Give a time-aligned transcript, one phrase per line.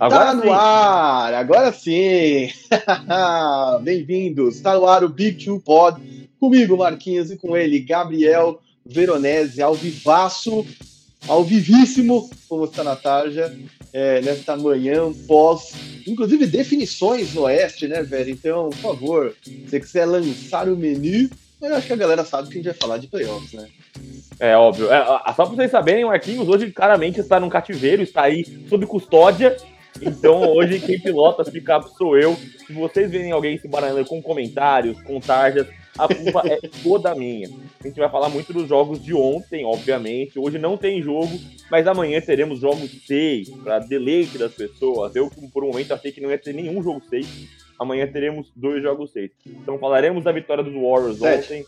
[0.00, 0.48] Agora tá no sim.
[0.48, 2.50] ar, agora sim.
[3.84, 4.56] Bem-vindos.
[4.56, 6.00] Está no ar o Big Two Pod.
[6.40, 10.66] Comigo, Marquinhos, e com ele, Gabriel Veronese, ao vivaço,
[11.28, 13.54] ao vivíssimo, como está na tarja,
[13.92, 15.74] é, nesta manhã pós,
[16.06, 18.30] inclusive definições no Oeste, né, velho?
[18.30, 21.28] Então, por favor, se você quiser lançar o menu,
[21.60, 23.68] eu acho que a galera sabe que a gente vai falar de playoffs, né?
[24.40, 24.90] É óbvio.
[24.90, 25.04] É,
[25.36, 29.54] só para vocês saberem, o Marquinhos hoje claramente está num cativeiro, está aí sob custódia
[30.00, 32.36] então hoje quem pilota as picape sou eu.
[32.66, 35.66] Se vocês verem alguém se baralhando com comentários, com tarjas,
[35.98, 37.48] a culpa é toda minha.
[37.82, 40.38] A gente vai falar muito dos jogos de ontem, obviamente.
[40.38, 41.38] Hoje não tem jogo,
[41.70, 45.14] mas amanhã teremos jogos 6 para deleite das pessoas.
[45.14, 47.26] Eu, por um momento, achei que não ia ter nenhum jogo 6.
[47.78, 49.30] Amanhã teremos dois jogos 6.
[49.46, 51.44] Então falaremos da vitória dos Warriors Sete.
[51.44, 51.66] ontem.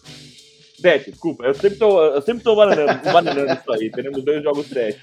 [0.80, 1.45] 7, desculpa.
[1.45, 3.91] Eu sempre tô, eu sempre tô bananando, bananando isso aí.
[3.91, 4.99] Teremos dois jogos 7.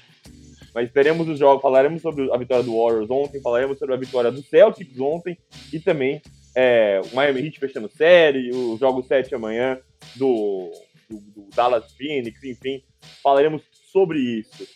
[0.74, 4.30] Mas teremos os jogos, falaremos sobre a vitória do Warriors ontem, falaremos sobre a vitória
[4.30, 5.36] do Celtics ontem
[5.72, 6.22] e também
[6.54, 9.78] é, o Miami Heat fechando série, o jogo 7 amanhã
[10.16, 10.70] do,
[11.08, 12.82] do, do, Dallas Phoenix, enfim,
[13.22, 14.66] falaremos sobre isso.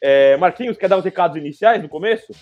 [0.00, 2.32] É, Marquinhos, quer dar uns recados iniciais no começo?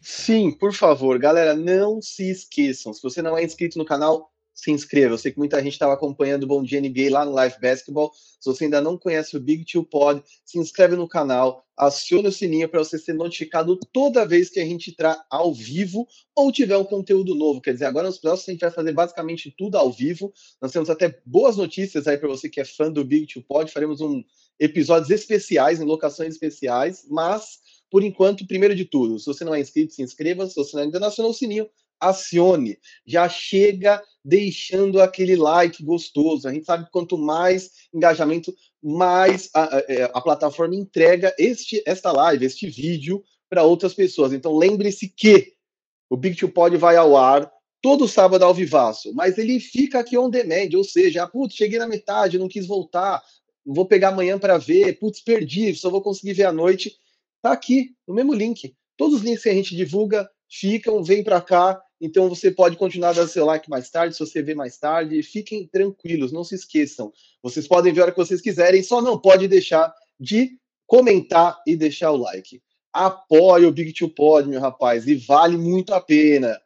[0.00, 2.92] Sim, por favor, galera, não se esqueçam.
[2.92, 5.14] Se você não é inscrito no canal, se inscreva.
[5.14, 8.12] Eu sei que muita gente estava acompanhando o Bom Dia NBA lá no Live Basketball.
[8.12, 12.32] Se você ainda não conhece o Big Two Pod, se inscreve no canal, acione o
[12.32, 16.76] sininho para você ser notificado toda vez que a gente entrar ao vivo ou tiver
[16.76, 17.60] um conteúdo novo.
[17.60, 20.32] Quer dizer, agora nos próximos a gente vai fazer basicamente tudo ao vivo.
[20.60, 23.70] Nós temos até boas notícias aí para você que é fã do Big Two Pod.
[23.70, 24.22] Faremos um
[24.60, 27.60] episódios especiais, em locações especiais, mas
[27.92, 30.46] por enquanto, primeiro de tudo, se você não é inscrito, se inscreva.
[30.46, 31.68] Se você ainda não acionou o sininho,
[32.02, 32.78] acione.
[33.06, 36.46] Já chega deixando aquele like gostoso.
[36.46, 41.82] A gente sabe que quanto mais engajamento, mais a, a, é, a plataforma entrega este,
[41.86, 44.32] esta live, este vídeo para outras pessoas.
[44.32, 45.52] Então lembre-se que
[46.10, 50.16] o Big Two Pod vai ao ar todo sábado ao vivaço, mas ele fica aqui
[50.16, 53.20] on demand, ou seja, ah, putz, cheguei na metade, não quis voltar,
[53.66, 56.96] vou pegar amanhã para ver, putz, perdi, só vou conseguir ver à noite.
[57.42, 58.72] Tá aqui, no mesmo link.
[58.96, 63.12] Todos os links que a gente divulga ficam, vem para cá então você pode continuar
[63.12, 65.22] dando seu like mais tarde, se você vê mais tarde.
[65.22, 67.12] Fiquem tranquilos, não se esqueçam.
[67.40, 71.76] Vocês podem ver a hora que vocês quiserem, só não pode deixar de comentar e
[71.76, 72.60] deixar o like.
[72.92, 76.60] Apoie o Big Two Pod, meu rapaz, e vale muito a pena.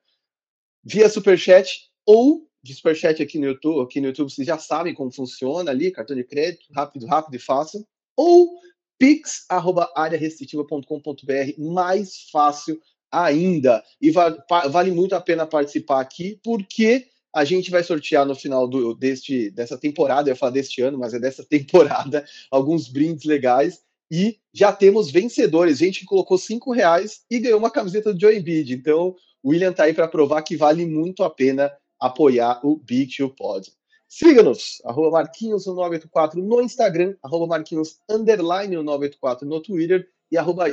[0.83, 5.13] Via Superchat ou de Superchat aqui no YouTube, aqui no YouTube vocês já sabem como
[5.13, 7.87] funciona ali, cartão de crédito, rápido, rápido e fácil.
[8.17, 8.55] Ou
[8.99, 12.81] pix.arearestritiva.com.br, mais fácil
[13.11, 13.83] ainda.
[14.01, 18.95] E vale, muito a pena participar aqui, porque a gente vai sortear no final do,
[18.95, 23.85] deste, dessa temporada, eu ia falar deste ano, mas é dessa temporada, alguns brindes legais.
[24.11, 28.37] E já temos vencedores, gente que colocou cinco reais e ganhou uma camiseta do Joe
[28.37, 28.73] Embiid.
[28.73, 33.17] Então, o William tá aí para provar que vale muito a pena apoiar o Big
[33.17, 33.71] Two Pod.
[34.09, 40.67] Siga-nos, arroba Marquinhos 984 no Instagram, arroba Marquinhos underline 984 no Twitter e arroba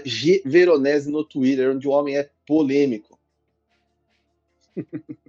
[0.46, 3.20] Veronese no Twitter, onde o homem é polêmico.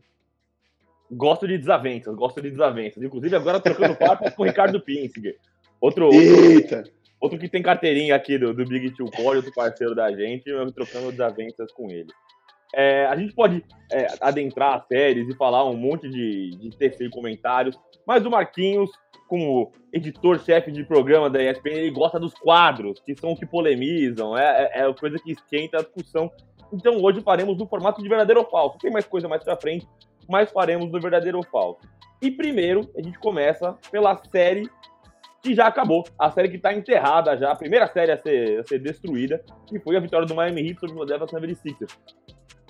[1.11, 3.01] Gosto de desavenças, gosto de desavenças.
[3.01, 5.39] Inclusive, agora trocando papo com o Ricardo Pinsinger.
[5.81, 6.91] Outro, outro,
[7.21, 10.73] outro, que tem carteirinha aqui do, do Big Two Core, outro parceiro da gente, eu
[10.73, 12.09] trocando desavenças com ele.
[12.77, 17.11] É, a gente pode é, adentrar as séries e falar um monte de, de e
[17.11, 18.91] comentários, mas o Marquinhos
[19.29, 24.37] como editor-chefe de programa da ESPN, ele gosta dos quadros, que são o que polemizam,
[24.37, 26.31] é, é, é coisa que esquenta a discussão.
[26.73, 28.79] Então hoje faremos no formato de verdadeiro ou falso.
[28.79, 29.87] Tem mais coisa mais pra frente,
[30.29, 31.81] mas faremos no verdadeiro ou falso.
[32.21, 34.69] E primeiro, a gente começa pela série
[35.43, 36.05] que já acabou.
[36.19, 39.79] A série que está enterrada já, a primeira série a ser, a ser destruída, que
[39.79, 41.91] foi a vitória do Miami Heat sobre o Philadelphia 76ers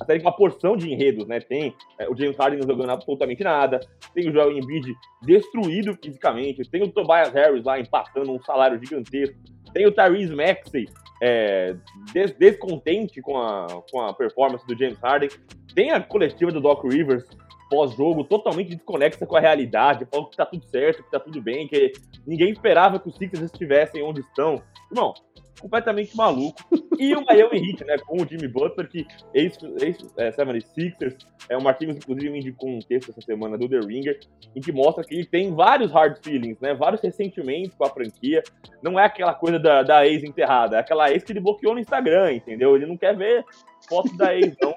[0.00, 1.40] a série com uma porção de enredos, né?
[1.40, 3.80] Tem é, o James Harden não jogando absolutamente nada,
[4.14, 9.36] tem o Joel Embiid destruído fisicamente, tem o Tobias Harris lá empatando um salário gigantesco,
[9.72, 10.88] tem o Tyrese Maxey
[11.22, 11.76] é,
[12.12, 15.30] des descontente com a, com a performance do James Harden,
[15.74, 17.24] tem a coletiva do Doc Rivers
[17.70, 21.66] pós-jogo totalmente desconexa com a realidade, falando que tá tudo certo, que tá tudo bem,
[21.66, 21.92] que
[22.26, 24.62] ninguém esperava que os Sixers estivessem onde estão.
[24.90, 25.14] Irmão,
[25.60, 26.62] completamente maluco.
[26.98, 31.96] E o Miami Heat, né, com o Jimmy Butler, que ex-76ers, é, é, o Marquinhos,
[31.96, 34.20] inclusive, me indicou um texto essa semana do The Ringer,
[34.54, 38.42] em que mostra que ele tem vários hard feelings, né, vários ressentimentos com a franquia.
[38.82, 41.80] Não é aquela coisa da, da ex enterrada, é aquela ex que ele bloqueou no
[41.80, 42.76] Instagram, entendeu?
[42.76, 43.44] Ele não quer ver
[43.88, 44.76] fotos da ex, não.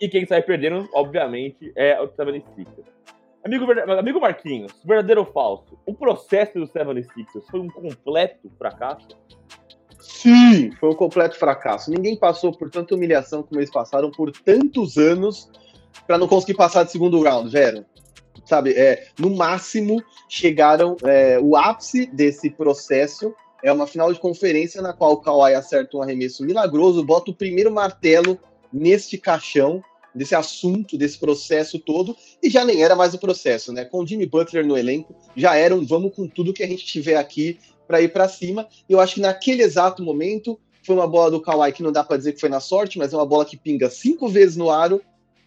[0.00, 2.84] E quem sai perdendo, obviamente, é o 76ers.
[3.44, 3.66] Amigo,
[3.98, 5.78] amigo Marquinhos, verdadeiro ou falso?
[5.86, 9.08] O processo do 76ers foi um completo fracasso?
[10.00, 11.90] Sim, foi um completo fracasso.
[11.90, 15.48] Ninguém passou por tanta humilhação como eles passaram por tantos anos
[16.06, 17.84] para não conseguir passar de segundo round, velho.
[18.44, 24.80] Sabe, é, no máximo chegaram é, o ápice desse processo é uma final de conferência
[24.80, 28.38] na qual o Kawhi acerta um arremesso milagroso, bota o primeiro martelo
[28.72, 29.82] neste caixão,
[30.18, 33.84] desse assunto, desse processo todo, e já nem era mais o processo, né?
[33.84, 36.84] Com o Jimmy Butler no elenco, já era um vamos com tudo que a gente
[36.84, 38.68] tiver aqui para ir para cima.
[38.88, 42.04] E eu acho que naquele exato momento foi uma bola do Kawhi que não dá
[42.04, 44.70] para dizer que foi na sorte, mas é uma bola que pinga cinco vezes no
[44.70, 45.00] aro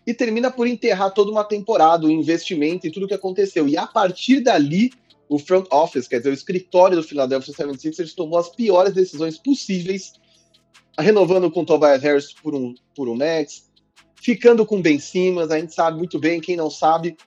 [0.06, 3.68] e termina por enterrar toda uma temporada, o investimento e tudo que aconteceu.
[3.68, 4.92] E a partir dali,
[5.30, 10.14] o front office, quer dizer, o escritório do Philadelphia 76ers tomou as piores decisões possíveis,
[11.00, 13.71] renovando com Tobias Harris por um, por um Max,
[14.22, 17.18] ficando com Ben Simmons, a gente sabe muito bem, quem não sabe,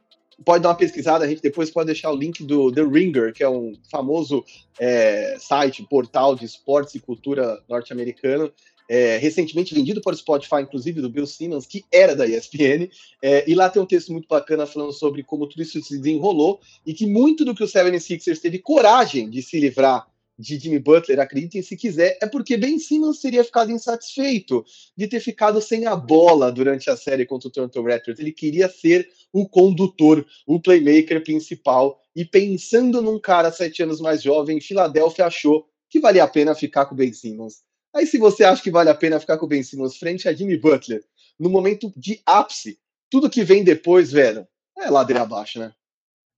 [0.44, 3.42] pode dar uma pesquisada, a gente depois pode deixar o link do The Ringer, que
[3.42, 4.44] é um famoso
[4.78, 8.50] é, site, portal de esportes e cultura norte-americano,
[8.88, 12.88] é, recentemente vendido para Spotify, inclusive, do Bill Simmons, que era da ESPN,
[13.20, 16.60] é, e lá tem um texto muito bacana falando sobre como tudo isso se desenrolou
[16.86, 20.06] e que muito do que o 76ers teve coragem de se livrar
[20.38, 24.64] de Jimmy Butler, acreditem se quiser, é porque Ben Simmons teria ficado insatisfeito
[24.96, 28.18] de ter ficado sem a bola durante a série contra o Toronto Raptors.
[28.18, 34.22] Ele queria ser o condutor, o playmaker principal, e pensando num cara sete anos mais
[34.22, 37.62] jovem, Filadélfia achou que valia a pena ficar com Ben Simmons.
[37.94, 40.56] Aí, se você acha que vale a pena ficar com Ben Simmons frente a Jimmy
[40.56, 41.04] Butler,
[41.38, 42.78] no momento de ápice,
[43.08, 44.46] tudo que vem depois, velho,
[44.76, 45.72] é ladeira abaixo, né?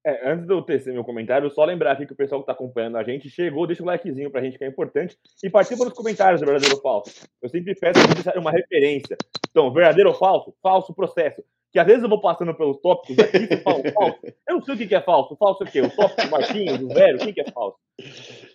[0.07, 2.53] É, antes de eu tecer meu comentário, só lembrar aqui que o pessoal que está
[2.53, 5.95] acompanhando a gente chegou, deixa um likezinho pra gente que é importante e participa nos
[5.95, 7.29] comentários do verdadeiro ou falso.
[7.43, 9.17] Eu sempre peço que deixarem uma referência.
[9.51, 10.55] Então, verdadeiro ou falso?
[10.63, 11.43] Falso processo.
[11.73, 14.21] Que às vezes eu vou passando pelos tópicos aqui e falo falso.
[14.49, 15.37] Eu não sei o que é falso.
[15.37, 15.81] Falso é o quê?
[15.81, 17.79] O tópico, o Marquinhos, o Velho, o que é falso?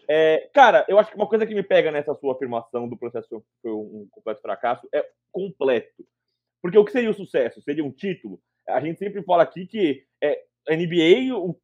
[0.07, 3.43] É, cara, eu acho que uma coisa que me pega nessa sua afirmação do processo
[3.61, 6.05] foi um completo fracasso é completo.
[6.61, 7.61] Porque o que seria o sucesso?
[7.61, 8.39] Seria um título?
[8.69, 11.55] A gente sempre fala aqui que é, a NBA, o,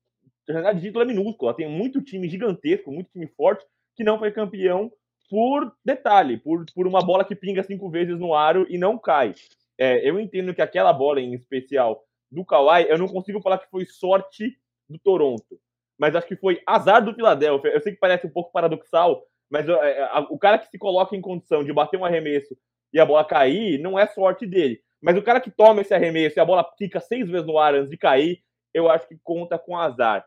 [0.48, 3.66] janela de título é minúscula, tem muito time gigantesco, muito time forte,
[3.96, 4.92] que não foi campeão
[5.30, 9.34] por detalhe, por, por uma bola que pinga cinco vezes no aro e não cai.
[9.78, 13.70] É, eu entendo que aquela bola em especial do Kawhi, eu não consigo falar que
[13.70, 14.58] foi sorte
[14.90, 15.60] do Toronto,
[15.98, 17.70] mas acho que foi azar do Philadelphia.
[17.70, 21.16] Eu sei que parece um pouco paradoxal, mas é, a, o cara que se coloca
[21.16, 22.58] em condição de bater um arremesso
[22.94, 24.82] e a bola cair, não é sorte dele.
[25.02, 27.76] Mas o cara que toma esse arremesso e a bola fica seis vezes no ar
[27.76, 28.42] antes de cair,
[28.74, 30.26] eu acho que conta com azar.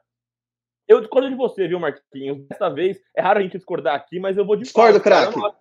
[0.88, 2.46] Eu discordo de você, viu, Marquinhos?
[2.48, 4.94] Dessa vez, é raro a gente discordar aqui, mas eu vou discordar.
[4.94, 5.56] Discordo, craque.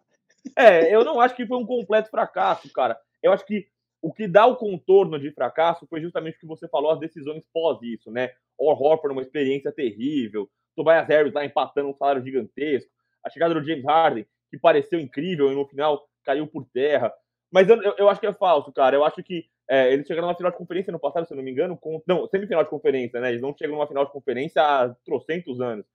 [0.57, 2.99] É, eu não acho que foi um completo fracasso, cara.
[3.21, 3.67] Eu acho que
[4.01, 7.43] o que dá o contorno de fracasso foi justamente o que você falou, as decisões
[7.53, 8.31] pós isso, né?
[8.57, 12.89] Or Horford, uma experiência terrível, Tobias Harris lá empatando um salário gigantesco,
[13.23, 17.13] a chegada do James Harden, que pareceu incrível e no final caiu por terra.
[17.51, 18.95] Mas eu, eu, eu acho que é falso, cara.
[18.95, 21.43] Eu acho que é, eles chegaram na final de conferência no passado, se eu não
[21.43, 23.29] me engano, com, não, semifinal de conferência, né?
[23.29, 25.85] Eles não chegam numa final de conferência há trocentos anos.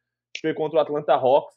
[0.41, 1.56] Foi contra o Atlanta Hawks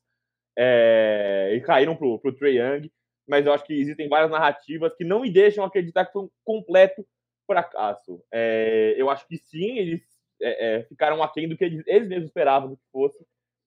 [0.58, 2.92] é, e caíram pro, pro Trae Young.
[3.30, 6.30] Mas eu acho que existem várias narrativas que não me deixam acreditar que foi um
[6.44, 7.06] completo
[7.46, 8.24] fracasso.
[8.34, 10.02] É, eu acho que sim, eles
[10.42, 13.24] é, é, ficaram aquém do que eles, eles mesmos esperavam que fosse,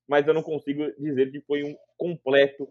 [0.08, 2.69] mas eu não consigo dizer que foi um completo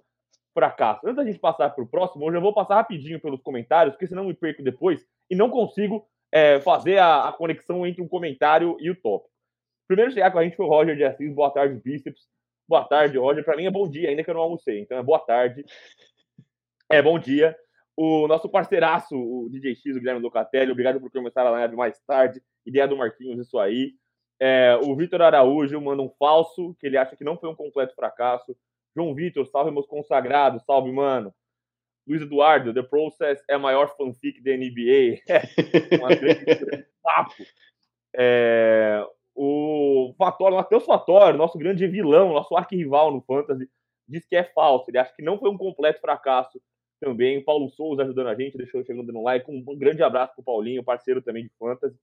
[0.54, 1.06] fracasso.
[1.06, 4.08] Antes da gente passar para o próximo, hoje eu vou passar rapidinho pelos comentários, porque
[4.08, 8.78] senão me perco depois e não consigo é, fazer a, a, conexão entre um comentário
[8.80, 9.30] e o tópico.
[9.88, 11.34] Primeiro chegar com a gente foi o Roger de Assis.
[11.34, 12.28] Boa tarde, bíceps.
[12.68, 13.44] Boa tarde, Roger.
[13.44, 14.82] Para mim é bom dia, ainda que eu não almocei.
[14.82, 15.66] Então é boa tarde.
[16.90, 17.56] É bom dia.
[17.98, 22.00] O nosso parceiraço, o DJ X, o Guilherme Locatelli, obrigado por começar a live mais
[22.08, 22.42] tarde.
[22.66, 23.94] Ideia do Marquinhos, isso aí.
[24.40, 27.94] É, o Vitor Araújo manda um falso, que ele acha que não foi um completo
[27.94, 28.56] fracasso.
[28.96, 31.34] João Vitor, salve meus consagrados, salve, mano.
[32.10, 35.22] Luiz Eduardo, The Process é a maior fanfic da NBA.
[36.02, 37.44] Uma grande papo.
[38.16, 43.70] É, o Matheus Fatório, nosso grande vilão, nosso arquirrival no Fantasy,
[44.08, 44.90] diz que é falso.
[44.90, 46.60] Ele acha que não foi um completo fracasso
[47.00, 47.44] também.
[47.44, 49.50] Paulo Souza ajudando a gente, deixou chegando no like.
[49.50, 51.96] Um, grande abraço pro Paulinho, parceiro também de Fantasy.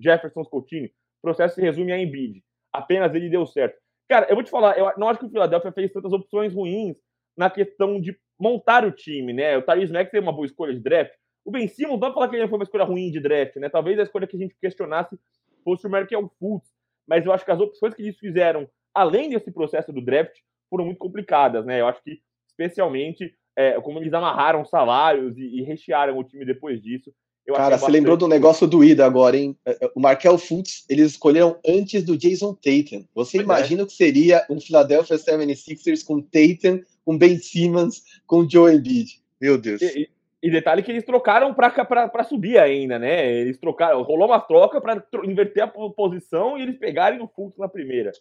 [0.00, 2.42] Jefferson Scotini, o processo se resume a Embiid.
[2.72, 3.78] Apenas ele deu certo.
[4.08, 6.96] Cara, eu vou te falar, eu não acho que o Philadelphia fez tantas opções ruins
[7.36, 9.56] na questão de montar o time, né?
[9.56, 11.12] O Tyrese Maxey é uma boa escolha de draft.
[11.44, 13.68] O Ben Simmons, não falar que ele foi uma escolha ruim de draft, né?
[13.68, 15.18] Talvez a escolha que a gente questionasse
[15.62, 16.68] fosse o Merkel Fultz.
[17.06, 20.38] Mas eu acho que as opções que eles fizeram, além desse processo do draft,
[20.70, 21.80] foram muito complicadas, né?
[21.80, 26.80] Eu acho que, especialmente, é, como eles amarraram salários e, e rechearam o time depois
[26.82, 27.12] disso,
[27.52, 29.54] Cara, você lembrou do negócio do Ida agora, hein?
[29.66, 33.04] É, é, o Markel Fultz, eles escolheram antes do Jason Tatum.
[33.14, 33.42] Você pois é.
[33.42, 33.84] imagina é.
[33.84, 39.20] o que seria um Philadelphia 76ers com Tatum, com Ben Simmons, com Joe Embiid.
[39.40, 39.82] Meu Deus.
[39.82, 40.08] E,
[40.42, 43.32] e detalhe que eles trocaram para subir ainda, né?
[43.32, 47.68] Eles trocaram, rolou uma troca para inverter a posição e eles pegarem o Fultz na
[47.68, 48.12] primeira.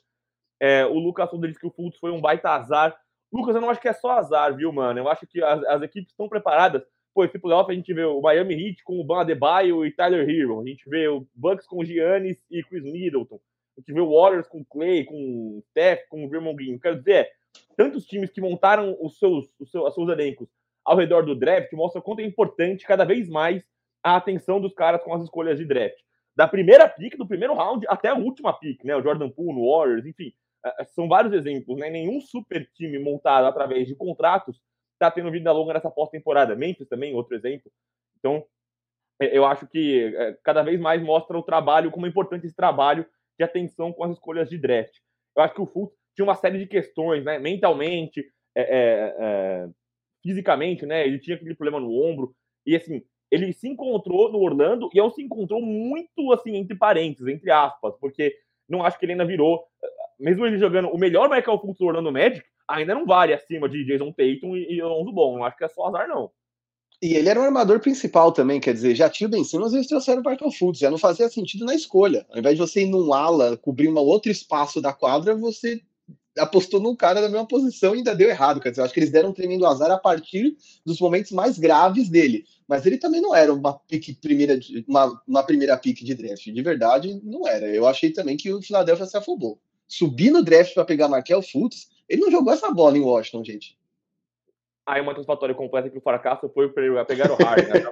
[0.59, 2.97] É, o Lucas Souza disse que o Fultz foi um baita azar.
[3.31, 4.99] Lucas, eu não acho que é só azar, viu, mano?
[4.99, 6.83] Eu acho que as, as equipes estão preparadas.
[7.13, 10.27] Pô, esse playoff a gente vê o Miami Heat com o Ban Adebayo e Tyler
[10.27, 10.61] Hero.
[10.61, 13.39] A gente vê o Bucks com o Giannis e Chris Middleton.
[13.77, 16.79] A gente vê o Warriors com o Clay, com o Steph, com o Draymond Green.
[16.79, 17.29] Quero dizer,
[17.75, 20.49] tantos times que montaram os seus, os seus, os seus elencos
[20.85, 23.63] ao redor do draft mostra quanto é importante cada vez mais
[24.03, 25.97] a atenção dos caras com as escolhas de draft.
[26.35, 28.95] Da primeira pick, do primeiro round até a última pick, né?
[28.95, 30.33] O Jordan Poole no Warriors, enfim.
[30.65, 31.89] É, é, são vários exemplos, né?
[31.89, 34.59] Nenhum super time montado através de contratos
[34.93, 36.55] está tendo vida longa nessa pós-temporada.
[36.55, 37.71] Memphis também, outro exemplo.
[38.17, 38.43] Então,
[39.19, 40.11] eu acho que
[40.43, 43.05] cada vez mais mostra o trabalho, como é importante esse trabalho
[43.37, 44.97] de atenção com as escolhas de draft.
[45.35, 47.39] Eu acho que o Fultz tinha uma série de questões, né?
[47.39, 49.69] Mentalmente, é, é, é,
[50.21, 51.05] fisicamente, né?
[51.05, 52.35] Ele tinha aquele problema no ombro.
[52.65, 53.01] E assim,
[53.31, 57.93] ele se encontrou no Orlando e eu se encontrou muito assim, entre parênteses, entre aspas,
[57.99, 58.35] porque
[58.69, 59.63] não acho que ele ainda virou,
[60.19, 63.83] mesmo ele jogando o melhor Michael Fultz do Orlando Magic, ainda não vale acima de
[63.85, 65.37] Jason Tatum e, e Alonso Bom.
[65.37, 66.31] Não acho que é só azar, não.
[67.01, 69.87] E ele era o armador principal também, quer dizer, já tinha o Ben Simmons, eles
[69.87, 72.25] trouxeram o Michael Fultz, já não fazia sentido na escolha.
[72.29, 75.81] Ao invés de você ir num ala, cobrir um outro espaço da quadra, você
[76.37, 78.59] apostou num cara da mesma posição e ainda deu errado.
[78.59, 81.57] Quer dizer, eu acho que eles deram um tremendo azar a partir dos momentos mais
[81.57, 82.45] graves dele.
[82.67, 86.45] Mas ele também não era uma pique primeira, uma, uma primeira pique de draft.
[86.45, 87.67] De verdade, não era.
[87.67, 89.59] Eu achei também que o Philadelphia se afobou.
[89.87, 93.77] Subir no draft para pegar Markel Fultz, ele não jogou essa bola em Washington, gente.
[94.85, 97.69] Aí uma satisfatória completa que o fracasso foi para pegar o Harden.
[97.69, 97.87] Né?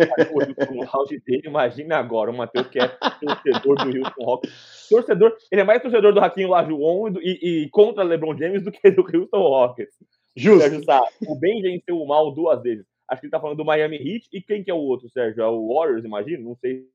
[0.70, 4.88] o round dele, imagina agora, o Matheus que é torcedor do Houston Rockets.
[4.90, 8.92] Torcedor, ele é mais torcedor do Raquinho Lajuon e, e, contra LeBron James do que
[8.92, 9.96] do Houston Rockets.
[10.36, 10.60] Justo.
[10.60, 12.86] Sérgio Sá, o bem venceu o mal duas vezes.
[13.10, 14.28] Acho que ele tá falando do Miami Heat.
[14.32, 15.44] E quem que é o outro, Sérgio?
[15.44, 16.50] É o Warriors, imagino?
[16.50, 16.86] Não sei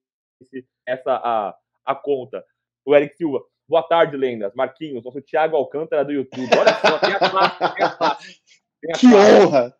[0.45, 2.45] se essa a, a conta.
[2.85, 3.43] O Eric Silva.
[3.69, 4.55] Boa tarde, lendas.
[4.55, 6.49] Marquinhos, nosso Thiago Alcântara do YouTube.
[6.59, 8.41] Olha só, tem a classe, tem a classe.
[8.81, 9.75] Tem a que honra!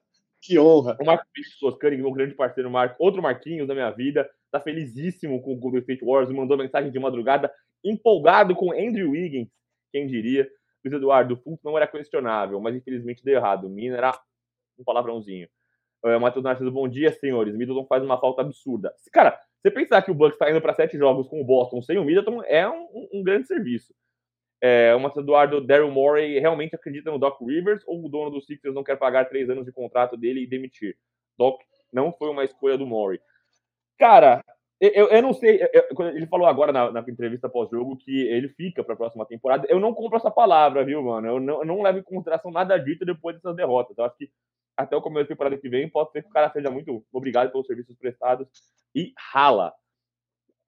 [0.47, 0.97] Que honra.
[1.00, 1.26] O Marco
[1.59, 5.81] Soscani, meu grande parceiro, Marco, outro Marquinhos da minha vida, tá felizíssimo com o Golden
[5.81, 7.53] State Warriors, mandou mensagem de madrugada,
[7.85, 9.49] empolgado com Andrew Wiggins,
[9.91, 10.49] quem diria.
[10.85, 13.69] Luiz Eduardo, Fulton não era questionável, mas infelizmente deu errado.
[13.69, 14.17] Mina era
[14.79, 15.49] um palavrãozinho.
[16.05, 17.57] Uh, Matheus Narciso, bom dia, senhores.
[17.57, 18.95] Middleton faz uma falta absurda.
[19.12, 21.99] Cara, você pensar que o Bucks está indo para sete jogos com o Boston sem
[21.99, 23.93] o Middleton é um, um grande serviço.
[24.61, 28.75] É, Matheus Eduardo, Daryl Morey realmente acredita no Doc Rivers ou o dono dos Sixers
[28.75, 30.97] não quer pagar três anos de contrato dele e demitir?
[31.37, 31.61] Doc
[31.93, 33.21] não foi uma escolha do Morey.
[33.99, 34.43] Cara,
[34.81, 35.61] eu, eu não sei.
[35.73, 39.67] Eu, ele falou agora na, na entrevista pós-jogo que ele fica para a próxima temporada.
[39.71, 41.29] Eu não compro essa palavra, viu, mano?
[41.29, 43.97] Eu não, eu não levo em consideração nada dito depois dessas derrotas.
[43.97, 44.31] Eu acho que
[44.77, 47.51] até o começo da temporada que vem pode ser que o cara seja muito obrigado
[47.51, 48.47] pelos serviços prestados
[48.95, 49.73] e rala.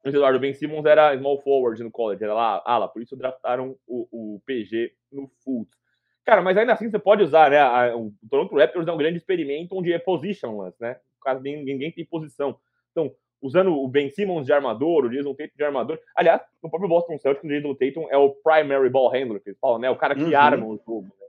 [0.04, 4.08] Eduardo Ben Simmons era small forward no college, era lá, ala, por isso draftaram o,
[4.10, 5.76] o PG no Fultz.
[6.24, 7.58] Cara, mas ainda assim você pode usar, né?
[7.58, 10.96] A, o Toronto Raptors é um grande experimento onde é positionless, né?
[11.22, 12.58] Caso ninguém tem posição.
[12.92, 15.98] Então, usando o Ben Simmons de armador, o Jason Tatum de armador.
[16.14, 19.58] Aliás, no próprio Boston Celtics, o Jason Tatum é o primary ball handler, que eles
[19.58, 19.90] falam, né?
[19.90, 20.36] O cara que uhum.
[20.36, 21.04] arma o jogo.
[21.04, 21.27] Né?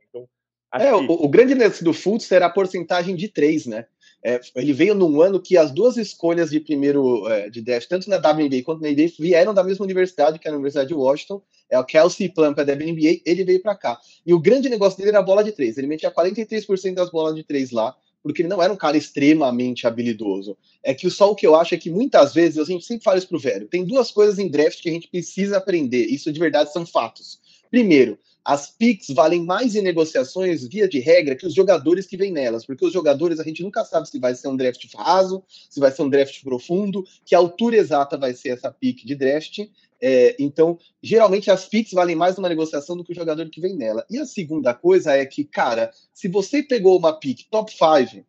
[0.74, 1.12] Então, é, que...
[1.12, 3.86] o, o, grande lance do Fultz era a porcentagem de três, né?
[4.24, 8.10] É, ele veio num ano que as duas escolhas de primeiro é, de draft, tanto
[8.10, 11.42] na WNBA quanto na NBA, vieram da mesma universidade, que é a Universidade de Washington.
[11.70, 14.00] É o Kelsey Plum, é da WNBA, ele veio para cá.
[14.26, 15.78] E o grande negócio dele era a bola de três.
[15.78, 19.88] Ele metia 43% das bolas de três lá, porque ele não era um cara extremamente
[19.88, 20.58] habilidoso.
[20.84, 23.18] É que só o que eu acho é que muitas vezes, a gente sempre fala
[23.18, 26.06] isso pro velho, tem duas coisas em draft que a gente precisa aprender.
[26.06, 27.40] Isso de verdade são fatos.
[27.70, 32.32] Primeiro, as picks valem mais em negociações, via de regra, que os jogadores que vêm
[32.32, 35.80] nelas, porque os jogadores a gente nunca sabe se vai ser um draft raso, se
[35.80, 39.68] vai ser um draft profundo, que altura exata vai ser essa pick de draft.
[40.02, 43.76] É, então, geralmente as picks valem mais numa negociação do que o jogador que vem
[43.76, 44.06] nela.
[44.10, 48.26] E a segunda coisa é que, cara, se você pegou uma pick top 5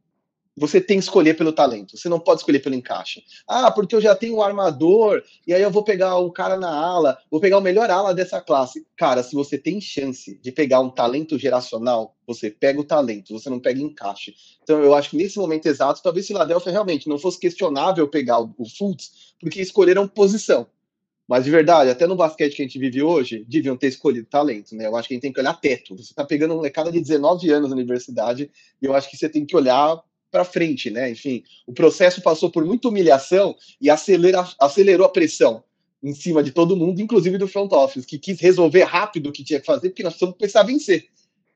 [0.60, 3.24] você tem que escolher pelo talento, você não pode escolher pelo encaixe.
[3.48, 6.70] Ah, porque eu já tenho um armador, e aí eu vou pegar o cara na
[6.70, 8.86] ala, vou pegar o melhor ala dessa classe.
[8.94, 13.48] Cara, se você tem chance de pegar um talento geracional, você pega o talento, você
[13.48, 14.34] não pega encaixe.
[14.62, 18.54] Então eu acho que nesse momento exato, talvez Philadelphia realmente não fosse questionável pegar o,
[18.58, 20.66] o Fultz, porque escolheram posição.
[21.26, 24.74] Mas de verdade, até no basquete que a gente vive hoje, deviam ter escolhido talento,
[24.74, 24.86] né?
[24.86, 25.96] Eu acho que a gente tem que olhar teto.
[25.96, 28.50] Você está pegando um molecada de 19 anos na universidade,
[28.82, 31.10] e eu acho que você tem que olhar para frente, né?
[31.10, 35.64] Enfim, o processo passou por muita humilhação e acelera, acelerou a pressão
[36.02, 39.44] em cima de todo mundo, inclusive do front office, que quis resolver rápido o que
[39.44, 41.08] tinha que fazer, porque nós precisamos começar a vencer.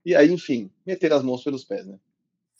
[0.04, 1.99] E aí, enfim, meter as mãos pelos pés, né?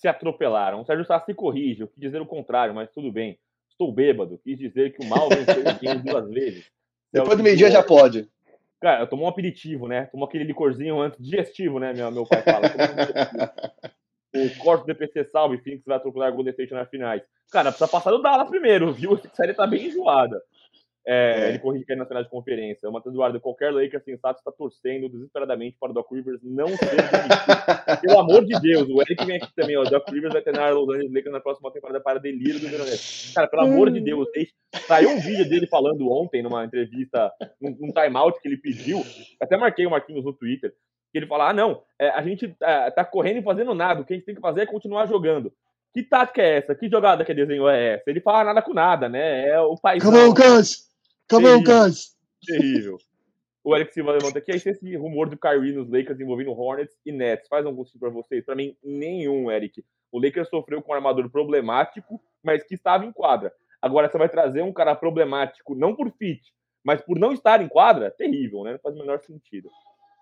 [0.04, 0.83] se atropelaram.
[0.83, 3.38] O Sérgio Sá se corrige, eu quis dizer o contrário, mas tudo bem.
[3.71, 6.71] Estou bêbado, quis dizer que o mal venceu o bem duas vezes.
[7.11, 8.28] Depois do meio-dia já pode.
[8.80, 10.04] Cara, eu tomou um aperitivo, né?
[10.06, 11.94] Tomou aquele licorzinho antes, digestivo, né?
[11.94, 12.68] Meu, meu pai fala.
[14.34, 17.22] o corte do DPC salve, Phoenix vai atropelar o Golden State nas finais.
[17.52, 19.14] Cara, precisa passar do Dallas primeiro, viu?
[19.24, 20.42] Essa série tá bem enjoada.
[21.06, 21.48] É, é.
[21.50, 22.88] Ele corrige cair na final de conferência.
[22.88, 26.96] O Matheus Eduardo, qualquer Lakers sensato está torcendo desesperadamente para o Doc Rivers não ser
[26.96, 28.00] demitido.
[28.00, 29.82] Pelo amor de Deus, o Eric vem aqui também, ó.
[29.82, 33.34] O Doc Rivers vai treinar Los Angeles Lakers na próxima temporada para delírio do Veronese.
[33.34, 34.26] Cara, pelo amor de Deus,
[34.86, 39.04] saiu um vídeo dele falando ontem, numa entrevista, num, num timeout que ele pediu.
[39.40, 40.72] Até marquei o Marquinhos no Twitter.
[41.14, 44.00] Que ele fala: ah, não, é, a gente tá, tá correndo e fazendo nada.
[44.00, 45.52] O que a gente tem que fazer é continuar jogando.
[45.92, 46.75] Que tática é essa?
[46.75, 48.11] Que jogada que desenhou é essa?
[48.11, 49.49] Ele fala nada com nada, né?
[49.49, 50.02] É o país.
[50.02, 50.90] Come on, guys!
[51.30, 52.16] Come on, guys!
[52.44, 52.99] Terrível.
[53.62, 54.50] O Alex Silva levanta aqui.
[54.50, 57.47] Aí esse rumor do Kyrie nos Lakers envolvendo Hornets e Nets.
[57.47, 58.44] Faz algum sentido para vocês?
[58.44, 59.85] Para mim, nenhum, Eric.
[60.11, 63.52] O Lakers sofreu com um armador problemático, mas que estava em quadra.
[63.80, 66.42] Agora você vai trazer um cara problemático, não por fit,
[66.83, 68.11] mas por não estar em quadra?
[68.11, 68.73] Terrível, né?
[68.73, 69.71] Não faz o menor sentido.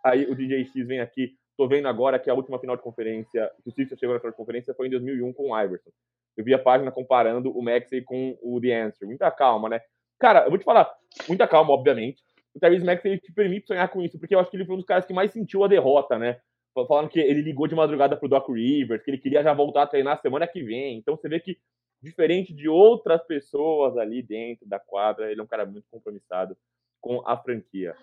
[0.04, 1.34] Aí o DJ X vem aqui.
[1.56, 4.32] Tô vendo agora que a última final de conferência, que o Sixers chegou na final
[4.32, 5.90] de conferência foi em 2001 com o Iverson.
[6.36, 9.06] Eu vi a página comparando o Maxey com o The Answer.
[9.06, 9.80] Muita calma, né?
[10.18, 10.90] Cara, eu vou te falar,
[11.28, 12.22] muita calma, obviamente.
[12.54, 14.78] O Tyrese Maxey te permite sonhar com isso, porque eu acho que ele foi um
[14.78, 16.40] dos caras que mais sentiu a derrota, né?
[16.74, 19.86] Falando que ele ligou de madrugada pro Doc Rivers, que ele queria já voltar a
[19.86, 20.96] treinar semana que vem.
[20.96, 21.58] Então você vê que,
[22.00, 26.56] diferente de outras pessoas ali dentro da quadra, ele é um cara muito compromissado
[27.00, 27.94] com a franquia.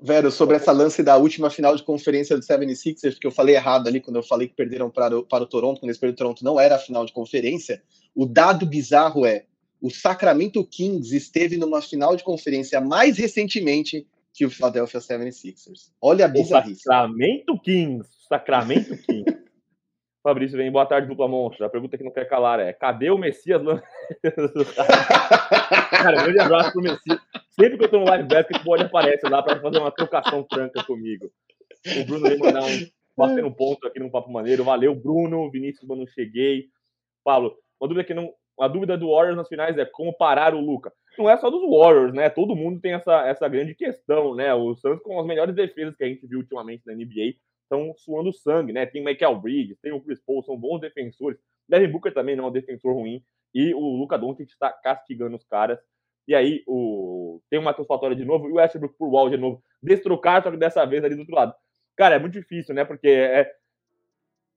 [0.00, 3.88] Vero, sobre essa lance da última final de conferência do 76ers, que eu falei errado
[3.88, 6.18] ali quando eu falei que perderam para o, para o Toronto, quando eles perderam o
[6.18, 7.82] Toronto, não era a final de conferência.
[8.14, 9.44] O dado bizarro é
[9.80, 15.90] o Sacramento Kings esteve numa final de conferência mais recentemente que o Philadelphia 76ers.
[16.00, 16.82] Olha a bizarrice.
[16.82, 18.08] Sacramento Kings.
[18.28, 19.41] Sacramento Kings.
[20.22, 21.66] Fabrício vem, boa tarde, dupla monstro.
[21.66, 23.60] A pergunta que não quer calar é: cadê o Messias?
[25.90, 27.18] Cara, grande abraço pro Messias.
[27.50, 30.84] Sempre que eu tô no live basketball, ele aparece lá para fazer uma trocação franca
[30.84, 31.28] comigo.
[32.00, 34.62] O Bruno veio mandar um, bater um ponto aqui no Papo Maneiro.
[34.62, 35.50] Valeu, Bruno.
[35.50, 36.66] Vinícius, quando cheguei.
[37.24, 40.60] Paulo, uma dúvida que não, a dúvida do Warriors nas finais é como parar o
[40.60, 40.92] Luca.
[41.18, 42.30] Não é só dos Warriors, né?
[42.30, 44.54] Todo mundo tem essa, essa grande questão, né?
[44.54, 47.34] O Suns com as melhores defesas que a gente viu ultimamente na NBA
[47.72, 48.86] estão suando sangue, né?
[48.86, 51.38] Tem o Michael Bridges, tem o Chris Paul, são bons defensores.
[51.68, 53.22] Devin Booker também não é um defensor ruim.
[53.54, 55.78] E o Luca Doncic está castigando os caras.
[56.26, 57.40] E aí o...
[57.50, 59.62] tem o Matheus Fatória de novo e o Westbrook por Wall de novo.
[59.82, 61.54] Destrocar, só que dessa vez ali do outro lado.
[61.96, 62.84] Cara, é muito difícil, né?
[62.84, 63.50] Porque é...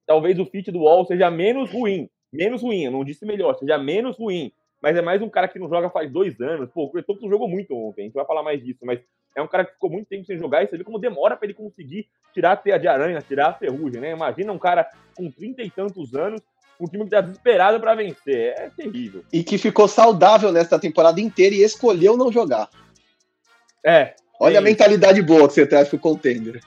[0.06, 3.78] talvez o fit do Wall seja menos ruim menos ruim, eu não disse melhor, seja
[3.78, 4.52] menos ruim,
[4.82, 6.70] mas é mais um cara que não joga faz dois anos.
[6.72, 9.00] Pô, o Cretopoulos jogou muito ontem, a gente vai falar mais disso, mas
[9.36, 11.46] é um cara que ficou muito tempo sem jogar e você vê como demora para
[11.46, 14.12] ele conseguir tirar a teia de aranha, tirar a ferrugem, né?
[14.12, 16.42] Imagina um cara com trinta e tantos anos,
[16.80, 18.54] um time que tá desesperado para vencer.
[18.58, 19.24] É terrível.
[19.32, 22.70] E que ficou saudável nesta temporada inteira e escolheu não jogar.
[23.86, 24.16] É.
[24.40, 26.62] Olha a mentalidade boa que você traz pro contender.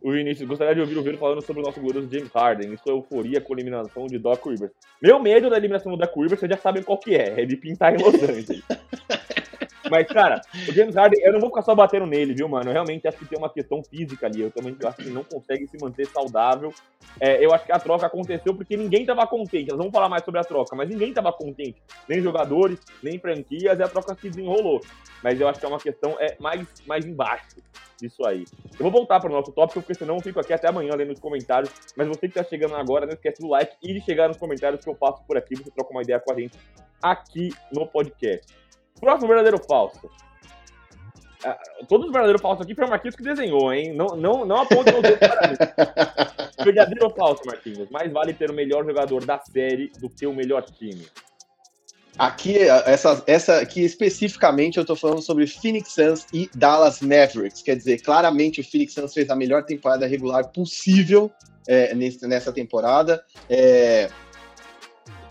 [0.00, 2.82] O Vinícius, gostaria de ouvir o Viro falando sobre o nosso glorioso James Harden Isso
[2.86, 4.72] é euforia com a eliminação de Doc Rivers.
[5.00, 7.40] Meu medo da eliminação do Doc Rivers, vocês já sabem qual que é.
[7.40, 8.62] É de pintar em Los Angeles.
[9.90, 12.68] Mas, cara, o James Harden, eu não vou ficar só batendo nele, viu, mano?
[12.68, 14.40] Eu realmente acho que tem uma questão física ali.
[14.40, 16.72] Eu também acho que ele não consegue se manter saudável.
[17.20, 19.68] É, eu acho que a troca aconteceu porque ninguém tava contente.
[19.68, 21.82] Nós vamos falar mais sobre a troca, mas ninguém tava contente.
[22.08, 24.80] Nem jogadores, nem franquias, e a troca se desenrolou.
[25.22, 27.56] Mas eu acho que é uma questão é, mais, mais embaixo
[28.00, 28.44] disso aí.
[28.72, 31.12] Eu vou voltar para o nosso tópico, porque senão eu fico aqui até amanhã lendo
[31.12, 31.70] os comentários.
[31.96, 34.82] Mas você que está chegando agora, não esquece do like e de chegar nos comentários
[34.82, 35.54] que eu passo por aqui.
[35.56, 36.58] Você troca uma ideia com a gente
[37.02, 38.63] aqui no podcast.
[39.04, 40.10] Próximo verdadeiro falso.
[41.44, 43.92] Ah, todos os verdadeiros falsos aqui foi o Marquinhos que desenhou, hein?
[43.92, 45.56] Não, não, não aponta os dedos para mim.
[46.64, 47.90] Verdadeiro ou falso, Marquinhos?
[47.90, 51.06] Mais vale ter o melhor jogador da série do que o melhor time.
[52.18, 57.60] Aqui, essa, essa aqui especificamente, eu estou falando sobre Phoenix Suns e Dallas Mavericks.
[57.60, 61.30] Quer dizer, claramente o Phoenix Suns fez a melhor temporada regular possível
[61.68, 63.22] é, nessa temporada.
[63.50, 64.08] É,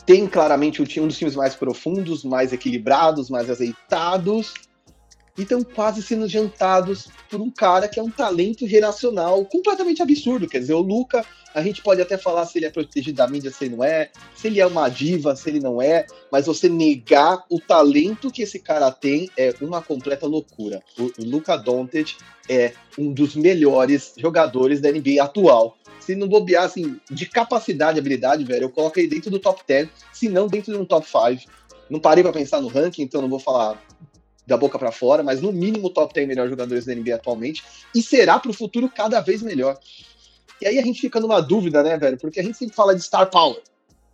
[0.05, 4.53] tem claramente um dos times mais profundos, mais equilibrados, mais azeitados
[5.37, 10.47] e estão quase sendo jantados por um cara que é um talento geracional completamente absurdo.
[10.47, 13.51] Quer dizer, o Luca, a gente pode até falar se ele é protegido da mídia,
[13.51, 16.69] se ele não é, se ele é uma diva, se ele não é, mas você
[16.69, 20.83] negar o talento que esse cara tem é uma completa loucura.
[20.97, 22.15] O, o Luca Doncic
[22.47, 25.77] é um dos melhores jogadores da NBA atual.
[26.05, 29.87] Se não bobear, assim, de capacidade habilidade, velho, eu coloco ele dentro do top 10,
[30.11, 31.49] se não dentro de um top 5.
[31.89, 33.81] Não parei para pensar no ranking, então não vou falar
[34.45, 37.63] da boca para fora, mas no mínimo top 10 melhores jogadores da NBA atualmente,
[37.95, 39.79] e será para o futuro cada vez melhor.
[40.61, 42.17] E aí a gente fica numa dúvida, né, velho?
[42.17, 43.61] Porque a gente sempre fala de star power.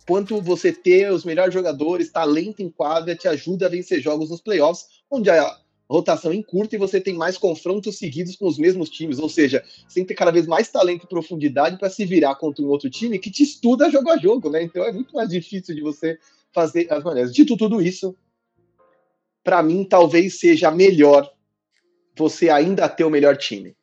[0.06, 4.40] quanto você ter os melhores jogadores, talento em quadra, te ajuda a vencer jogos nos
[4.40, 5.59] playoffs, onde a
[5.90, 9.18] rotação encurta e você tem mais confrontos seguidos com os mesmos times.
[9.18, 12.36] Ou seja, você tem que ter cada vez mais talento e profundidade para se virar
[12.36, 14.62] contra um outro time que te estuda jogo a jogo, né?
[14.62, 16.18] Então é muito mais difícil de você
[16.52, 17.34] fazer as maneiras.
[17.34, 18.14] Dito tudo isso,
[19.42, 21.28] para mim talvez seja melhor
[22.16, 23.76] você ainda ter o melhor time.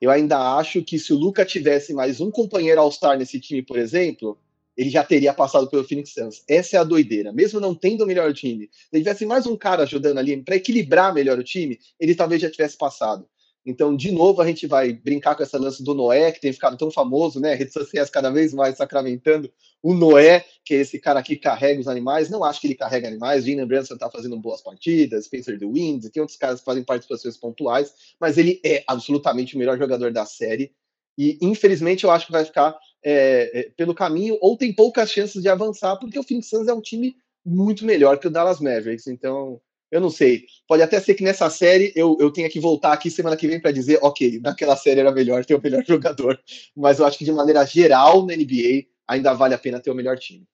[0.00, 3.78] Eu ainda acho que se o Luca tivesse mais um companheiro All-Star nesse time, por
[3.78, 4.38] exemplo,
[4.76, 6.42] ele já teria passado pelo Phoenix Suns.
[6.48, 7.32] Essa é a doideira.
[7.32, 11.12] Mesmo não tendo o melhor time, se tivesse mais um cara ajudando ali para equilibrar
[11.12, 13.26] melhor o time, ele talvez já tivesse passado.
[13.64, 16.78] Então, de novo, a gente vai brincar com essa lance do Noé, que tem ficado
[16.78, 17.54] tão famoso, né?
[17.54, 19.52] Redes sociais cada vez mais sacramentando
[19.82, 22.30] o Noé, que é esse cara que carrega os animais.
[22.30, 23.44] Não acho que ele carrega animais.
[23.44, 27.36] Gene Branson está fazendo boas partidas, Spencer The Winds, tem outros caras que fazem participações
[27.36, 30.72] pontuais, mas ele é absolutamente o melhor jogador da série.
[31.18, 35.42] E, infelizmente, eu acho que vai ficar é, é, pelo caminho, ou tem poucas chances
[35.42, 39.06] de avançar, porque o Phoenix Suns é um time muito melhor que o Dallas Mavericks.
[39.06, 39.60] Então,
[39.90, 40.44] eu não sei.
[40.68, 43.60] Pode até ser que nessa série eu, eu tenha que voltar aqui semana que vem
[43.60, 46.38] para dizer, ok, naquela série era melhor ter o melhor jogador.
[46.76, 49.94] Mas eu acho que de maneira geral na NBA ainda vale a pena ter o
[49.94, 50.46] melhor time.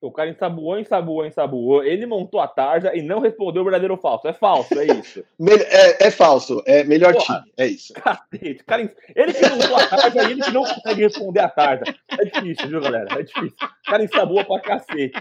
[0.00, 1.82] O cara ensaboou, ensaboou, ensaboou.
[1.82, 4.28] Ele montou a tarja e não respondeu o verdadeiro ou falso.
[4.28, 5.24] É falso, é isso.
[5.68, 7.92] é, é, falso, é melhor Porra, time, é isso.
[7.94, 8.82] Cacete, cara,
[9.16, 11.82] ele que montou a tarja e ele que não consegue responder a tarja.
[12.12, 13.18] É difícil, viu, galera?
[13.18, 13.56] É difícil.
[13.60, 15.20] O cara ensaboa pra cacete.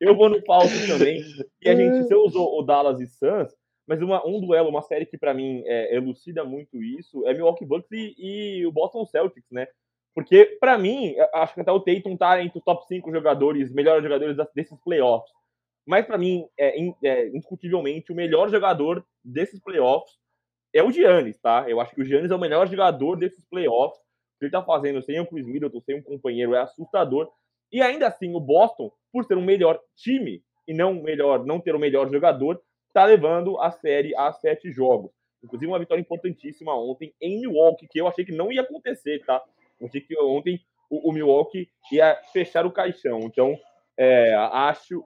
[0.00, 1.20] Eu vou no falso também.
[1.60, 3.52] E a gente, você usou o Dallas e Suns,
[3.86, 7.66] mas uma, um duelo, uma série que para mim é, elucida muito isso é Milwaukee
[7.66, 9.66] Bucks e, e o Boston Celtics, né?
[10.14, 14.02] Porque, para mim, acho que até o Tatum tá entre os top 5 jogadores, melhores
[14.02, 15.30] jogadores desses playoffs.
[15.86, 20.16] Mas, para mim, é, é, indiscutivelmente, o melhor jogador desses playoffs
[20.72, 21.68] é o Giannis, tá?
[21.68, 23.98] Eu acho que o Giannis é o melhor jogador desses playoffs.
[23.98, 27.28] O que ele tá fazendo sem o Chris Middleton, sem um companheiro, é assustador.
[27.72, 31.74] E ainda assim, o Boston, por ser um melhor time e não melhor, não ter
[31.74, 32.60] o melhor jogador,
[32.92, 35.10] tá levando a série a sete jogos.
[35.42, 39.42] Inclusive, uma vitória importantíssima ontem em Milwaukee, que eu achei que não ia acontecer, tá?
[39.86, 43.20] Achei que ontem o, o Milwaukee ia fechar o caixão.
[43.20, 43.56] Então,
[43.98, 45.02] é, acho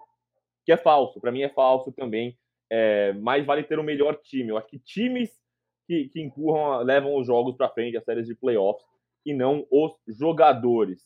[0.65, 1.21] que é falso.
[1.21, 2.37] Para mim é falso também.
[2.71, 4.51] É, mas vale ter o melhor time.
[4.51, 5.31] Eu acho que times
[5.87, 8.85] que, que empurram, levam os jogos para frente, as séries de playoffs,
[9.25, 11.03] e não os jogadores.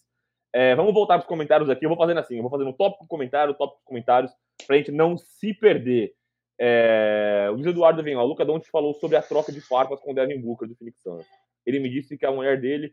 [0.53, 1.87] É, vamos voltar para os comentários aqui.
[1.87, 4.33] Eu vou fazendo assim: eu vou fazendo um tópico comentário, tópico comentários,
[4.67, 6.13] para a gente não se perder.
[6.61, 8.23] É, o Luiz Eduardo vem lá.
[8.23, 11.01] O Luca Donte falou sobre a troca de farpas com o Devin Booker do Phoenix
[11.01, 11.27] Suns.
[11.65, 12.93] Ele me disse que a mulher dele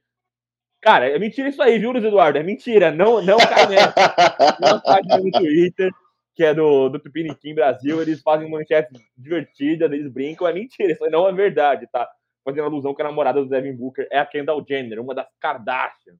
[0.81, 2.37] Cara, é mentira isso aí, viu, Luiz Eduardo?
[2.37, 2.91] É mentira.
[2.91, 3.93] Não, não cai nessa.
[4.59, 5.91] Uma página no Twitter,
[6.35, 10.47] que é do, do Tupiniquim Brasil, eles fazem manchete divertida, eles brincam.
[10.47, 12.09] É mentira, isso aí não é verdade, tá?
[12.45, 16.17] Fazendo alusão que a namorada do Devin Booker é a Kendall Jenner, uma das Kardashians.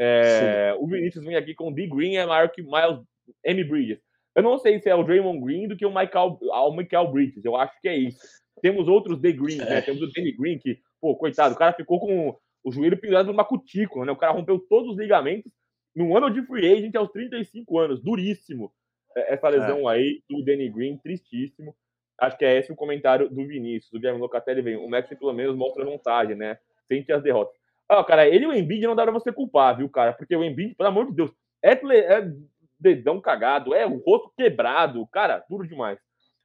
[0.00, 1.86] É, o Vinícius vem aqui com D.
[1.86, 3.00] Green é maior que Miles
[3.44, 3.64] M.
[3.64, 3.98] Bridges.
[4.34, 7.44] Eu não sei se é o Draymond Green do que o Michael, o Michael Bridges.
[7.44, 8.18] Eu acho que é isso.
[8.60, 9.78] Temos outros The Green, né?
[9.78, 9.80] É.
[9.80, 12.36] Temos o Danny Green, que, pô, coitado, o cara ficou com
[12.68, 14.12] o joelho pendurado numa cutícula, né?
[14.12, 15.50] O cara rompeu todos os ligamentos
[15.94, 18.02] num ano de free agent aos 35 anos.
[18.02, 18.72] Duríssimo
[19.16, 19.94] é, essa lesão é.
[19.94, 21.74] aí do Danny Green, tristíssimo.
[22.20, 23.92] Acho que é esse o comentário do Vinícius.
[23.92, 24.76] O Guilherme Locatelli vem.
[24.76, 26.58] O Max pelo menos mostra vantagem, né?
[26.86, 27.54] Sente as derrotas.
[27.88, 30.12] Ah, cara, ele e o Embiid não dá pra você culpar, viu, cara?
[30.12, 32.32] Porque o Embiid, pelo amor de Deus, é, é
[32.78, 35.98] dedão cagado, é o rosto quebrado, cara, duro demais.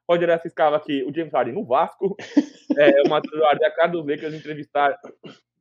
[0.09, 2.15] Roger essa escala aqui, o James Harden no Vasco,
[2.77, 4.97] é, o Matheus Harden, a cara dos Lakers entrevistar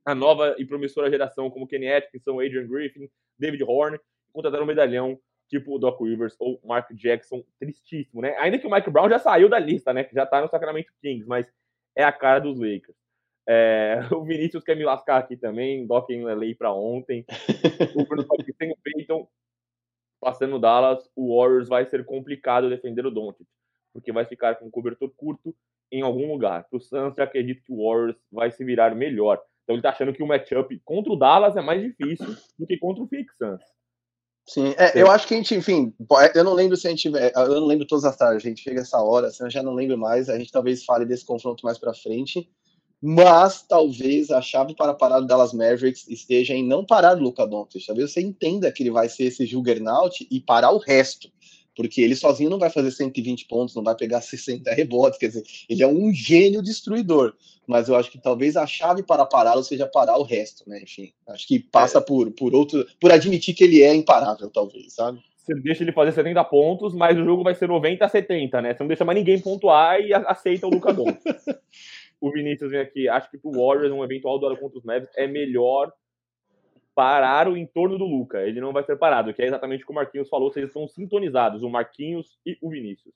[0.05, 3.99] a nova e promissora geração, como Kenny Atkinson, Adrian Griffin, David Horn,
[4.33, 8.35] contrataram um medalhão tipo o Doc Rivers ou Mark Jackson, tristíssimo, né?
[8.39, 10.03] Ainda que o Mike Brown já saiu da lista, né?
[10.03, 11.45] Que já tá no Sacramento Kings, mas
[11.95, 12.97] é a cara dos Lakers.
[13.47, 17.25] É, o Vinícius quer me lascar aqui também, Doc em LA para ontem.
[17.95, 18.25] o Bruno
[18.57, 19.27] tem o Peyton
[20.19, 23.45] passando Dallas, o Warriors vai ser complicado defender o Doncic,
[23.91, 25.53] porque vai ficar com cobertor curto
[25.91, 26.63] em algum lugar.
[26.69, 29.43] Pro Suns, acredito que o Warriors vai se virar melhor.
[29.63, 32.77] Então ele tá achando que o matchup contra o Dallas é mais difícil do que
[32.77, 33.61] contra o Phoenix Suns.
[34.45, 37.07] Sim, é, eu acho que a gente, enfim, é, eu não lembro se a gente,
[37.15, 39.63] é, eu não lembro todas as tardes, a gente chega essa hora, assim, eu já
[39.63, 42.49] não lembro mais, a gente talvez fale desse confronto mais para frente,
[43.01, 47.47] mas talvez a chave para parar o Dallas Mavericks esteja em não parar o Luca
[47.47, 51.29] Doncic, talvez você entenda que ele vai ser esse juggernaut e parar o resto,
[51.75, 55.43] porque ele sozinho não vai fazer 120 pontos, não vai pegar 60 rebotes, quer dizer,
[55.69, 57.33] ele é um gênio destruidor,
[57.67, 60.81] mas eu acho que talvez a chave para pará-lo seja parar o resto, né?
[60.81, 62.01] Enfim, acho que passa é.
[62.01, 65.19] por, por outro, por admitir que ele é imparável, talvez, sabe?
[65.37, 68.73] Você deixa ele fazer 70 pontos, mas o jogo vai ser 90 a 70, né?
[68.73, 71.19] Você não deixa mais ninguém pontuar e aceita o Luca Doncic.
[72.21, 75.27] o Vinícius vem aqui, acho que pro Warriors um eventual duelo contra os Mavs é
[75.27, 75.91] melhor
[76.95, 78.41] parar o entorno do Luca.
[78.41, 80.87] Ele não vai ser parado, que é exatamente o que o Marquinhos falou, vocês estão
[80.87, 83.13] sintonizados, o Marquinhos e o Vinícius.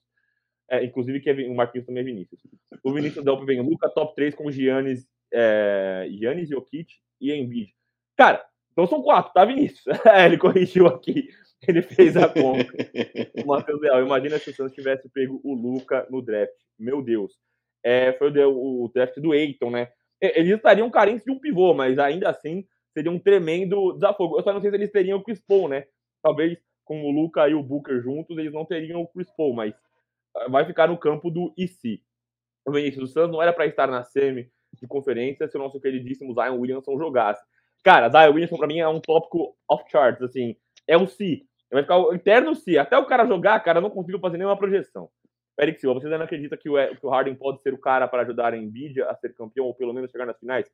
[0.70, 2.40] É, inclusive, que é, o Marquinhos também é Vinícius.
[2.82, 7.74] O Vinícius Delp vem Luca top 3 com Giannis, é, Giannis Jokic e Embiid.
[8.16, 9.84] Cara, então são quatro, tá, Vinícius?
[10.06, 11.28] É, ele corrigiu aqui.
[11.66, 12.72] Ele fez a conta.
[13.42, 16.54] o Matheus Leal, imagina se o Santos tivesse pego o Luca no draft.
[16.78, 17.32] Meu Deus.
[17.82, 19.88] É, foi o, o draft do Eiton, né?
[20.20, 22.66] Eles estariam carentes de um pivô, mas ainda assim
[22.98, 24.36] seria um tremendo desafio.
[24.36, 25.84] Eu só não sei se eles teriam o Chris Paul, né?
[26.20, 29.74] Talvez com o Luca e o Booker juntos, eles não teriam o Chris Paul, mas
[30.36, 32.02] ah, vai ficar no campo do IC.
[32.66, 36.34] O Vinícius Santos não era para estar na semi de conferência se o nosso queridíssimo
[36.34, 37.42] Zion Williamson jogasse.
[37.84, 40.56] Cara, Zion Williamson para mim é um tópico off charts, assim,
[40.86, 41.46] é um si.
[41.70, 42.76] Vai ficar o eterno si.
[42.76, 45.08] Até o cara jogar, cara, não consigo fazer nenhuma projeção.
[45.60, 48.08] Eric Silva, você ainda não acredita que o, que o Harden pode ser o cara
[48.08, 50.70] para ajudar a Nvidia a ser campeão ou pelo menos chegar nas finais?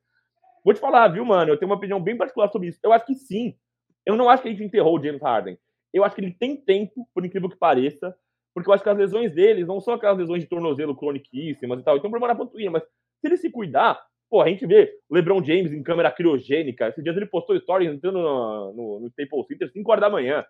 [0.65, 1.51] Vou te falar, viu, mano?
[1.51, 2.79] Eu tenho uma opinião bem particular sobre isso.
[2.83, 3.55] Eu acho que sim.
[4.03, 5.59] Eu não acho que a gente enterrou o James Harden.
[5.93, 8.15] Eu acho que ele tem tempo, por incrível que pareça,
[8.51, 11.83] porque eu acho que as lesões deles não são aquelas lesões de tornozelo croniquíssimas e
[11.83, 11.97] tal.
[11.97, 15.71] Então, problema na panturrilha, mas se ele se cuidar, pô, a gente vê LeBron James
[15.71, 16.87] em câmera criogênica.
[16.87, 20.43] Esses dias ele postou stories entrando no, no, no Staples Center 5 horas da manhã.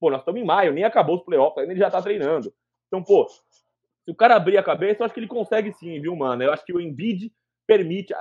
[0.00, 2.50] Pô, nós estamos em maio, nem acabou os playoffs, ainda ele já tá treinando.
[2.86, 6.16] Então, pô, se o cara abrir a cabeça, eu acho que ele consegue sim, viu,
[6.16, 6.42] mano?
[6.42, 7.30] Eu acho que o Embiid
[7.66, 8.16] permite, é,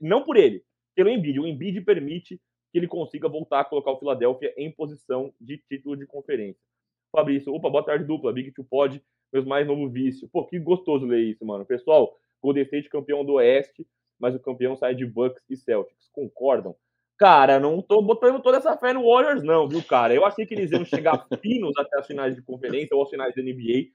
[0.00, 0.62] não por ele,
[0.94, 2.40] pelo Embiid, o Embiid permite
[2.72, 6.60] que ele consiga voltar a colocar o Philadelphia em posição de título de conferência.
[7.14, 9.02] Fabrício, opa, boa tarde dupla, Big Two Pod,
[9.32, 10.28] meus mais novo vício.
[10.32, 11.66] Pô, que gostoso ler isso, mano.
[11.66, 13.86] Pessoal, Golden State campeão do Oeste,
[14.18, 16.08] mas o campeão sai de Bucks e Celtics.
[16.10, 16.74] Concordam?
[17.18, 20.14] Cara, não tô botando toda essa fé no Warriors, não, viu, cara?
[20.14, 23.34] Eu achei que eles iam chegar finos até as finais de conferência ou as finais
[23.34, 23.90] da NBA,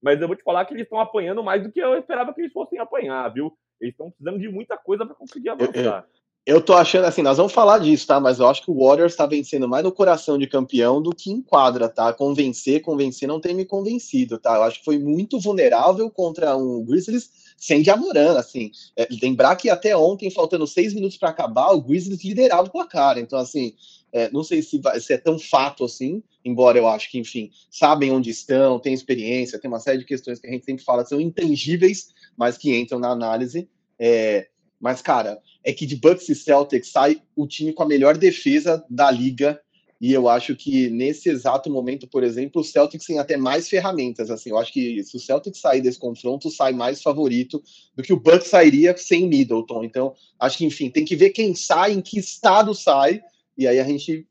[0.00, 2.40] mas eu vou te falar que eles estão apanhando mais do que eu esperava que
[2.40, 3.52] eles fossem apanhar, viu?
[3.80, 6.06] Eles estão precisando de muita coisa para conseguir avançar.
[6.46, 8.18] Eu, tô achando assim, nós vamos falar disso, tá?
[8.18, 11.30] Mas eu acho que o Warriors está vencendo mais no coração de campeão do que
[11.30, 12.12] em quadra, tá?
[12.12, 14.56] Convencer, convencer não tem me convencido, tá?
[14.56, 18.72] Eu acho que foi muito vulnerável contra um Grizzlies sem Jamoran, assim.
[18.96, 23.18] É, lembrar que até ontem, faltando seis minutos para acabar, o Grizzlies liderava o placar.
[23.18, 23.74] Então, assim,
[24.10, 27.50] é, não sei se, vai, se, é tão fato assim, embora eu acho que, enfim,
[27.70, 31.02] sabem onde estão, têm experiência, tem uma série de questões que a gente sempre fala
[31.02, 33.68] que são intangíveis, mas que entram na análise.
[33.98, 34.48] É,
[34.80, 38.84] mas, cara, é que de Bucks e Celtics sai o time com a melhor defesa
[38.88, 39.60] da liga
[40.00, 44.30] e eu acho que nesse exato momento, por exemplo, o Celtics tem até mais ferramentas.
[44.30, 47.62] Assim, eu acho que se o Celtics sair desse confronto, sai mais favorito
[47.94, 49.84] do que o Bucks sairia sem Middleton.
[49.84, 53.20] Então, acho que, enfim, tem que ver quem sai, em que estado sai,
[53.58, 54.26] e aí a gente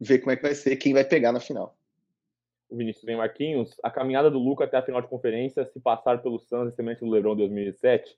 [0.00, 1.76] vê como é que vai ser, quem vai pegar na final.
[2.70, 6.22] O Vinícius vem Marquinhos, a caminhada do Luca até a final de conferência, se passar
[6.22, 8.16] pelo Suns e semente do LeBron 2007,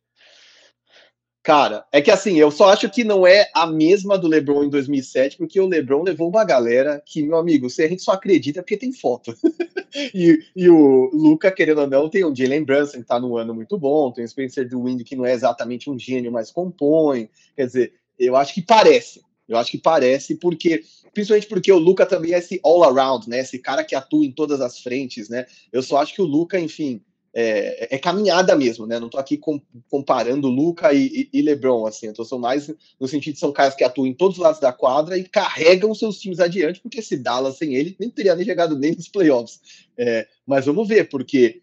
[1.42, 4.70] Cara, é que assim, eu só acho que não é a mesma do LeBron em
[4.70, 8.62] 2007, porque o LeBron levou uma galera que, meu amigo, se a gente só acredita
[8.62, 9.35] porque tem foto.
[10.14, 13.52] e, e, o Luca, querendo ou não, tem o Jalen Brunson, que tá num ano
[13.52, 17.28] muito bom, tem o Spencer Wind que não é exatamente um gênio, mas compõe.
[17.57, 19.20] Quer dizer, eu acho que parece.
[19.48, 23.40] Eu acho que parece, porque principalmente porque o Luca também é esse all-around, né?
[23.40, 25.44] Esse cara que atua em todas as frentes, né?
[25.72, 27.02] Eu só acho que o Luca, enfim,
[27.35, 29.01] é, é, caminhada mesmo, né?
[29.01, 33.35] Não tô aqui com, comparando Luca e, e, LeBron, assim, eu tô mais no sentido
[33.35, 36.40] de são caras que atuam em todos os lados da quadra e carregam seus times
[36.40, 39.61] adiante, porque se Dallas sem ele nem teria nem chegado nem nos playoffs.
[39.97, 41.62] É, mas vamos ver, porque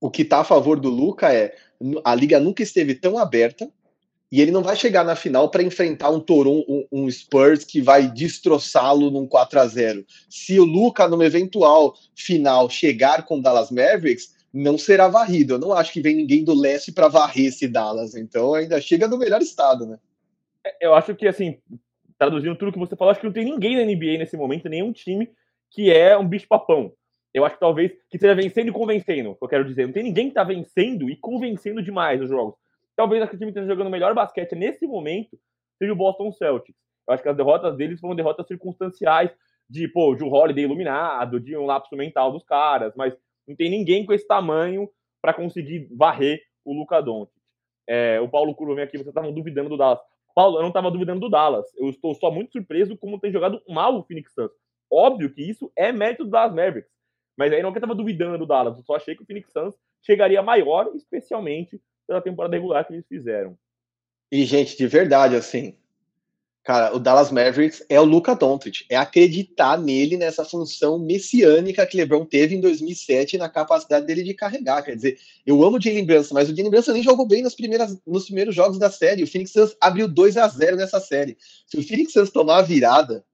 [0.00, 1.54] o que tá a favor do Luca é
[2.04, 3.70] a liga nunca esteve tão aberta
[4.32, 7.80] e ele não vai chegar na final para enfrentar um Toronto, um, um Spurs que
[7.80, 10.04] vai destroçá-lo num 4 a 0.
[10.28, 15.54] Se o Luca, numa eventual final, chegar com Dallas Mavericks, não será varrido.
[15.54, 18.14] Eu não acho que vem ninguém do leste para varrer esse Dallas.
[18.14, 19.98] Então ainda chega no melhor estado, né?
[20.64, 21.58] É, eu acho que, assim,
[22.18, 24.92] traduzindo tudo que você falou, acho que não tem ninguém na NBA nesse momento, nenhum
[24.92, 25.30] time
[25.70, 26.92] que é um bicho-papão.
[27.32, 29.86] Eu acho que talvez que esteja vencendo e convencendo, eu quero dizer.
[29.86, 32.54] Não tem ninguém que está vencendo e convencendo demais os jogos.
[32.96, 35.38] Talvez aquele time que esteja jogando melhor basquete nesse momento
[35.78, 36.78] seja o Boston Celtics.
[37.08, 39.30] Eu acho que as derrotas deles foram derrotas circunstanciais,
[39.68, 43.14] de, pô, de um Holiday iluminado, de um lapso mental dos caras, mas
[43.46, 44.88] não tem ninguém com esse tamanho
[45.20, 47.34] para conseguir varrer o Luca Doncic.
[47.88, 50.00] É, o Paulo Curva vem aqui, você estava duvidando do Dallas.
[50.34, 51.66] Paulo, eu não estava duvidando do Dallas.
[51.76, 54.52] Eu estou só muito surpreso como tem jogado mal o Phoenix Suns.
[54.90, 56.92] Óbvio que isso é mérito do Dallas Mavericks.
[57.36, 58.76] Mas aí não que eu estava duvidando do Dallas.
[58.76, 63.06] Eu só achei que o Phoenix Suns chegaria maior, especialmente pela temporada regular que eles
[63.06, 63.56] fizeram.
[64.32, 65.76] E, gente, de verdade, assim,
[66.62, 71.96] Cara, o Dallas Mavericks é o Luca Doncic, é acreditar nele nessa função messiânica que
[71.96, 74.82] LeBron teve em 2007 na capacidade dele de carregar.
[74.82, 77.54] Quer dizer, eu amo o Jalen Brunson, mas o Jalen Brunson nem jogou bem nos,
[77.54, 79.22] primeiras, nos primeiros jogos da série.
[79.22, 81.38] O Phoenix Suns abriu 2 a 0 nessa série.
[81.66, 83.24] Se o Phoenix Suns tomar a virada,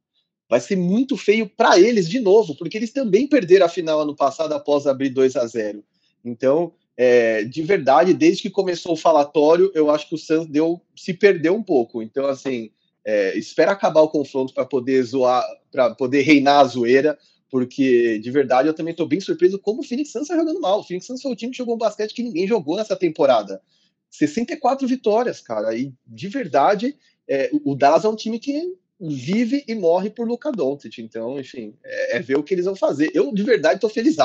[0.48, 4.14] vai ser muito feio para eles de novo, porque eles também perderam a final ano
[4.14, 5.82] passado após abrir 2 a 0.
[6.24, 10.80] Então, é, de verdade, desde que começou o falatório, eu acho que o Santos deu,
[10.94, 12.00] se perdeu um pouco.
[12.02, 12.70] Então, assim,
[13.06, 17.16] é, espera acabar o confronto para poder zoar, para poder reinar a zoeira,
[17.48, 20.80] porque de verdade eu também estou bem surpreso como o Phoenix Suns está jogando mal.
[20.80, 23.62] O Phoenix Suns foi o time que jogou um basquete que ninguém jogou nessa temporada.
[24.10, 25.72] 64 vitórias, cara.
[25.76, 26.96] E de verdade,
[27.28, 30.98] é, o Dallas é um time que vive e morre por Luca Doncic.
[30.98, 33.12] Então, enfim, é, é, ver o que eles vão fazer.
[33.14, 34.16] Eu, de verdade, tô feliz.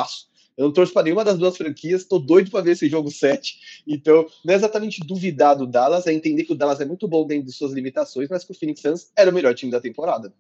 [0.57, 3.83] Eu não torço para nenhuma das duas franquias, tô doido para ver esse jogo 7.
[3.87, 7.25] Então, não é exatamente duvidar do Dallas, é entender que o Dallas é muito bom
[7.25, 10.33] dentro de suas limitações, mas que o Phoenix Suns era o melhor time da temporada.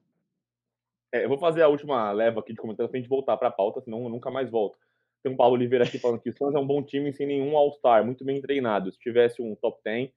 [1.13, 3.51] É, eu vou fazer a última leva aqui de comentários pra gente voltar para a
[3.51, 4.77] pauta, senão eu nunca mais volto.
[5.23, 7.55] Tem o Paulo Oliveira aqui falando que o Suns é um bom time sem nenhum
[7.55, 8.91] All-Star, muito bem treinado.
[8.91, 10.11] Se tivesse um top 10, o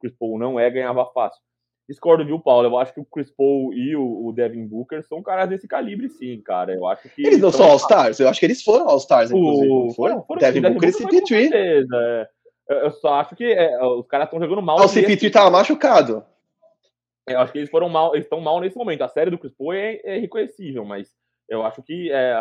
[0.00, 1.42] Chris Paul não é, ganhava fácil.
[1.90, 2.68] Discordo, viu, Paulo?
[2.68, 6.40] Eu acho que o Chris Paul e o, Devin Booker são caras desse calibre, sim,
[6.40, 6.72] cara.
[6.72, 7.26] Eu acho que.
[7.26, 8.20] Eles não são All-Stars?
[8.20, 9.94] Eu acho que eles foram All-Stars, inclusive.
[9.96, 10.22] foram?
[10.22, 11.86] foram Devin, Devin Booker e CP3.
[11.92, 12.28] É.
[12.68, 14.78] Eu só acho que é, os caras estão jogando mal.
[14.78, 16.24] Ah, o CP3 tava machucado.
[17.28, 19.02] É, eu acho que eles foram mal, eles estão mal nesse momento.
[19.02, 21.12] A série do Chris Paul é, é reconhecível, mas
[21.48, 22.34] eu acho que é,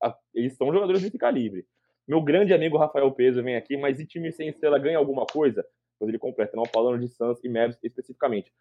[0.00, 1.66] a, eles são jogadores desse calibre.
[2.06, 5.66] Meu grande amigo Rafael Peso vem aqui, mas e time sem estrela ganha alguma coisa?
[5.98, 8.52] Pois ele completa, não falando de Suns e Mavs especificamente.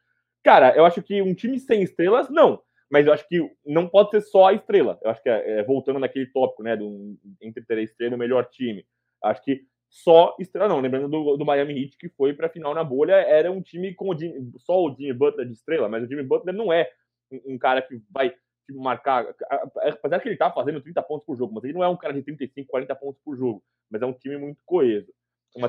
[0.43, 2.62] Cara, eu acho que um time sem estrelas, não.
[2.91, 4.99] Mas eu acho que não pode ser só a estrela.
[5.01, 8.15] Eu acho que, é, é, voltando naquele tópico, né, do, entre ter a estrela e
[8.15, 8.86] o melhor time.
[9.23, 10.79] Acho que só estrela, não.
[10.79, 13.93] Lembrando do, do Miami Heat, que foi para a final na bolha, era um time
[13.93, 16.89] com o Jimmy, só o Jimmy Butler de estrela, mas o Jimmy Butler não é
[17.32, 18.29] um, um cara que vai
[18.67, 19.25] tipo, marcar.
[19.77, 22.13] Apesar que ele tá fazendo 30 pontos por jogo, mas ele não é um cara
[22.13, 23.63] de 35, 40 pontos por jogo.
[23.89, 25.12] Mas é um time muito coeso.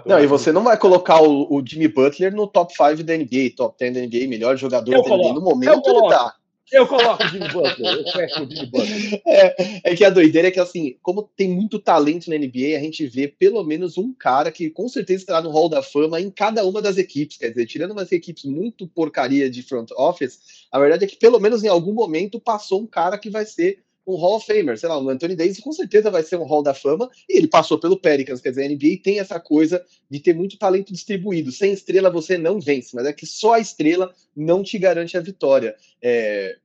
[0.07, 3.55] Não, e você não vai colocar o, o, Jimmy Butler no top 5 da NBA,
[3.55, 5.41] top 10 da NBA, melhor jogador eu da coloco, NBA.
[5.41, 6.35] No momento ele tá.
[6.73, 9.23] Eu coloco o Jimmy Butler, eu fecho o Jimmy Butler.
[9.27, 12.81] É, é que a doideira é que, assim, como tem muito talento na NBA, a
[12.81, 16.31] gente vê pelo menos um cara que com certeza estará no Hall da Fama em
[16.31, 17.37] cada uma das equipes.
[17.37, 21.39] Quer dizer, tirando umas equipes muito porcaria de front office, a verdade é que pelo
[21.39, 24.89] menos em algum momento passou um cara que vai ser um Hall of Famer, sei
[24.89, 27.79] lá, o Anthony Davis com certeza vai ser um Hall da Fama, e ele passou
[27.79, 31.51] pelo Pelicans, quer dizer, a NBA tem essa coisa de ter muito talento distribuído.
[31.51, 35.21] Sem estrela você não vence, mas é que só a estrela não te garante a
[35.21, 35.75] vitória.
[36.03, 36.57] É...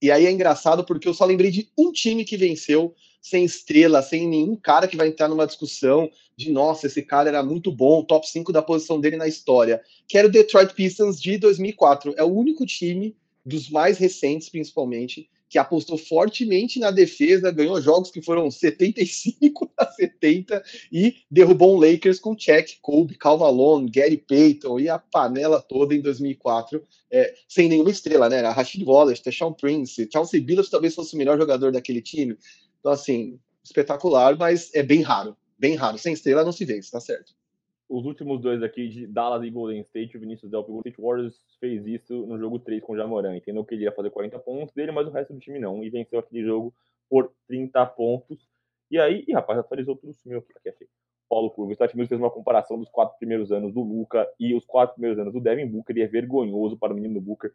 [0.00, 4.00] E aí é engraçado porque eu só lembrei de um time que venceu sem estrela,
[4.00, 8.04] sem nenhum cara que vai entrar numa discussão de nossa, esse cara era muito bom,
[8.04, 12.14] top 5 da posição dele na história, que era o Detroit Pistons de 2004.
[12.16, 18.10] É o único time dos mais recentes, principalmente, que apostou fortemente na defesa, ganhou jogos
[18.10, 24.18] que foram 75 a 70 e derrubou um Lakers com Check, Kobe, Cal Malone, Gary
[24.18, 28.40] Payton e a panela toda em 2004, é, sem nenhuma estrela, né?
[28.48, 32.36] Rashid Wallace, Deshaun Prince, Chauncey Billups talvez fosse o melhor jogador daquele time.
[32.80, 35.98] Então, assim, espetacular, mas é bem raro, bem raro.
[35.98, 37.38] Sem estrela não se vence, tá certo
[37.88, 41.40] os últimos dois aqui de Dallas e Golden State, o Vinícius Del Golden State Warriors
[41.58, 43.36] fez isso no jogo 3 com o Jamoran.
[43.36, 45.82] Entendeu que ele ia fazer 40 pontos dele, mas o resto do time não.
[45.82, 46.74] E venceu aquele jogo
[47.08, 48.46] por 30 pontos.
[48.90, 50.52] E aí, e, rapaz, atualizou tudo, sumiu aqui.
[50.56, 50.88] aqui, aqui.
[51.28, 51.70] Paulo Curva.
[51.70, 55.18] O Estatísticos fez uma comparação dos quatro primeiros anos do Luca e os quatro primeiros
[55.18, 57.52] anos do Devin Booker, e é vergonhoso para o menino do Booker.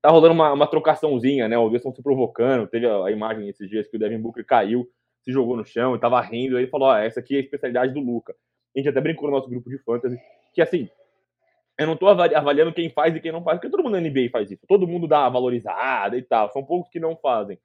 [0.00, 1.56] Tá rolando uma, uma trocaçãozinha, né?
[1.58, 2.66] Os dois estão se provocando.
[2.66, 4.88] Teve a, imagem esses dias que o Devin Booker caiu,
[5.20, 6.56] se jogou no chão e tava rindo.
[6.56, 8.34] Aí ele falou: Ó, essa aqui é a especialidade do Luca
[8.74, 10.18] a gente até brincou no nosso grupo de fantasy,
[10.54, 10.88] que assim,
[11.78, 14.30] eu não tô avaliando quem faz e quem não faz, porque todo mundo na NBA
[14.30, 14.66] faz isso.
[14.66, 16.50] Todo mundo dá valorizada e tal.
[16.52, 17.58] São poucos que não fazem.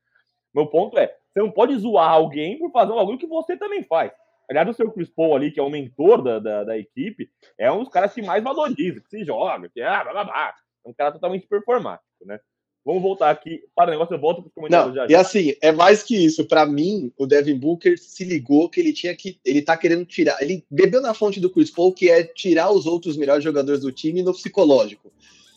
[0.54, 3.84] Meu ponto é, você não pode zoar alguém por fazer um bagulho que você também
[3.84, 4.12] faz.
[4.50, 7.72] Aliás, o seu Chris Paul ali, que é o mentor da, da, da equipe, é
[7.72, 10.56] um dos caras que mais valoriza, que se joga, que ah, blá, blá, blá.
[10.86, 12.40] É um cara totalmente performático, né?
[12.88, 15.12] Vamos voltar aqui para o negócio, eu volto para os comentários Não, já.
[15.12, 16.46] E assim, é mais que isso.
[16.46, 19.38] Para mim, o Devin Booker se ligou que ele tinha que.
[19.44, 20.42] Ele tá querendo tirar.
[20.42, 23.92] Ele bebeu na fonte do Chris Paul, que é tirar os outros melhores jogadores do
[23.92, 25.12] time no psicológico.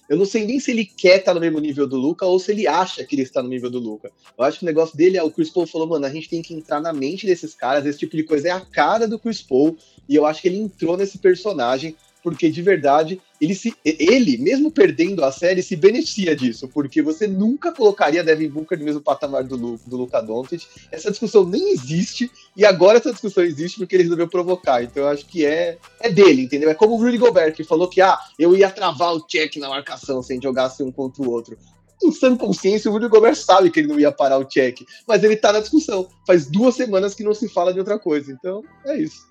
[0.08, 2.36] Eu não sei nem se ele quer estar tá no mesmo nível do Luca ou
[2.40, 4.10] se ele acha que ele está no nível do Luca.
[4.36, 6.42] Eu acho que o negócio dele é o Chris Paul falou, mano, a gente tem
[6.42, 9.40] que entrar na mente desses caras, esse tipo de coisa é a cara do Chris
[9.40, 9.76] Paul,
[10.08, 14.70] e eu acho que ele entrou nesse personagem porque de verdade ele se ele mesmo
[14.70, 19.44] perdendo a série se beneficia disso, porque você nunca colocaria Devin Booker no mesmo patamar
[19.44, 20.66] do, do Luca Doncic.
[20.90, 24.82] Essa discussão nem existe e agora essa discussão existe porque ele resolveu provocar.
[24.82, 26.70] Então eu acho que é é dele, entendeu?
[26.70, 29.68] É como o Rudy Gobert que falou que ah, eu ia travar o check na
[29.68, 31.56] marcação sem jogasse um contra o outro.
[32.02, 35.22] Em sã consciência, o Rudy Gobert sabe que ele não ia parar o check, mas
[35.22, 36.08] ele tá na discussão.
[36.26, 38.32] Faz duas semanas que não se fala de outra coisa.
[38.32, 39.29] Então, é isso.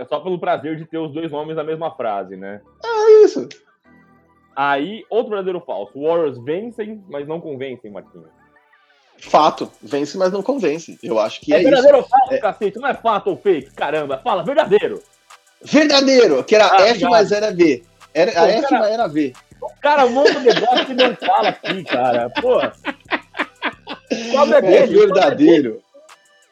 [0.00, 2.60] É só pelo prazer de ter os dois nomes na mesma frase, né?
[2.84, 3.48] É isso.
[4.54, 5.92] Aí, outro verdadeiro falso.
[6.00, 8.28] Warriors vencem, mas não convencem, Marquinhos.
[9.18, 10.98] Fato, vence, mas não convence.
[11.02, 12.06] Eu acho que é, é verdadeiro isso.
[12.06, 12.38] ou falso, é...
[12.38, 12.78] cacete?
[12.78, 13.70] Não é fato ou fake?
[13.70, 15.00] Caramba, fala, verdadeiro.
[15.62, 17.84] Verdadeiro, que era ah, F, mas era V.
[18.12, 19.32] Era, Pô, a F, cara, mas era V.
[19.60, 22.30] O cara monta um negócio e não fala aqui, cara.
[22.30, 22.60] Pô.
[24.10, 25.82] É, é verdadeiro.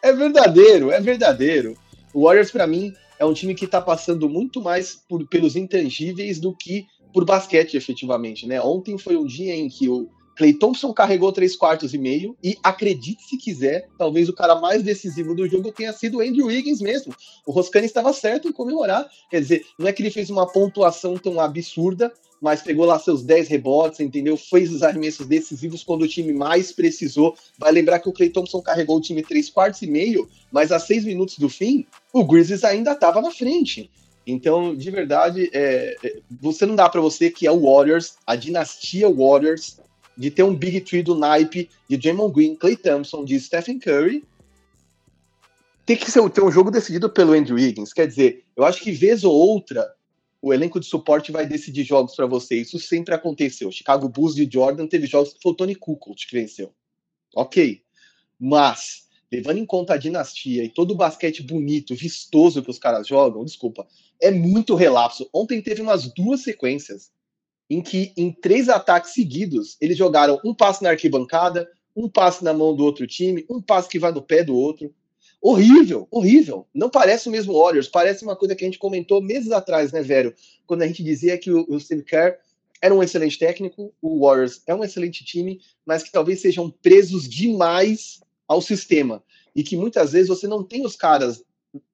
[0.03, 1.77] É verdadeiro, é verdadeiro.
[2.15, 6.41] O Warriors, para mim, é um time que tá passando muito mais por, pelos intangíveis
[6.41, 8.61] do que por basquete, efetivamente, né?
[8.63, 12.57] Ontem foi um dia em que o Clay Thompson carregou três quartos e meio e
[12.63, 16.81] acredite se quiser, talvez o cara mais decisivo do jogo tenha sido o Andrew Wiggins
[16.81, 17.15] mesmo.
[17.47, 21.19] O Roscani estava certo em comemorar, quer dizer, não é que ele fez uma pontuação
[21.19, 22.11] tão absurda,
[22.41, 24.37] mas pegou lá seus 10 rebotes, entendeu?
[24.37, 27.37] Fez os arremessos decisivos quando o time mais precisou.
[27.59, 30.79] Vai lembrar que o Clay Thompson carregou o time três quartos e meio, mas a
[30.79, 33.91] seis minutos do fim, o Grizzlies ainda estava na frente.
[34.27, 38.37] Então, de verdade, é, é você não dá para você que é o Warriors, a
[38.37, 39.79] dinastia Warriors,
[40.17, 44.25] de ter um Big Three do naipe de Draymond Green, Clay Thompson, de Stephen Curry,
[45.87, 47.93] tem que ser, ter um jogo decidido pelo Andrew Wiggins.
[47.93, 49.91] Quer dizer, eu acho que vez ou outra
[50.43, 52.57] o elenco de suporte vai decidir jogos para você.
[52.57, 53.71] Isso sempre aconteceu.
[53.71, 56.73] Chicago Bulls de Jordan teve jogos que foi o Tony Kukoc que venceu.
[57.35, 57.83] Ok.
[58.39, 63.07] Mas, levando em conta a dinastia e todo o basquete bonito, vistoso que os caras
[63.07, 63.87] jogam, desculpa,
[64.21, 65.29] é muito relapso.
[65.33, 67.11] Ontem teve umas duas sequências
[67.69, 72.53] em que, em três ataques seguidos, eles jogaram um passe na arquibancada, um passe na
[72.53, 74.93] mão do outro time, um passe que vai no pé do outro.
[75.43, 76.67] Horrível, horrível.
[76.75, 80.03] Não parece o mesmo Warriors, parece uma coisa que a gente comentou meses atrás, né,
[80.03, 80.35] velho?
[80.67, 82.37] Quando a gente dizia que o, o Steve Kerr
[82.83, 87.29] era um excelente técnico, o Warriors é um excelente time, mas que talvez sejam presos
[87.29, 89.23] demais ao sistema.
[89.55, 91.43] E que muitas vezes você não tem os caras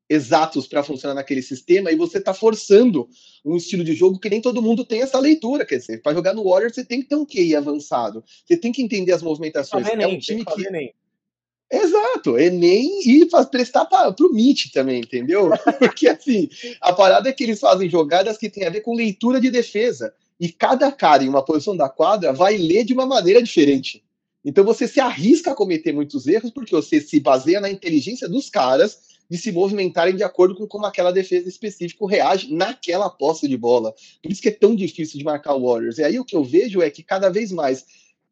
[0.09, 3.09] exatos para funcionar naquele sistema e você está forçando
[3.44, 5.66] um estilo de jogo que nem todo mundo tem essa leitura.
[5.66, 8.72] Quer dizer, para jogar no Warriors você tem que ter um QI avançado, você tem
[8.72, 9.86] que entender as movimentações.
[9.86, 10.66] É um time que.
[10.66, 10.94] Enem.
[11.71, 15.51] Exato, Enem e prestar para o MIT também, entendeu?
[15.79, 16.49] Porque assim,
[16.81, 20.14] a parada é que eles fazem jogadas que tem a ver com leitura de defesa.
[20.39, 24.05] E cada cara em uma posição da quadra vai ler de uma maneira diferente.
[24.45, 28.49] Então você se arrisca a cometer muitos erros porque você se baseia na inteligência dos
[28.49, 33.57] caras de se movimentarem de acordo com como aquela defesa específica reage naquela posse de
[33.57, 33.93] bola.
[34.23, 35.99] Por isso que é tão difícil de marcar o Warriors.
[35.99, 37.85] E aí o que eu vejo é que cada vez mais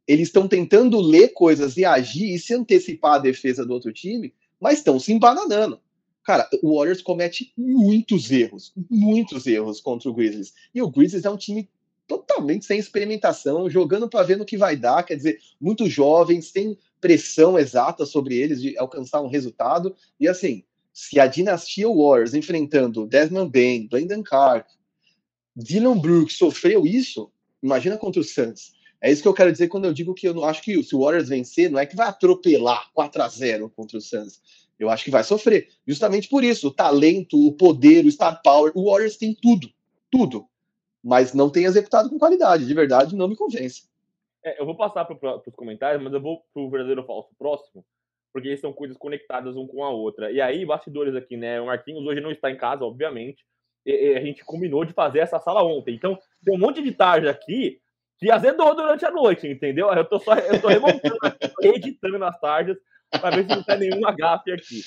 [0.07, 4.35] eles estão tentando ler coisas e agir e se antecipar à defesa do outro time,
[4.61, 5.81] mas estão se embananando.
[6.25, 10.55] Cara, o Warriors comete muitos erros, muitos erros contra o Grizzlies.
[10.75, 11.69] E o Grizzlies é um time
[12.07, 16.79] totalmente sem experimentação, jogando para ver no que vai dar, quer dizer, muito jovens, sem
[17.01, 19.95] pressão exata sobre eles de alcançar um resultado.
[20.19, 24.71] E assim, se a dinastia Warriors enfrentando Desmond Bain, Brandon Clark,
[25.57, 27.31] Dylan Brooks sofreu isso,
[27.63, 28.74] imagina contra o Suns.
[29.05, 30.97] É isso que eu quero dizer quando eu digo que eu não acho que se
[30.97, 34.41] o Warriors vencer, não é que vai atropelar 4 a 0 contra o Suns.
[34.79, 35.69] Eu acho que vai sofrer.
[35.87, 39.69] Justamente por isso, o talento, o poder, o star power, o Warriors tem tudo,
[40.11, 40.47] tudo.
[41.03, 42.65] Mas não tem executado com qualidade.
[42.65, 43.83] De verdade, não me convence.
[44.43, 47.85] É, eu vou passar para os comentários, mas eu vou para o verdadeiro falso próximo,
[48.33, 50.33] porque são coisas conectadas um com a outra.
[50.33, 51.61] E aí, bastidores aqui, né?
[51.61, 53.45] O Marquinhos hoje não está em casa, obviamente.
[53.85, 55.95] E, e a gente combinou de fazer essa sala ontem.
[55.95, 57.84] Então, tem um monte de tarde aqui
[58.19, 59.93] que azedou durante a noite, entendeu?
[59.93, 61.17] Eu tô só eu tô remontando
[61.63, 62.77] editando as tardes
[63.11, 64.81] para ver se não tem nenhum agafe aqui.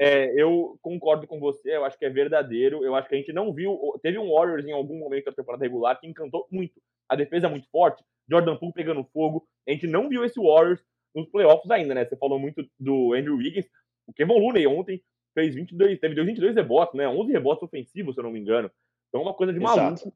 [0.00, 2.84] É, eu concordo com você, eu acho que é verdadeiro.
[2.84, 3.78] Eu acho que a gente não viu.
[4.02, 6.80] Teve um Warriors em algum momento da temporada regular que encantou muito.
[7.08, 9.46] A defesa é muito forte, Jordan Poole pegando fogo.
[9.66, 10.80] A gente não viu esse Warriors
[11.14, 12.04] nos playoffs ainda, né?
[12.04, 13.66] Você falou muito do Andrew Wiggins.
[14.06, 15.02] O Kevin Looney ontem
[15.34, 17.08] fez 22, teve 22 rebotes, né?
[17.08, 18.70] 11 rebotes ofensivos, se eu não me engano.
[19.08, 20.12] Então, é uma coisa de maluco.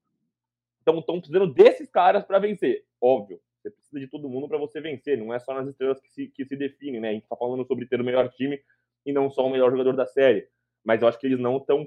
[0.87, 2.85] Então, estão precisando desses caras para vencer.
[3.01, 5.19] Óbvio, você precisa de todo mundo para você vencer.
[5.19, 7.09] Não é só nas estrelas que se, que se definem, né?
[7.09, 8.61] A gente está falando sobre ter o melhor time
[9.05, 10.47] e não só o melhor jogador da série.
[10.85, 11.85] Mas eu acho que eles não estão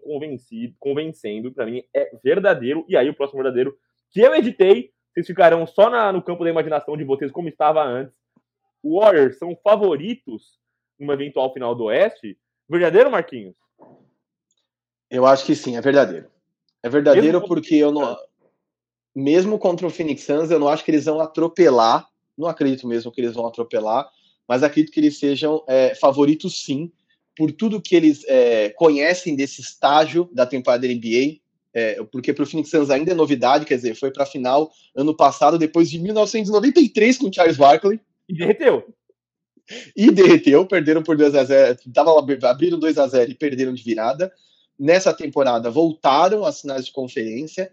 [0.78, 1.54] convencendo.
[1.54, 2.84] Para mim, é verdadeiro.
[2.89, 3.74] E aí, o próximo verdadeiro,
[4.12, 7.82] que eu editei, vocês ficarão só na, no campo da imaginação de vocês, como estava
[7.82, 8.20] antes
[8.84, 10.60] Warriors são favoritos
[11.00, 12.38] numa eventual final do Oeste?
[12.68, 13.56] Verdadeiro, Marquinhos?
[15.10, 16.30] Eu acho que sim, é verdadeiro.
[16.84, 18.18] É verdadeiro mesmo porque eu não.
[19.20, 22.07] Mesmo contra o Phoenix Suns, eu não acho que eles vão atropelar.
[22.38, 24.09] Não acredito mesmo que eles vão atropelar,
[24.47, 26.89] mas acredito que eles sejam é, favoritos sim,
[27.36, 31.39] por tudo que eles é, conhecem desse estágio da temporada da NBA.
[31.74, 34.72] É, porque para o Phoenix Suns ainda é novidade, quer dizer, foi para a final
[34.95, 37.99] ano passado, depois de 1993 com o Charles Barkley.
[38.28, 38.88] E derreteu.
[39.95, 43.84] E derreteu, perderam por 2 a 0 tava, abriram 2 a 0 e perderam de
[43.84, 44.32] virada.
[44.80, 47.70] Nessa temporada voltaram às finais de conferência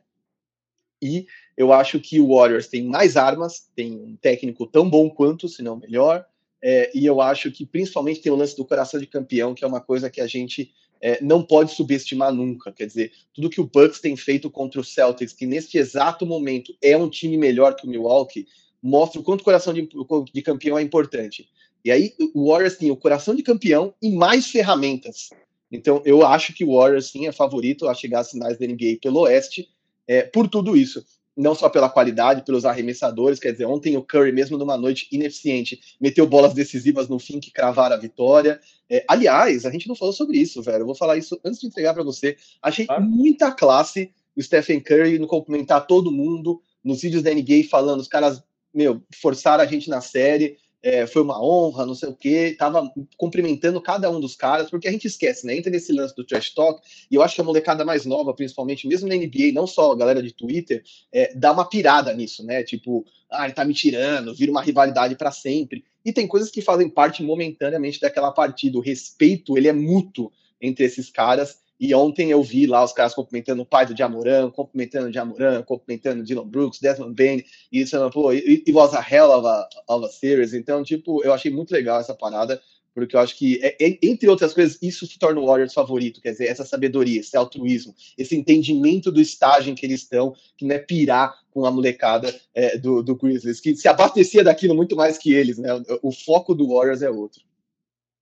[1.03, 1.26] e
[1.57, 5.62] eu acho que o Warriors tem mais armas, tem um técnico tão bom quanto, se
[5.62, 6.24] não melhor,
[6.62, 9.68] É, e eu acho que principalmente tem o lance do coração de campeão, que é
[9.68, 12.72] uma coisa que a gente é, não pode subestimar nunca.
[12.72, 16.74] Quer dizer, tudo que o Bucks tem feito contra o Celtics, que neste exato momento
[16.82, 18.47] é um time melhor que o Milwaukee,
[18.82, 19.88] mostra o quanto o coração de,
[20.32, 21.49] de campeão é importante.
[21.84, 25.28] E aí o Warriors tem o coração de campeão e mais ferramentas.
[25.70, 28.99] Então eu acho que o Warriors sim é favorito a chegar às finais da NBA
[29.01, 29.68] pelo Oeste,
[30.07, 31.05] é, por tudo isso
[31.37, 35.79] não só pela qualidade, pelos arremessadores, quer dizer, ontem o Curry, mesmo numa noite ineficiente,
[36.01, 38.59] meteu bolas decisivas no fim que cravaram a vitória.
[38.89, 40.83] É, aliás, a gente não falou sobre isso, velho.
[40.83, 42.39] Eu vou falar isso antes de entregar para você.
[42.63, 42.99] Achei ah.
[42.99, 48.09] muita classe o Stephen Curry no cumprimentar todo mundo, nos vídeos da NBA falando, os
[48.09, 48.43] caras,
[48.73, 52.89] meu, forçaram a gente na série é, foi uma honra, não sei o quê, tava
[53.16, 55.57] cumprimentando cada um dos caras, porque a gente esquece, né?
[55.57, 56.80] Entra nesse lance do trash talk,
[57.11, 59.97] e eu acho que a molecada mais nova, principalmente, mesmo na NBA, não só a
[59.97, 62.62] galera de Twitter, é, dá uma pirada nisso, né?
[62.62, 65.84] Tipo, ah, ele tá me tirando, vira uma rivalidade para sempre.
[66.05, 68.78] E tem coisas que fazem parte momentaneamente daquela partida.
[68.78, 70.30] O respeito, ele é mútuo
[70.62, 74.51] entre esses caras, e ontem eu vi lá os caras cumprimentando o pai do Jamoran,
[74.51, 79.07] cumprimentando o Jamoran, cumprimentando o Dylan Brooks, Desmond Bain, e isso, pô, it, was a
[79.09, 80.55] hell of a, of a series.
[80.55, 82.61] Então, tipo, eu achei muito legal essa parada,
[82.95, 86.22] porque eu acho que, é, é, entre outras coisas, isso se torna o Warriors favorito,
[86.22, 90.64] quer dizer, essa sabedoria, esse altruísmo, esse entendimento do estágio em que eles estão, que
[90.64, 94.97] não é pirar com a molecada é, do, do Grizzlies, que se abastecia daquilo muito
[94.97, 95.74] mais que eles, né?
[96.03, 97.45] O, o foco do Warriors é outro.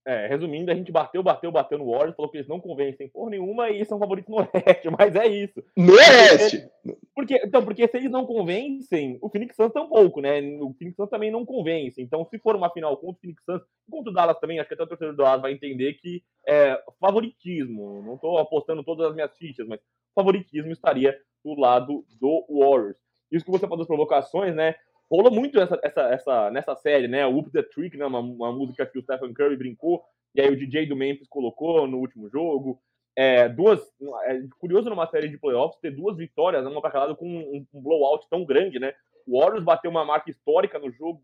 [0.07, 3.27] É, resumindo, a gente bateu, bateu, bateu no Warriors, falou que eles não convencem por
[3.27, 5.63] nenhuma e são favoritos no Oeste, mas é isso.
[5.75, 6.69] No Oeste!
[7.15, 10.41] Porque, então, porque se eles não convencem, o Phoenix Suns tampouco, né?
[10.61, 11.99] O Phoenix Suns também não convence.
[11.99, 14.75] Então, se for uma final contra o Phoenix Suns, contra o Dallas também, acho que
[14.75, 18.03] até o torcedor do Dallas vai entender que é favoritismo.
[18.03, 19.79] Não estou apostando todas as minhas fichas, mas
[20.13, 22.97] favoritismo estaria do lado do Warriors.
[23.31, 24.75] Isso que você falou das provocações, né?
[25.09, 27.25] Rolou muito essa, essa, essa, nessa série, né?
[27.25, 28.05] Whoop the Trick, né?
[28.05, 30.03] Uma, uma música que o Stephen Curry brincou,
[30.33, 32.81] e aí o DJ do Memphis colocou no último jogo.
[33.17, 33.81] É, duas,
[34.25, 37.65] é curioso numa série de playoffs ter duas vitórias, uma para cada lado, com um,
[37.73, 38.93] um, blowout tão grande, né?
[39.25, 41.21] O Warriors bateu uma marca histórica no jogo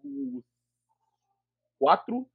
[1.80, 2.26] 4,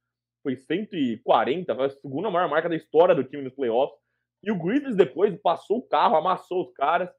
[0.43, 3.99] foi 140, foi a segunda maior marca da história do time nos playoffs.
[4.43, 7.09] E o Grizzlies depois passou o carro, amassou os caras.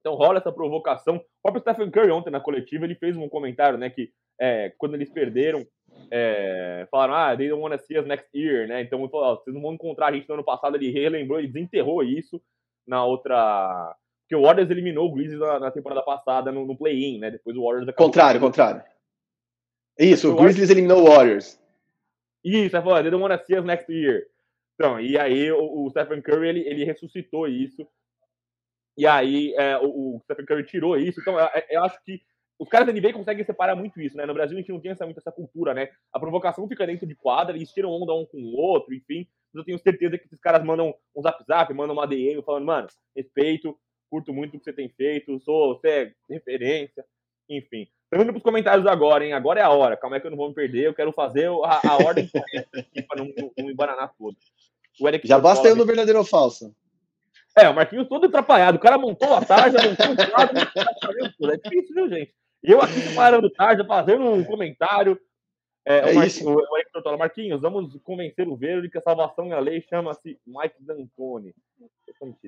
[0.00, 1.16] Então rola essa provocação.
[1.16, 4.94] O próprio Stephen Curry ontem na coletiva ele fez um comentário, né, que é, quando
[4.94, 5.66] eles perderam,
[6.10, 8.80] é, falaram, ah, they don't want to see us next year, né?
[8.80, 10.76] Então falou, vocês não vão encontrar a gente no ano passado.
[10.76, 12.40] Ele relembrou, ele desenterrou isso
[12.86, 13.94] na outra.
[14.22, 17.30] Porque o Warriors eliminou o Grizzlies na, na temporada passada no, no play-in, né?
[17.30, 18.06] Depois o Warriors acabou.
[18.06, 18.82] Contrário, contrário.
[19.98, 21.60] Isso, o Grizzlies eliminou o Warriors.
[22.42, 24.22] Isso, ele falou, they don't want to see us next year.
[24.74, 27.86] Então, e aí o, o Stephen Curry ele, ele ressuscitou isso
[29.00, 31.20] e aí é, o, o Stephen Curry tirou isso.
[31.22, 32.20] Então, eu, eu, acho que
[32.58, 34.26] os caras da NBA conseguem separar muito isso, né?
[34.26, 35.88] No Brasil a gente não tem essa, muito essa cultura, né?
[36.12, 39.26] A provocação fica dentro de quadra, eles tiram onda um com o outro, enfim.
[39.50, 42.66] Mas eu tenho certeza que esses caras mandam um zap zap, mandam uma DM falando,
[42.66, 43.74] mano, respeito,
[44.10, 47.02] curto muito o que você tem feito, sou, você é referência,
[47.48, 47.88] enfim.
[48.04, 49.32] Estamos indo para os comentários agora, hein?
[49.32, 49.96] Agora é a hora.
[49.96, 50.88] Calma aí que eu não vou me perder.
[50.88, 52.28] Eu quero fazer a, a ordem
[53.08, 54.36] para não, não, não embananar tudo.
[55.26, 56.74] Já basta eu no verdadeiro ou falso.
[57.56, 58.76] É, o Marquinhos todo atrapalhado.
[58.76, 62.32] O cara montou a tarja, montou o quadro, tá é difícil, viu, gente?
[62.62, 65.18] E eu aqui parando tarja, fazendo um comentário.
[65.84, 69.56] É, é o, Marquinhos, o, o Marquinhos, vamos convencer o Verde que a salvação é
[69.56, 71.54] a lei chama-se Mike D'Antoni.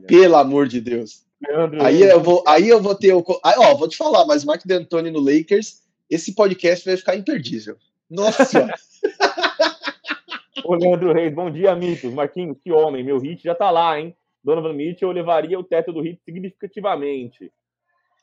[0.06, 1.24] Pelo amor de Deus.
[1.40, 3.24] Leandro, aí eu vou, aí eu vou ter o.
[3.42, 7.76] Aí, ó, vou te falar, mas Mike D'Antoni no Lakers, esse podcast vai ficar imperdível.
[8.08, 8.68] Nossa.
[10.64, 12.12] Ô, Leandro Reis, bom dia, mitos.
[12.12, 14.14] Marquinhos, que homem, meu hit já tá lá, hein?
[14.42, 17.52] Donovan Mitchell levaria o teto do hit significativamente.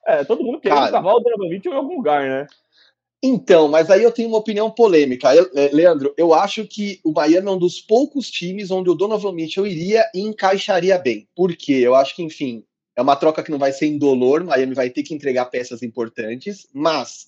[0.05, 2.47] É, todo mundo quer cavar o Donovan Mitchell em algum lugar, né?
[3.22, 5.36] Então, mas aí eu tenho uma opinião polêmica.
[5.36, 8.95] Eu, é, Leandro, eu acho que o Miami é um dos poucos times onde o
[8.95, 11.28] Donovan Mitchell iria e encaixaria bem.
[11.36, 11.74] Por quê?
[11.74, 12.63] Eu acho que, enfim,
[12.95, 16.67] é uma troca que não vai ser indolor, Miami vai ter que entregar peças importantes,
[16.74, 17.28] mas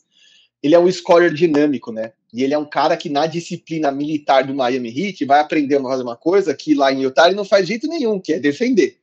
[0.61, 2.13] ele é um scorer dinâmico, né?
[2.33, 5.81] E ele é um cara que na disciplina militar do Miami Heat vai aprender a
[5.81, 8.97] fazer uma coisa que lá em Utah ele não faz jeito nenhum, que é defender.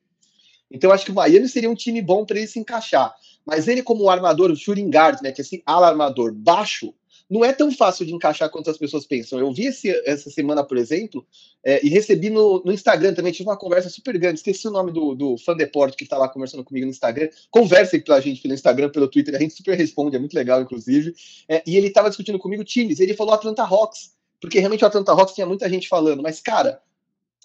[0.71, 3.15] Então acho que o Miami seria um time bom para ele se encaixar.
[3.45, 6.95] Mas ele como armador, o shooting guard, né, que é assim, alarmador baixo,
[7.29, 9.39] não é tão fácil de encaixar quanto as pessoas pensam.
[9.39, 11.27] Eu vi esse, essa semana, por exemplo,
[11.63, 14.91] é, e recebi no, no, Instagram também, tive uma conversa super grande, esqueci o nome
[14.91, 17.29] do, do fã deporte que está lá conversando comigo no Instagram.
[17.51, 21.15] Conversem pela gente pelo Instagram, pelo Twitter, a gente super responde, é muito legal, inclusive.
[21.49, 25.13] É, e ele estava discutindo comigo times, ele falou Atlanta Hawks, porque realmente o Atlanta
[25.13, 26.81] Hawks tinha muita gente falando, mas, cara,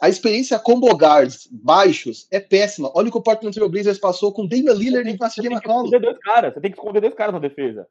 [0.01, 2.91] a experiência combo guards baixos é péssima.
[2.95, 5.47] Olha o que o Portland Trail Blazers passou com Damian Lillard e com a CJ
[5.47, 5.89] McCollum.
[5.89, 7.87] Você tem que esconder dois caras, você tem que esconder dois caras na defesa.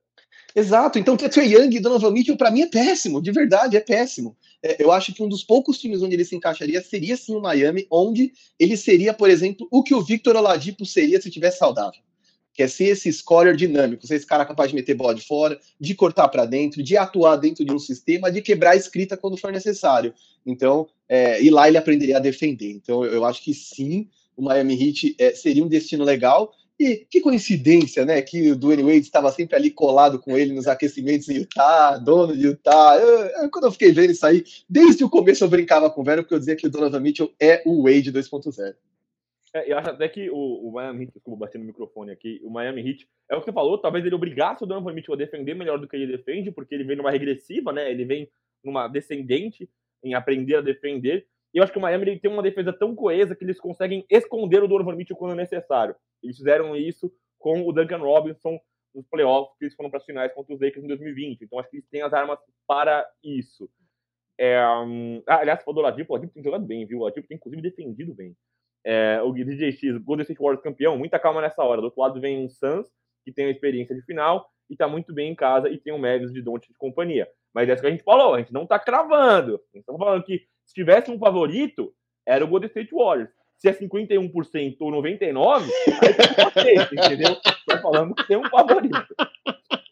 [0.55, 4.37] Exato, então Trey Young e Donovan Mitchell para mim é péssimo, de verdade é péssimo.
[4.63, 7.41] É, eu acho que um dos poucos times onde ele se encaixaria seria sim o
[7.41, 12.01] Miami, onde ele seria, por exemplo, o que o Victor Oladipo seria se tivesse saudável.
[12.55, 15.59] Que é ser esse scorer dinâmico, ser esse cara capaz de meter bola de fora,
[15.81, 19.39] de cortar para dentro, de atuar dentro de um sistema, de quebrar a escrita quando
[19.39, 20.13] for necessário.
[20.45, 22.71] Então, é, e lá ele aprenderia a defender.
[22.71, 26.53] Então, eu, eu acho que sim, o Miami Heat é, seria um destino legal.
[26.83, 28.21] E que coincidência, né?
[28.21, 32.37] Que o Dwayne Wade estava sempre ali colado com ele nos aquecimentos em Utah, dono
[32.37, 32.99] de Utah.
[33.01, 36.05] Eu, eu, quando eu fiquei vendo isso aí, desde o começo eu brincava com o
[36.05, 38.75] velho, porque eu dizia que o Donovan Mitchell é o Wade 2.0.
[39.55, 42.51] É, eu acho até que o, o Miami Heat, desculpa, batendo no microfone aqui, o
[42.51, 45.55] Miami Heat, é o que você falou, talvez ele obrigasse o Donovan Mitchell a defender
[45.55, 47.89] melhor do que ele defende, porque ele vem numa regressiva, né?
[47.91, 48.29] Ele vem
[48.65, 49.71] numa descendente
[50.03, 51.29] em aprender a defender.
[51.55, 54.05] E eu acho que o Miami ele tem uma defesa tão coesa que eles conseguem
[54.11, 55.95] esconder o Donovan Mitchell quando necessário.
[56.23, 58.59] Eles fizeram isso com o Duncan Robinson
[58.95, 61.43] nos playoffs, que eles foram para as finais contra os Lakers em 2020.
[61.43, 63.69] Então acho que eles têm as armas para isso.
[64.39, 65.23] É, um...
[65.27, 67.01] ah, aliás, falou do Ladipo, o Ladipo tem jogado bem, viu?
[67.01, 68.35] O Ladipo tem inclusive defendido bem.
[68.85, 71.81] É, o DJ X, Golden State Warriors campeão, muita calma nessa hora.
[71.81, 72.89] Do outro lado vem o Suns,
[73.25, 75.99] que tem a experiência de final e está muito bem em casa, e tem o
[75.99, 77.29] Mavis de Don't de companhia.
[77.55, 79.61] Mas é isso que a gente falou, a gente não está cravando.
[79.73, 81.93] A gente tá falando que se tivesse um favorito,
[82.27, 83.29] era o Golden State Warriors.
[83.59, 85.69] Se é 51% ou 99%,
[86.57, 87.33] aí tá entendeu?
[87.33, 89.15] Estou falando que tem um favorito.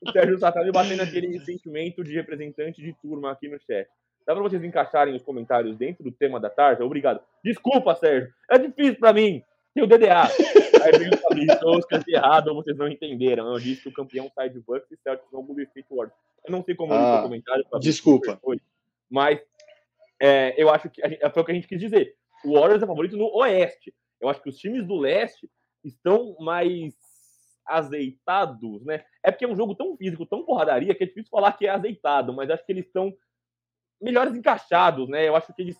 [0.01, 3.87] O Sérgio Sá tá me batendo aquele sentimento de representante de turma aqui no chat.
[4.27, 6.83] Dá para vocês encaixarem os comentários dentro do tema da tarde?
[6.83, 7.21] Obrigado.
[7.45, 8.33] Desculpa, Sérgio.
[8.51, 9.45] É difícil para mim.
[9.75, 10.23] Tem o DDA.
[10.83, 13.53] Aí vem o Fabrício, ou escrevi errado, ou vocês não entenderam.
[13.53, 16.15] Eu disse que o campeão sai de Bucks e Celtics não Golden State Warriors.
[16.47, 17.67] Eu não sei como ah, o comentário.
[17.81, 18.41] Desculpa.
[19.11, 19.41] Mas
[20.21, 22.15] é, eu acho que gente, foi o que a gente quis dizer.
[22.45, 23.95] O Warriors é favorito no Oeste.
[24.21, 25.51] Eu acho que os times do Leste
[25.83, 26.95] estão mais
[27.67, 29.05] azeitados, né?
[29.23, 31.71] É porque é um jogo tão físico, tão porradaria, que é difícil falar que é
[31.71, 33.15] azeitado, mas acho que eles estão
[34.01, 35.27] melhores encaixados, né?
[35.29, 35.79] Eu acho que eles,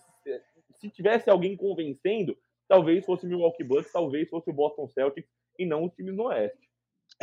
[0.79, 2.37] se tivesse alguém convencendo,
[2.67, 5.29] talvez fosse o Milwaukee Bucks, talvez fosse o Boston Celtics
[5.59, 6.70] e não os times no Oeste.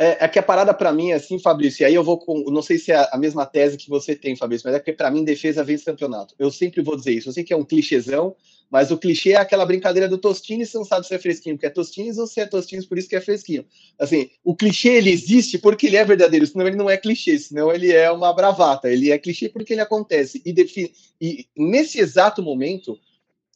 [0.01, 2.49] É, é que a parada para mim é assim, Fabrício, e aí eu vou com.
[2.49, 5.11] Não sei se é a mesma tese que você tem, Fabrício, mas é que para
[5.11, 6.33] mim defesa vence campeonato.
[6.39, 7.27] Eu sempre vou dizer isso.
[7.27, 8.33] Eu sei que é um clichêzão,
[8.71, 11.65] mas o clichê é aquela brincadeira do Tostines, você não sabe se é fresquinho porque
[11.65, 13.65] é Tostines ou se é Tostines por isso que é fresquinho.
[13.99, 17.69] Assim, o clichê ele existe porque ele é verdadeiro, senão ele não é clichê, senão
[17.69, 18.89] ele é uma bravata.
[18.89, 20.41] Ele é clichê porque ele acontece.
[20.45, 22.97] E, define, e nesse exato momento,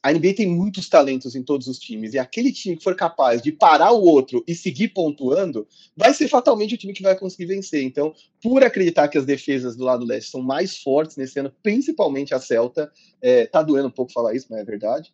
[0.03, 3.41] a NBA tem muitos talentos em todos os times, e aquele time que for capaz
[3.41, 7.45] de parar o outro e seguir pontuando, vai ser fatalmente o time que vai conseguir
[7.45, 7.81] vencer.
[7.81, 12.33] Então, por acreditar que as defesas do lado leste são mais fortes nesse ano, principalmente
[12.33, 12.91] a Celta,
[13.21, 15.13] é, tá doendo um pouco falar isso, mas é verdade.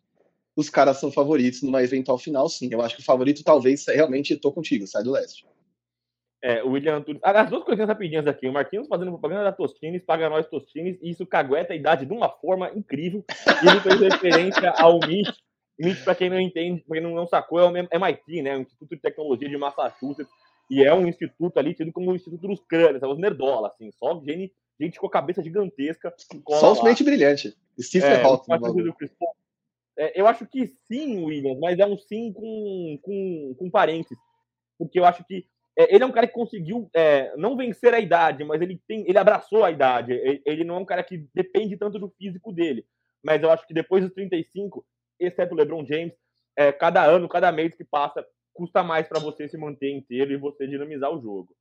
[0.56, 2.68] Os caras são favoritos numa eventual final, sim.
[2.72, 5.46] Eu acho que o favorito talvez realmente tô contigo, sai do leste.
[6.42, 7.20] É, o William Antunes.
[7.22, 8.48] As duas coisinhas rapidinhas aqui.
[8.48, 12.12] O Marquinhos fazendo propaganda da Tostines, paga nós Tostines, e isso cagueta a idade de
[12.12, 13.24] uma forma incrível.
[13.62, 15.32] E ele fez referência ao MIT.
[15.78, 18.56] MIT, para quem não entende, para quem não, sacou, é o MIT, né?
[18.56, 20.32] O Instituto de Tecnologia de Massachusetts.
[20.70, 24.14] E é um instituto ali tido como o Instituto dos Crânios, os nerdola, assim, só
[24.20, 26.14] gente, gente com a cabeça gigantesca.
[26.48, 27.54] Só os mente brilhante.
[27.78, 28.52] Stephen é, Hawking.
[29.98, 34.16] É, eu acho que sim, Williams, mas é um sim com, com, com parentes.
[34.78, 35.44] Porque eu acho que
[35.78, 39.04] é, ele é um cara que conseguiu é, não vencer a idade, mas ele tem,
[39.08, 40.12] ele abraçou a idade.
[40.12, 42.84] Ele, ele, não é um cara que depende tanto do físico dele.
[43.22, 44.84] Mas eu acho que depois dos 35,
[45.18, 46.12] exceto o LeBron James,
[46.56, 50.36] é, cada ano, cada mês que passa, custa mais para você se manter inteiro e
[50.36, 51.54] você dinamizar o jogo.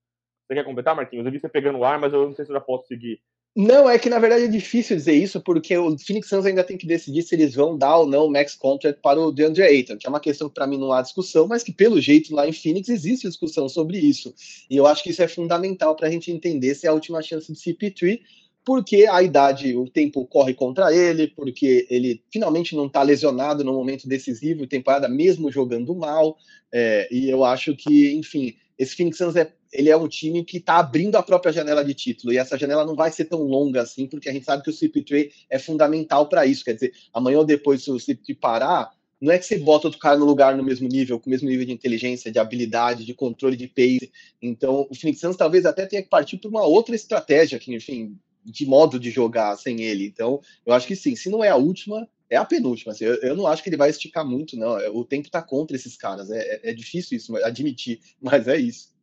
[0.46, 1.26] Você quer completar, Marquinhos?
[1.26, 3.22] Eu vi você pegando o ar, mas eu não sei se eu já posso seguir.
[3.56, 6.78] Não, é que na verdade é difícil dizer isso, porque o Phoenix Suns ainda tem
[6.78, 9.98] que decidir se eles vão dar ou não o max contract para o DeAndre Ayton,
[9.98, 12.48] que é uma questão que para mim não há discussão, mas que pelo jeito lá
[12.48, 14.34] em Phoenix existe discussão sobre isso.
[14.70, 17.22] E eu acho que isso é fundamental para a gente entender se é a última
[17.22, 18.22] chance de CP3,
[18.64, 23.74] porque a idade, o tempo corre contra ele, porque ele finalmente não está lesionado no
[23.74, 26.38] momento decisivo, temporada mesmo jogando mal,
[26.72, 30.58] é, e eu acho que, enfim, esse Phoenix Suns é ele é um time que
[30.58, 33.82] está abrindo a própria janela de título, e essa janela não vai ser tão longa
[33.82, 36.64] assim, porque a gente sabe que o CP3 é fundamental para isso.
[36.64, 40.00] Quer dizer, amanhã ou depois, se o CP3 parar, não é que você bota outro
[40.00, 43.14] cara no lugar no mesmo nível, com o mesmo nível de inteligência, de habilidade, de
[43.14, 44.12] controle de pace.
[44.42, 48.18] Então, o Phoenix Suns talvez até tenha que partir para uma outra estratégia, que, enfim,
[48.44, 50.06] de modo de jogar sem ele.
[50.06, 52.92] Então, eu acho que sim, se não é a última, é a penúltima.
[52.92, 54.78] Assim, eu, eu, não acho que ele vai esticar muito, não.
[54.96, 56.30] O tempo está contra esses caras.
[56.30, 58.94] É, é, é difícil isso, admitir, mas é isso.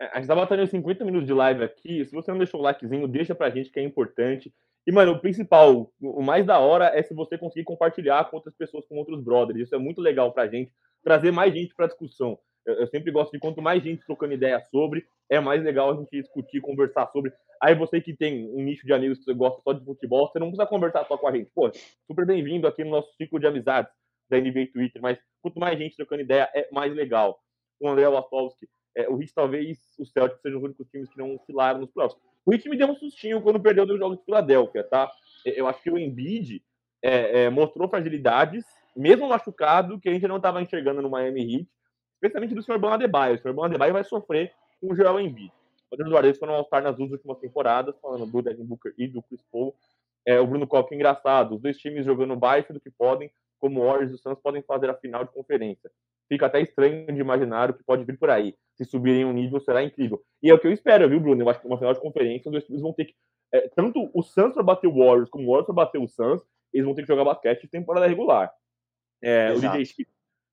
[0.00, 2.04] É, a gente tá batendo 50 minutos de live aqui.
[2.04, 4.52] Se você não deixou o likezinho, deixa pra gente que é importante.
[4.86, 8.54] E, mano, o principal, o mais da hora é se você conseguir compartilhar com outras
[8.54, 9.60] pessoas, com outros brothers.
[9.60, 10.72] Isso é muito legal pra gente,
[11.04, 12.38] trazer mais gente pra discussão.
[12.64, 15.96] Eu, eu, sempre gosto de quanto mais gente trocando ideia sobre, é mais legal a
[15.96, 17.32] gente discutir, conversar sobre.
[17.60, 20.38] Aí você que tem um nicho de amigos que você gosta só de futebol, você
[20.38, 21.50] não precisa conversar só com a gente.
[21.54, 21.70] Pô,
[22.06, 23.92] super bem-vindo aqui no nosso ciclo de amizades
[24.30, 27.40] da NBA Twitter, mas quanto mais gente trocando ideia, é mais legal.
[27.80, 31.34] O André Wastowski, é, o Heat talvez o Celtics sejam os únicos times que não
[31.34, 32.24] oscilaram nos próximos.
[32.44, 35.10] O Heat me deu um sustinho quando perdeu dois jogos de Filadélfia, tá?
[35.44, 36.62] Eu acho que o Embiid
[37.02, 38.64] é, é, mostrou fragilidades,
[38.96, 41.68] mesmo machucado, que a gente não estava enxergando no Miami Heat,
[42.22, 42.78] especialmente do Sr.
[42.78, 43.34] Ban Adebayo.
[43.34, 43.52] O Sr.
[43.52, 45.52] Ban Adebayo vai sofrer com o Joel Embiid.
[45.90, 49.42] Outros jogadores foram All-Star nas duas últimas temporadas, falando do Devin Booker e do Chris
[49.50, 49.74] Paul.
[50.24, 53.86] É, o Bruno Koch, engraçado, os dois times jogando baixo do que podem, como o
[53.86, 55.90] Warriors e o Suns podem fazer a final de conferência.
[56.28, 58.54] Fica até estranho de imaginar o que pode vir por aí.
[58.74, 60.22] Se subirem um nível, será incrível.
[60.42, 61.42] E é o que eu espero, viu, Bruno?
[61.42, 63.14] Eu acho que uma final de conferência, os dois times vão ter que.
[63.52, 66.40] É, tanto o Suns para bater o Warriors, como o Warriors para bater o Suns,
[66.72, 68.50] eles vão ter que jogar basquete de temporada regular.
[69.20, 69.84] É, o DJ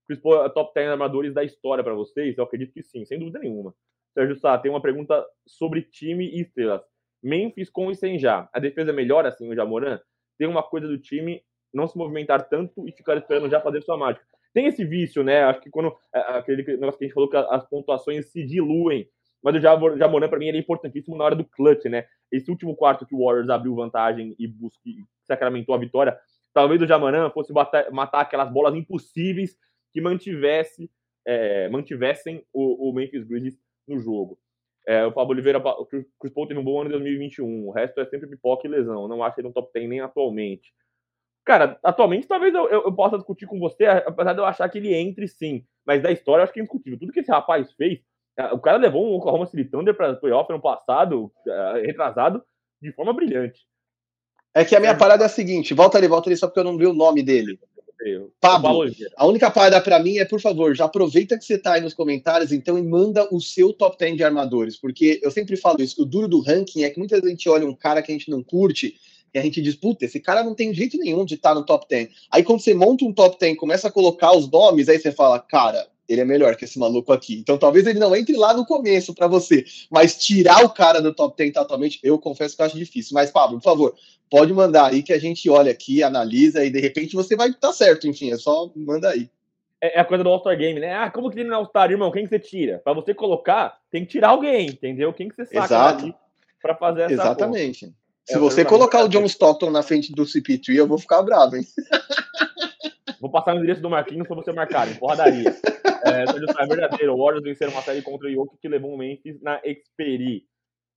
[0.10, 2.36] Chris Paul é top 10 armadores da história para vocês?
[2.36, 3.76] Eu acredito que sim, sem dúvida nenhuma.
[4.12, 6.82] Sérgio Sá, tem uma pergunta sobre time e estrelas.
[7.22, 8.50] Memphis com e sem já.
[8.52, 10.00] A defesa melhora assim o Jamoran?
[10.36, 13.98] Tem uma coisa do time não se movimentar tanto e ficar esperando já fazer sua
[13.98, 14.26] mágica.
[14.52, 15.44] Tem esse vício, né?
[15.44, 19.08] Acho que quando é, aquele negócio que a gente falou que as pontuações se diluem,
[19.44, 22.08] mas o Jamoran para mim ele é importantíssimo na hora do clutch, né?
[22.32, 26.18] Esse último quarto que o Warriors abriu vantagem e busque, sacramentou a vitória,
[26.52, 29.56] talvez o Jamoran fosse matar aquelas bolas impossíveis
[29.92, 30.90] que mantivesse,
[31.26, 34.40] é, mantivessem o, o Memphis Grizzlies no jogo.
[34.88, 37.68] É, o Pablo Oliveira, o Chris Paul teve um bom ano em 2021.
[37.68, 39.08] O resto é sempre pipoca e lesão.
[39.08, 40.74] Não acho ele um top 10 nem atualmente.
[41.46, 44.78] Cara, atualmente talvez eu, eu, eu, possa discutir com você, apesar de eu achar que
[44.78, 45.66] ele entre sim.
[45.86, 47.00] Mas da história eu acho que é indiscutível.
[47.00, 48.00] Tudo que esse rapaz fez,
[48.38, 52.44] é, o cara levou um Oklahoma City Thunder para playoff ano passado, é, retrasado,
[52.82, 53.62] de forma brilhante.
[54.56, 56.64] É que a minha parada é a seguinte: volta ali, volta ali, só porque eu
[56.64, 57.60] não vi o nome dele.
[58.40, 58.86] Pablo,
[59.18, 61.94] a única parada para mim é, por favor, já aproveita que você tá aí nos
[61.94, 65.96] comentários, então, e manda o seu top 10 de armadores, porque eu sempre falo isso,
[65.96, 68.30] que o duro do ranking é que muita gente olha um cara que a gente
[68.30, 68.96] não curte
[69.34, 71.66] e a gente diz, puta, esse cara não tem jeito nenhum de estar tá no
[71.66, 72.10] top 10.
[72.32, 75.40] Aí quando você monta um top 10 começa a colocar os nomes, aí você fala,
[75.40, 77.40] cara, ele é melhor que esse maluco aqui.
[77.40, 81.14] Então talvez ele não entre lá no começo para você, mas tirar o cara do
[81.14, 83.14] top 10 totalmente, eu confesso que eu acho difícil.
[83.14, 83.96] Mas, Pablo, por favor,
[84.30, 87.68] pode mandar aí que a gente olha aqui, analisa e de repente você vai estar
[87.68, 89.30] tá certo, enfim, é só manda aí.
[89.82, 90.94] É, é a coisa do All-Star Game, né?
[90.94, 92.12] Ah, como que tem no All-Star, irmão?
[92.12, 92.82] Quem que você tira?
[92.84, 95.14] Para você colocar, tem que tirar alguém, entendeu?
[95.14, 96.14] Quem que você saca
[96.62, 97.94] para fazer essa Exatamente.
[98.26, 101.56] Se é, você colocar o John Stockton na frente do CP3, eu vou ficar bravo,
[101.56, 101.64] hein?
[103.20, 105.56] Vou passar o endereço do Marquinhos pra você marcar, em porradaria.
[106.06, 107.14] É, é verdadeiro.
[107.14, 110.46] O Warriors venceram uma série contra o Yoke que levou o Memphis na Xperi.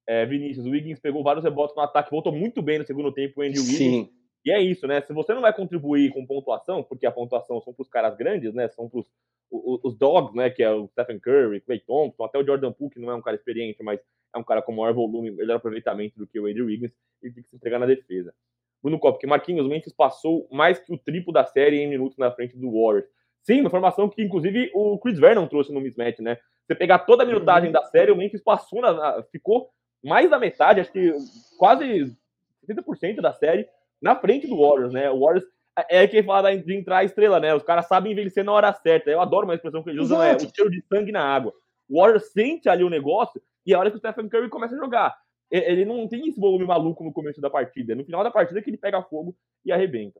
[0.06, 3.40] É, Vinícius, o Wiggins pegou vários rebotes no ataque, voltou muito bem no segundo tempo,
[3.40, 3.76] o Andy Wiggins.
[3.76, 4.10] Sim.
[4.44, 5.00] E é isso, né?
[5.00, 8.52] Se você não vai contribuir com pontuação, porque a pontuação são para os caras grandes,
[8.52, 8.68] né?
[8.68, 9.00] São para
[9.50, 10.50] os dogs, né?
[10.50, 13.22] Que é o Stephen Curry, Clay Thompson, até o Jordan Poole, que não é um
[13.22, 14.00] cara experiente, mas
[14.34, 16.90] é um cara com maior volume, melhor aproveitamento do que o Andrew Wiggins,
[17.22, 18.34] ele tem que se entregar na defesa.
[18.82, 22.32] Bruno Copa, que Marquinhos Memphis passou mais que o triplo da série em minutos na
[22.32, 23.08] frente do Warriors.
[23.42, 26.38] Sim, uma informação que inclusive o Chris Vernon trouxe no mismatch, né?
[26.66, 29.70] Você pegar toda a minutagem da série, o Memphis passou na, ficou
[30.02, 31.12] mais da metade, acho que
[31.58, 32.16] quase
[32.68, 33.68] 70% da série
[34.00, 35.10] na frente do Warriors, né?
[35.10, 35.44] O Warriors
[35.76, 37.54] é, é quem fala de entrar a estrela, né?
[37.54, 39.10] Os caras sabem envelhecer na hora certa.
[39.10, 41.52] Eu adoro uma expressão que eles usam, é o cheiro de sangue na água.
[41.88, 44.74] O Warriors sente ali o negócio e é a hora que o Stephen Curry começa
[44.74, 45.16] a jogar.
[45.50, 47.94] Ele não tem esse volume maluco no começo da partida.
[47.94, 50.18] No final da partida que ele pega fogo e arrebenta.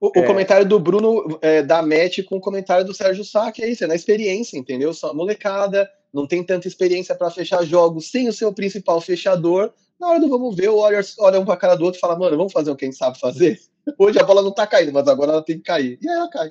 [0.00, 0.20] O, é...
[0.20, 3.68] o comentário do Bruno é, dá match com o comentário do Sérgio Sá, que é
[3.68, 4.92] isso, é na experiência, entendeu?
[4.94, 9.72] Só molecada, não tem tanta experiência para fechar jogos sem o seu principal fechador.
[10.00, 12.18] Na hora do vamos ver, o Warriors olha um para cara do outro e fala,
[12.18, 13.58] mano, vamos fazer o que a gente sabe fazer?
[13.98, 15.98] Hoje a bola não tá caindo, mas agora ela tem que cair.
[16.00, 16.48] E aí ela cai.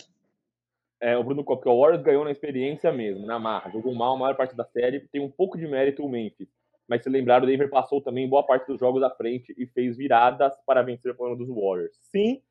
[1.02, 3.72] É, o Bruno Cop, que o Warriors ganhou na experiência mesmo, na marra.
[3.72, 6.50] Jogou mal a maior parte da série, tem um pouco de mérito o Memphis.
[6.88, 9.96] Mas se lembrar, o Denver passou também boa parte dos jogos à frente e fez
[9.96, 11.96] viradas para vencer o plano dos Warriors.
[12.12, 12.42] Sim,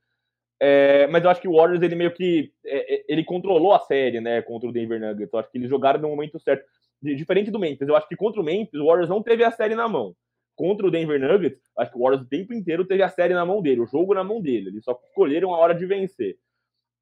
[0.60, 2.52] é, mas eu acho que o Warriors, ele meio que.
[2.64, 5.32] É, é, ele controlou a série, né, contra o Denver Nuggets.
[5.32, 6.64] Eu acho que eles jogaram no momento certo.
[7.00, 9.76] Diferente do Memphis, eu acho que contra o Memphis, o Warriors não teve a série
[9.76, 10.16] na mão.
[10.56, 13.46] Contra o Denver Nuggets, acho que o Warriors o tempo inteiro teve a série na
[13.46, 14.70] mão dele, o jogo na mão dele.
[14.70, 16.36] Eles só escolheram a hora de vencer.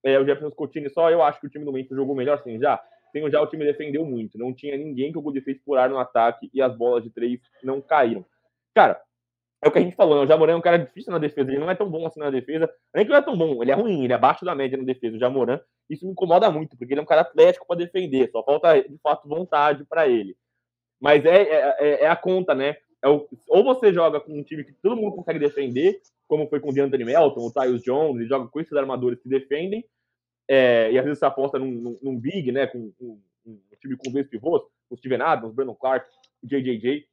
[0.04, 2.58] É, o Jefferson Coutinho, só eu acho que o time do Memphis jogou melhor, sim,
[2.58, 2.78] já.
[3.10, 4.36] Tem já o time defendeu muito.
[4.36, 7.40] Não tinha ninguém que o Golden State furar no ataque e as bolas de três
[7.64, 8.26] não caíram.
[8.74, 9.00] Cara,
[9.62, 10.22] é o que a gente falou?
[10.22, 12.30] O Jamoran é um cara difícil na defesa, ele não é tão bom assim na
[12.30, 12.70] defesa.
[12.94, 14.84] Nem que não é tão bom, ele é ruim, ele é abaixo da média na
[14.84, 15.16] defesa.
[15.16, 18.42] O Jamoran, isso me incomoda muito, porque ele é um cara atlético para defender, só
[18.42, 20.36] falta de fato vontade para ele.
[21.00, 22.76] Mas é, é, é, é, a conta, né?
[23.02, 26.60] É o, ou você joga com um time que todo mundo consegue defender, como foi
[26.60, 29.84] com o DeAnthony Melton, o Tyus Jones, ele joga com esses armadores que defendem,
[30.48, 33.96] é, e às vezes você aposta num, num, num big, né, com um, um, time
[33.96, 36.08] com dois pivôs, o Steven Adams, o Brandon Clark,
[36.42, 37.06] o JJJ,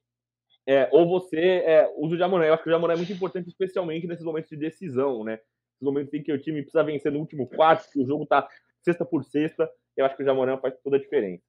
[0.66, 2.46] é, ou você é, usa o Jamoran.
[2.46, 5.32] Eu acho que o Jamoran é muito importante, especialmente nesses momentos de decisão, né?
[5.32, 8.48] Nesses momentos em que o time precisa vencer no último quarto, que o jogo tá
[8.82, 11.42] sexta por sexta, eu acho que o Jamoran faz toda a diferença.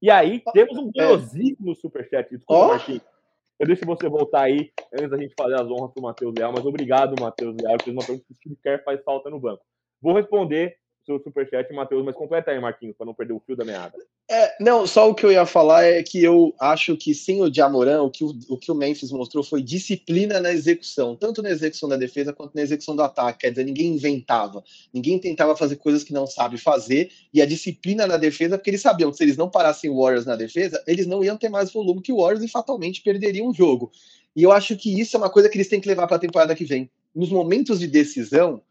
[0.00, 1.74] E aí, temos um poderosíssimo é.
[1.74, 2.28] superchat.
[2.30, 2.68] Desculpa, oh.
[2.68, 3.02] Marquinhos.
[3.58, 6.66] Eu deixo você voltar aí, antes da gente fazer as honras pro Matheus Leal, mas
[6.66, 9.62] obrigado, Matheus Leal, fez uma pergunta que o time quer faz falta no banco.
[10.00, 13.64] Vou responder seu superchat, Matheus, mas completa aí, Marquinhos, para não perder o fio da
[13.64, 13.94] meada.
[14.30, 17.52] É, não, só o que eu ia falar é que eu acho que sem o
[17.52, 21.50] Jamoran, o que o, o que o Memphis mostrou foi disciplina na execução, tanto na
[21.50, 23.40] execução da defesa quanto na execução do ataque.
[23.40, 28.06] Quer dizer, ninguém inventava, ninguém tentava fazer coisas que não sabe fazer, e a disciplina
[28.06, 31.06] na defesa, porque eles sabiam que se eles não parassem o Warriors na defesa, eles
[31.06, 33.90] não iam ter mais volume que o Warriors e fatalmente perderiam o jogo.
[34.34, 36.20] E eu acho que isso é uma coisa que eles têm que levar para a
[36.20, 36.90] temporada que vem.
[37.14, 38.62] Nos momentos de decisão,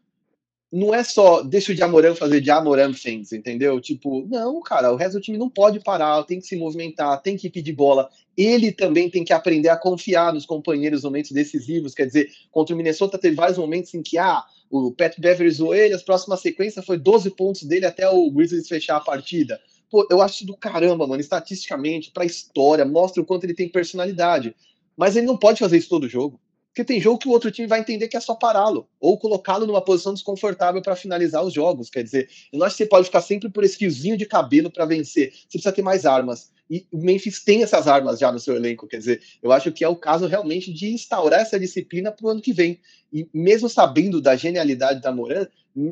[0.72, 3.78] não é só deixa o Jamoran fazer Jamoran things, entendeu?
[3.78, 7.36] Tipo, não, cara, o resto do time não pode parar, tem que se movimentar, tem
[7.36, 8.08] que pedir bola.
[8.34, 11.94] Ele também tem que aprender a confiar nos companheiros nos momentos decisivos.
[11.94, 15.74] Quer dizer, contra o Minnesota teve vários momentos em que, ah, o Pat Beverly zoou
[15.74, 19.60] ele, a próxima sequência foi 12 pontos dele até o Grizzlies fechar a partida.
[19.90, 24.56] Pô, eu acho do caramba, mano, estatisticamente, pra história, mostra o quanto ele tem personalidade.
[24.96, 26.40] Mas ele não pode fazer isso todo jogo.
[26.72, 29.66] Porque tem jogo que o outro time vai entender que é só pará-lo, ou colocá-lo
[29.66, 31.90] numa posição desconfortável para finalizar os jogos.
[31.90, 34.86] Quer dizer, eu acho que você pode ficar sempre por esse fiozinho de cabelo para
[34.86, 35.32] vencer.
[35.32, 36.50] Você precisa ter mais armas.
[36.70, 38.88] E o Memphis tem essas armas já no seu elenco.
[38.88, 42.30] Quer dizer, eu acho que é o caso realmente de instaurar essa disciplina para o
[42.30, 42.80] ano que vem.
[43.12, 45.46] E mesmo sabendo da genialidade da Moran,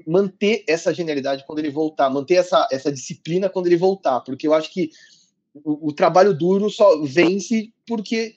[0.06, 4.20] manter essa genialidade quando ele voltar, manter essa, essa disciplina quando ele voltar.
[4.20, 4.88] Porque eu acho que
[5.52, 8.34] o, o trabalho duro só vence porque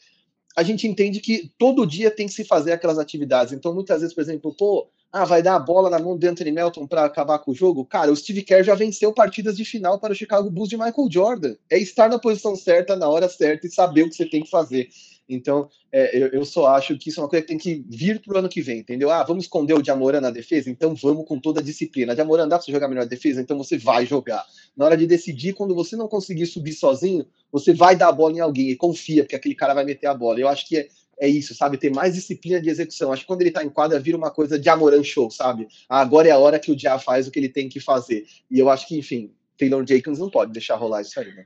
[0.56, 3.54] a gente entende que todo dia tem que se fazer aquelas atividades.
[3.54, 6.52] Então, muitas vezes, por exemplo, pô, ah, vai dar a bola na mão do Anthony
[6.52, 7.86] Melton para acabar com o jogo?
[7.86, 11.08] Cara, o Steve Kerr já venceu partidas de final para o Chicago Bulls de Michael
[11.10, 11.56] Jordan.
[11.70, 14.50] É estar na posição certa, na hora certa e saber o que você tem que
[14.50, 14.90] fazer.
[15.28, 18.22] Então, é, eu, eu, só acho que isso é uma coisa que tem que vir
[18.22, 19.10] para o ano que vem, entendeu?
[19.10, 20.70] Ah, vamos esconder o Jamoran na defesa?
[20.70, 22.16] Então vamos com toda a disciplina.
[22.16, 23.42] Jamoran dá para você jogar melhor defesa?
[23.42, 24.46] Então você vai jogar.
[24.76, 28.36] Na hora de decidir, quando você não conseguir subir sozinho, você vai dar a bola
[28.36, 30.40] em alguém e confia, porque aquele cara vai meter a bola.
[30.40, 30.88] Eu acho que é,
[31.20, 31.78] é isso, sabe?
[31.78, 33.14] Ter mais disciplina de execução.
[33.14, 35.68] Acho que quando ele tá em quadra, vira uma coisa de Amoran show, sabe?
[35.88, 38.26] Ah, agora é a hora que o Dia faz o que ele tem que fazer.
[38.52, 41.46] E eu acho que, enfim, Taylor Jenkins não pode deixar rolar isso aí, né?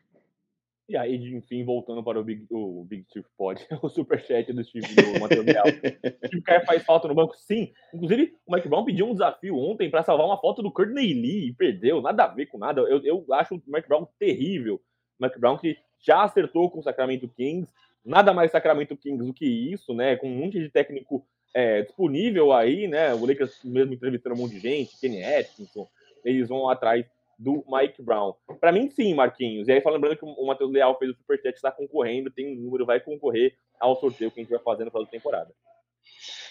[0.89, 4.87] E aí, enfim, voltando para o Big, o Big Chief Pod, o superchat do Steve
[4.95, 5.65] do Matheus Leal.
[5.65, 5.69] o
[6.27, 7.35] Steve Kerr faz falta no banco?
[7.35, 7.73] Sim.
[7.93, 11.49] Inclusive, o Mike Brown pediu um desafio ontem para salvar uma foto do Courtney Lee
[11.49, 12.01] e perdeu.
[12.01, 12.81] Nada a ver com nada.
[12.81, 14.81] Eu, eu acho o Mike Brown terrível.
[15.19, 17.69] O Mike Brown que já acertou com o Sacramento Kings.
[18.05, 20.15] Nada mais Sacramento Kings do que isso, né?
[20.15, 23.13] Com um monte de técnico é, disponível aí, né?
[23.13, 25.85] O Lakers mesmo entrevistando um monte de gente, Kenny Atkinson.
[26.23, 27.05] Eles vão atrás
[27.37, 28.33] do Mike Brown.
[28.59, 29.67] Para mim, sim, Marquinhos.
[29.67, 32.55] E aí, só lembrando que o Matheus Leal fez o Superchat, está concorrendo, tem um
[32.59, 35.53] número, vai concorrer ao sorteio que a gente vai fazer no final da temporada.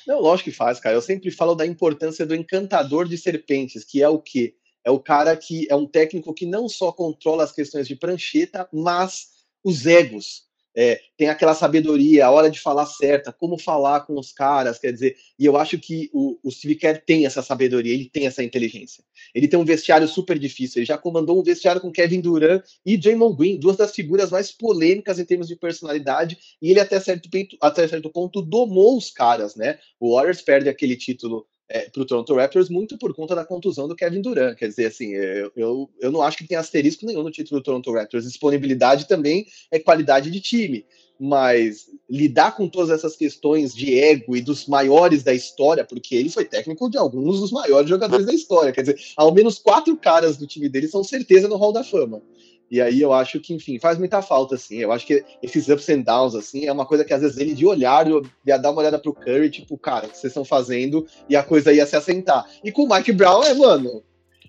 [0.07, 0.95] Não, lógico que faz, cara.
[0.95, 4.55] Eu sempre falo da importância do encantador de serpentes, que é o quê?
[4.85, 8.69] É o cara que é um técnico que não só controla as questões de prancheta,
[8.73, 9.27] mas
[9.65, 10.46] os egos
[10.77, 14.93] é, tem aquela sabedoria, a hora de falar certa, como falar com os caras, quer
[14.93, 18.45] dizer, e eu acho que o, o Steve Kerr tem essa sabedoria, ele tem essa
[18.45, 19.03] inteligência.
[19.35, 22.99] Ele tem um vestiário super difícil, ele já comandou um vestiário com Kevin Durant e
[22.99, 27.29] Draymond Green, duas das figuras mais polêmicas em termos de personalidade, e ele até certo,
[27.63, 29.79] até certo ponto domou os caras, né?
[29.99, 33.89] O Warriors perde aquele título é, para o Toronto Raptors muito por conta da contusão
[33.89, 34.57] do Kevin Durant.
[34.57, 37.65] Quer dizer, assim, eu, eu, eu não acho que tem asterisco nenhum no título do
[37.65, 38.25] Toronto Raptors.
[38.25, 40.85] Disponibilidade também é qualidade de time.
[41.19, 46.29] Mas lidar com todas essas questões de ego e dos maiores da história, porque ele
[46.29, 48.71] foi técnico de alguns dos maiores jogadores da história.
[48.71, 52.23] Quer dizer, ao menos quatro caras do time dele são certeza no Hall da Fama.
[52.71, 54.79] E aí eu acho que, enfim, faz muita falta, assim.
[54.79, 57.55] Eu acho que esses ups and downs, assim, é uma coisa que às vezes ele
[57.55, 58.07] de olhar,
[58.45, 61.07] ia dar uma olhada pro Curry, tipo, cara, o que vocês estão fazendo?
[61.29, 62.45] E a coisa ia se assentar.
[62.65, 64.03] E com o Mike Brown é, mano.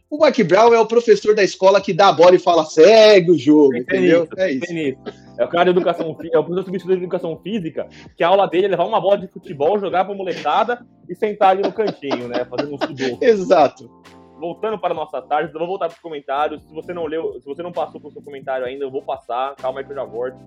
[0.10, 3.30] O Mike Brown é o professor da escola que dá a bola e fala, segue
[3.30, 4.24] o jogo, é entendeu?
[4.24, 5.00] Isso, é isso.
[5.38, 8.30] É o cara de educação física, é o professor substituto de educação física, que a
[8.30, 11.74] aula dele é levar uma bola de futebol, jogar pra molecada e sentar ali no
[11.74, 12.46] cantinho, né?
[12.46, 13.20] Fazendo um sudoku.
[13.24, 13.92] Exato
[14.40, 16.64] voltando para a nossa tarde, vou voltar para os comentários.
[16.64, 19.56] Se você não leu, se você não passou pelo seu comentário ainda, eu vou passar.
[19.56, 20.38] Calma aí que eu já volto.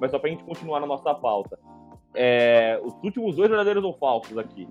[0.00, 1.58] Mas só para a gente continuar na nossa pauta.
[2.14, 4.68] É, os últimos dois verdadeiros ou falsos aqui.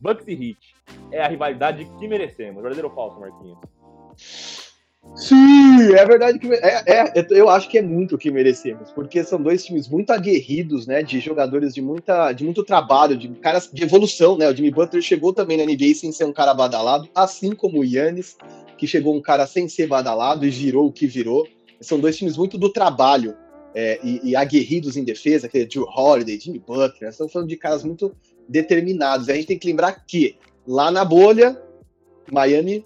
[0.00, 0.74] Bucks e Heat.
[1.10, 2.62] É a rivalidade que merecemos.
[2.62, 4.57] Verdadeiro ou falso, Marquinhos?
[5.14, 9.24] Sim, é verdade que é, é, eu acho que é muito o que merecemos, porque
[9.24, 13.68] são dois times muito aguerridos, né, de jogadores de muita, de muito trabalho, de caras
[13.72, 14.48] de evolução, né?
[14.48, 17.84] O Jimmy Butler chegou também na NBA sem ser um cara badalado, assim como o
[17.84, 18.36] Yannis,
[18.76, 21.46] que chegou um cara sem ser badalado e virou o que virou.
[21.80, 23.34] são dois times muito do trabalho
[23.74, 27.56] é, e, e, aguerridos em defesa, que é Drew Holiday, Jimmy Butler, estamos falando de
[27.56, 28.14] caras muito
[28.48, 29.28] determinados.
[29.28, 30.36] A gente tem que lembrar que
[30.66, 31.60] lá na bolha,
[32.30, 32.84] Miami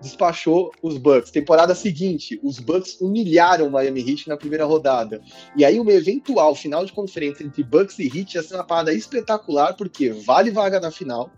[0.00, 1.30] despachou os Bucks.
[1.30, 5.20] Temporada seguinte, os Bucks humilharam o Miami Heat na primeira rodada.
[5.56, 8.92] E aí, uma eventual final de conferência entre Bucks e Heat ia ser uma parada
[8.92, 11.30] espetacular, porque vale vaga na final.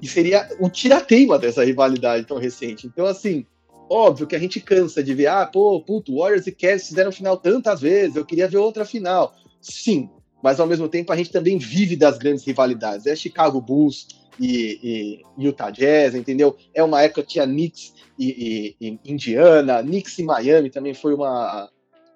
[0.00, 2.86] E seria o tirateima dessa rivalidade tão recente.
[2.86, 3.46] Então, assim,
[3.88, 7.36] óbvio que a gente cansa de ver, ah, pô, puto, Warriors e Cavs fizeram final
[7.36, 9.34] tantas vezes, eu queria ver outra final.
[9.60, 10.10] Sim,
[10.42, 13.06] mas ao mesmo tempo a gente também vive das grandes rivalidades.
[13.06, 14.06] É Chicago Bulls,
[14.38, 16.56] e, e Utah Jazz, entendeu?
[16.72, 21.14] É uma época que tinha Knicks e, e, e, Indiana, Knicks e Miami também foi
[21.14, 21.70] uma,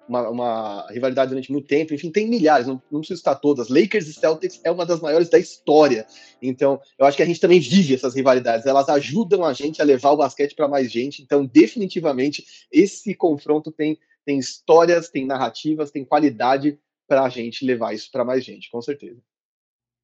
[0.07, 1.93] uma, uma, rivalidade durante muito tempo.
[1.93, 3.69] Enfim, tem milhares, não, não preciso citar todas.
[3.69, 6.05] Lakers e Celtics é uma das maiores da história.
[6.41, 8.65] Então, eu acho que a gente também vive essas rivalidades.
[8.65, 11.21] Elas ajudam a gente a levar o basquete para mais gente.
[11.21, 17.93] Então, definitivamente, esse confronto tem, tem histórias, tem narrativas, tem qualidade para a gente levar
[17.93, 19.19] isso para mais gente, com certeza.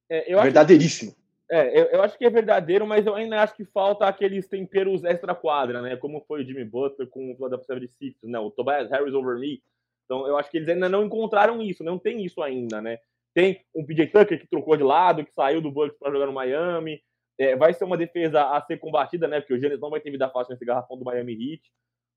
[0.08, 1.12] É, Verdadeiríssimo.
[1.12, 4.48] Que é, eu, eu, acho que é verdadeiro, mas eu ainda acho que falta aqueles
[4.48, 5.96] temperos extra-quadra, né?
[5.96, 8.38] Como foi o Jimmy Butler com o Philadelphia 76 né?
[8.38, 9.62] O Tobias Harris over me.
[10.04, 12.98] Então, eu acho que eles ainda não encontraram isso, não tem isso ainda, né?
[13.32, 16.32] Tem um PJ Tucker que trocou de lado, que saiu do Bucks para jogar no
[16.32, 17.02] Miami.
[17.38, 19.40] É, vai ser uma defesa a ser combatida, né?
[19.40, 21.62] Porque o Giannis não vai ter vida fácil nesse garrafão do Miami Heat.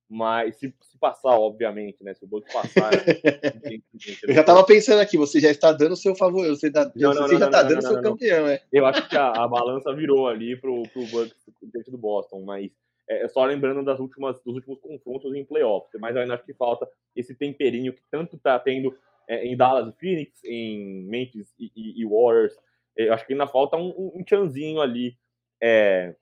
[0.10, 2.16] Mas se, se, passar, obviamente, né?
[2.16, 2.91] Se o Bucks passar.
[4.28, 7.14] eu já estava pensando aqui, você já está dando o seu favor, você, dá, não,
[7.14, 8.60] você não, já está dando o seu campeão, é.
[8.74, 12.72] Eu acho que a, a balança virou ali pro, pro Bucks diante do Boston, mas
[13.07, 15.99] é, é só lembrando das últimas, dos últimos confrontos em playoffs.
[15.99, 18.97] Mas eu ainda acho que falta esse temperinho que tanto está tendo
[19.28, 22.57] é, em Dallas e Phoenix, em Memphis e, e, e Warriors.
[22.97, 25.16] Eu acho que ainda falta um, um, um tchanzinho ali
[25.62, 26.16] é,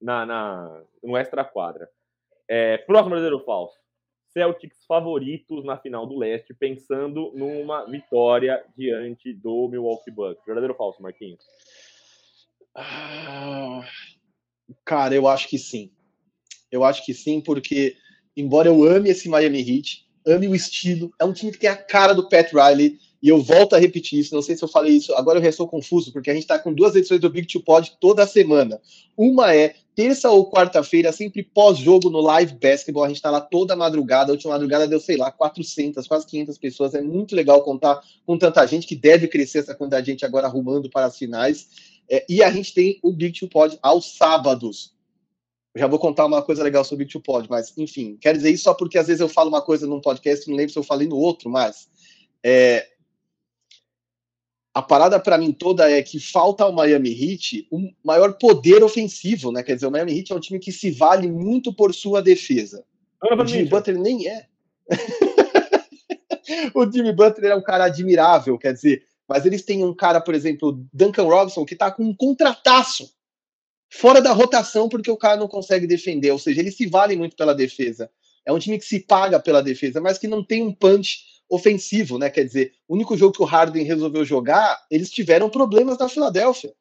[0.00, 1.88] na, na, no extra-quadra.
[2.48, 3.76] É, próximo verdadeiro ou falso?
[4.32, 10.44] Celtics favoritos na final do leste, pensando numa vitória diante do Milwaukee Bucks.
[10.44, 11.42] Verdadeiro ou falso, Marquinhos?
[12.74, 13.82] Ah,
[14.84, 15.90] cara, eu acho que sim.
[16.70, 17.96] Eu acho que sim, porque
[18.36, 21.76] embora eu ame esse Miami Heat, ame o estilo, é um time que tem a
[21.76, 24.94] cara do Pat Riley, e eu volto a repetir isso, não sei se eu falei
[24.94, 27.46] isso, agora eu já estou confuso, porque a gente está com duas edições do Big
[27.46, 28.80] Two Pod toda semana.
[29.16, 33.74] Uma é terça ou quarta-feira, sempre pós-jogo no Live Basketball, a gente está lá toda
[33.74, 38.02] madrugada, a última madrugada deu, sei lá, 400, quase 500 pessoas, é muito legal contar
[38.26, 41.68] com tanta gente, que deve crescer essa quantidade de gente agora arrumando para as finais.
[42.08, 44.94] É, e a gente tem o Big Two Pod aos sábados.
[45.74, 48.64] Eu já vou contar uma coisa legal sobre o Pod, mas enfim, quero dizer isso
[48.64, 51.06] só porque às vezes eu falo uma coisa num podcast, não lembro se eu falei
[51.06, 51.88] no outro, mas
[52.42, 52.86] é,
[54.76, 59.50] a parada para mim toda é que falta ao Miami Heat um maior poder ofensivo,
[59.50, 59.62] né?
[59.62, 62.84] Quer dizer, o Miami Heat é um time que se vale muito por sua defesa.
[63.22, 64.44] o Jimmy Butler nem é.
[66.74, 70.34] o Jimmy Butler é um cara admirável, quer dizer, mas eles têm um cara, por
[70.34, 73.10] exemplo, Duncan Robinson, que tá com um contrataço
[73.88, 77.34] fora da rotação porque o cara não consegue defender, ou seja, eles se valem muito
[77.34, 78.10] pela defesa.
[78.44, 82.18] É um time que se paga pela defesa, mas que não tem um punch ofensivo,
[82.18, 82.30] né?
[82.30, 86.72] Quer dizer, o único jogo que o Harden resolveu jogar, eles tiveram problemas na Filadélfia.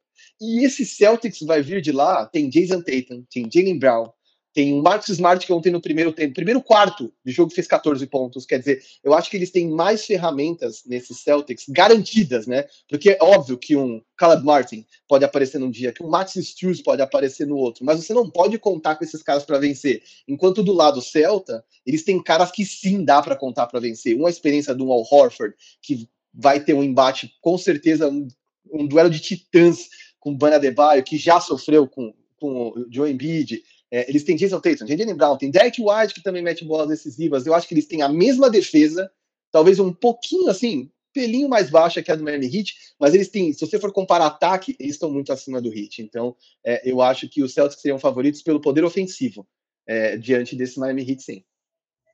[0.41, 4.09] E esse Celtics vai vir de lá, tem Jason Tatum, tem Jalen Brown,
[4.55, 8.07] tem o Marcus Smart que ontem no primeiro tempo, primeiro quarto de jogo fez 14
[8.07, 8.45] pontos.
[8.45, 12.63] Quer dizer, eu acho que eles têm mais ferramentas nesses Celtics garantidas, né?
[12.87, 16.81] Porque é óbvio que um Caleb Martin pode aparecer num dia, que um Max Struz
[16.81, 20.01] pode aparecer no outro, mas você não pode contar com esses caras para vencer.
[20.25, 24.15] Enquanto do lado Celta, eles têm caras que sim dá para contar para vencer.
[24.15, 28.25] Uma experiência do Al Horford, que vai ter um embate, com certeza, um,
[28.71, 33.11] um duelo de titãs com o Bana Debaio, que já sofreu com, com o Joe
[33.11, 33.61] Embiid
[33.95, 36.89] é, eles têm Jason Tatum, tem Jalen Brown, tem Derek White, que também mete bolas
[36.89, 37.45] decisivas.
[37.45, 39.09] Eu acho que eles têm a mesma defesa,
[39.49, 43.53] talvez um pouquinho assim, pelinho mais baixa que a do Miami Heat, mas eles têm,
[43.53, 46.01] se você for comparar ataque, eles estão muito acima do Heat.
[46.01, 49.47] Então, é, eu acho que os Celtics seriam favoritos pelo poder ofensivo
[49.87, 51.43] é, diante desse Miami Heat, sim.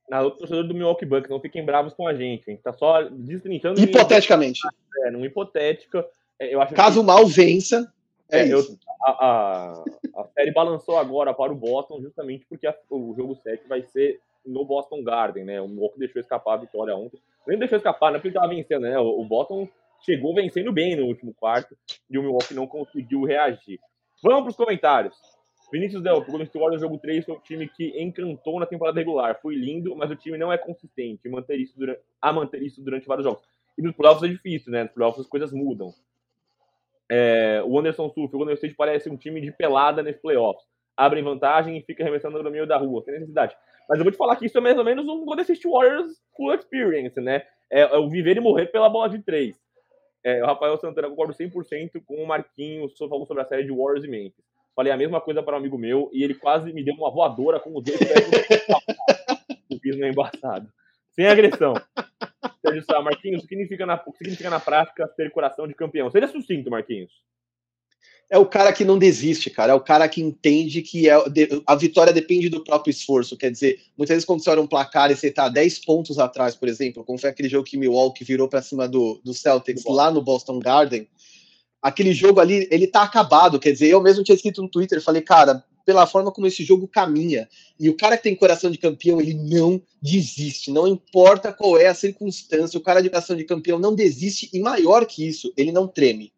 [0.07, 2.43] Na outra torcedor do Milwaukee Bucks, não fiquem bravos com a gente.
[2.45, 3.81] A gente tá só destrinchando.
[3.81, 4.59] Hipoteticamente.
[5.05, 6.05] É, num hipotética.
[6.39, 7.07] É, eu acho Caso que...
[7.07, 7.91] mal vença,
[8.31, 8.59] é, é eu,
[9.03, 9.83] a, a,
[10.15, 14.19] a, série balançou agora para o Boston justamente porque a, o jogo 7 vai ser
[14.45, 15.61] no Boston Garden, né?
[15.61, 17.19] O Milwaukee deixou escapar a vitória ontem.
[17.47, 18.97] Nem deixou escapar, não é porque ele estava vencendo, né?
[18.99, 19.67] O, o Boston
[20.01, 21.75] chegou vencendo bem no último quarto
[22.09, 23.79] e o Milwaukee não conseguiu reagir.
[24.23, 25.15] Vamos para os comentários.
[25.71, 28.99] Vinícius Del, o Golden State Warriors jogo 3 foi um time que encantou na temporada
[28.99, 29.39] regular.
[29.41, 33.07] Foi lindo, mas o time não é consistente manter isso durante, a manter isso durante
[33.07, 33.43] vários jogos.
[33.77, 34.83] E nos playoffs é difícil, né?
[34.83, 35.93] Nos playoffs as coisas mudam.
[37.13, 40.65] É, o Anderson Sul, o Golden State parece um time de pelada nesse playoffs.
[40.95, 43.53] abrem vantagem e fica arremessando no meio da rua, sem necessidade.
[43.89, 46.07] Mas eu vou te falar que isso é mais ou menos um Golden State Warriors
[46.37, 47.43] full experience, né?
[47.69, 49.59] É, é o viver e morrer pela bola de três.
[50.23, 54.05] É, o Rafael Santana concordo 100% com o Marquinhos falou sobre a série de Warriors
[54.05, 54.45] e Memphis.
[54.73, 57.59] Falei a mesma coisa para um amigo meu e ele quase me deu uma voadora
[57.59, 58.29] com dois pés
[59.69, 60.71] no piso meio embaçado.
[61.13, 61.73] Sem agressão.
[62.61, 65.73] Sérgio Sá, Marquinhos, o que significa na, o que significa na prática ter coração de
[65.73, 66.11] campeão?
[66.11, 67.11] Seja sucinto, Marquinhos
[68.31, 69.73] é o cara que não desiste, cara.
[69.73, 71.13] É o cara que entende que é,
[71.67, 73.35] a vitória depende do próprio esforço.
[73.35, 76.55] Quer dizer, muitas vezes quando você olha um placar e você tá 10 pontos atrás,
[76.55, 80.09] por exemplo, como foi aquele jogo que Milwaukee virou para cima do, do Celtics lá
[80.09, 81.05] no Boston Garden,
[81.81, 83.59] aquele jogo ali, ele tá acabado.
[83.59, 86.87] Quer dizer, eu mesmo tinha escrito no Twitter, falei, cara, pela forma como esse jogo
[86.87, 87.47] caminha,
[87.79, 91.87] e o cara que tem coração de campeão, ele não desiste, não importa qual é
[91.87, 95.71] a circunstância, o cara de coração de campeão não desiste, e maior que isso, ele
[95.71, 96.31] não treme.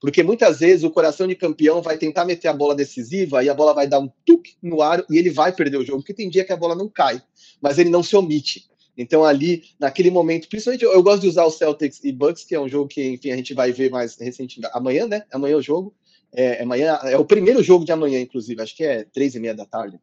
[0.00, 3.54] Porque muitas vezes o coração de campeão vai tentar meter a bola decisiva e a
[3.54, 6.28] bola vai dar um tuque no ar e ele vai perder o jogo, porque tem
[6.28, 7.22] dia que a bola não cai,
[7.60, 8.66] mas ele não se omite.
[8.96, 12.54] Então, ali, naquele momento, principalmente eu, eu gosto de usar o Celtics e Bucks, que
[12.54, 14.70] é um jogo que, enfim, a gente vai ver mais recentemente.
[14.72, 15.24] Amanhã, né?
[15.30, 15.94] Amanhã é o jogo.
[16.32, 19.54] É, amanhã, é o primeiro jogo de amanhã, inclusive, acho que é três e meia
[19.54, 19.98] da tarde.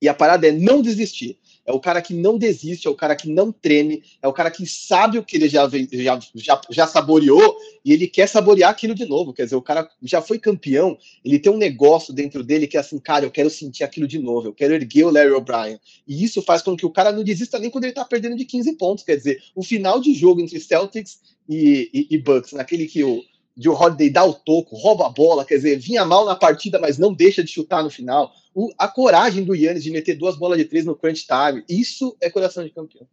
[0.00, 1.38] E a parada é não desistir.
[1.66, 4.50] É o cara que não desiste, é o cara que não treme, é o cara
[4.50, 8.94] que sabe o que ele já, já, já, já saboreou e ele quer saborear aquilo
[8.94, 9.34] de novo.
[9.34, 12.80] Quer dizer, o cara já foi campeão, ele tem um negócio dentro dele que é
[12.80, 15.78] assim, cara, eu quero sentir aquilo de novo, eu quero erguer o Larry O'Brien.
[16.06, 18.46] E isso faz com que o cara não desista nem quando ele tá perdendo de
[18.46, 19.04] 15 pontos.
[19.04, 23.22] Quer dizer, o final de jogo entre Celtics e, e, e Bucks, naquele que o
[23.58, 26.78] de o Holiday dar o toco, rouba a bola, quer dizer, vinha mal na partida,
[26.78, 28.30] mas não deixa de chutar no final.
[28.54, 32.16] O, a coragem do Yannis de meter duas bolas de três no crunch time, isso
[32.22, 33.04] é coração de campeão.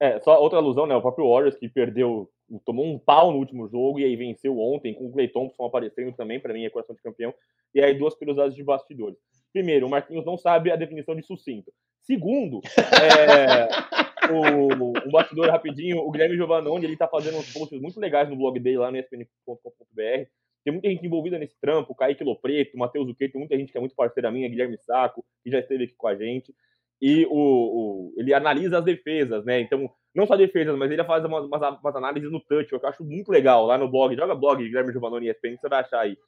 [0.00, 0.94] É, só outra alusão, né?
[0.94, 2.30] O próprio Warriors que perdeu,
[2.64, 6.12] tomou um pau no último jogo e aí venceu ontem, com o Clay Thompson aparecendo
[6.12, 7.34] também, para mim é coração de campeão.
[7.74, 9.18] E aí duas curiosidades de bastidores.
[9.52, 11.72] Primeiro, o Marquinhos não sabe a definição de sucinto.
[12.02, 13.68] Segundo, é,
[14.30, 18.36] o, um bastidor rapidinho, o Guilherme Giovannone, ele tá fazendo uns posts muito legais no
[18.36, 20.28] blog dele lá no espn.com.br.
[20.64, 23.94] Tem muita gente envolvida nesse trampo, Kaique Lopreto, Matheus Zuqueto, muita gente que é muito
[23.94, 26.54] parceira minha, Guilherme Saco, que já esteve aqui com a gente.
[27.00, 29.60] E o, o ele analisa as defesas, né?
[29.60, 33.04] Então, não só defesas, mas ele faz umas, umas, umas análises no touch, eu acho
[33.04, 34.14] muito legal lá no blog.
[34.16, 36.18] Joga blog Guilherme Giovannone ESPN, você vai achar aí.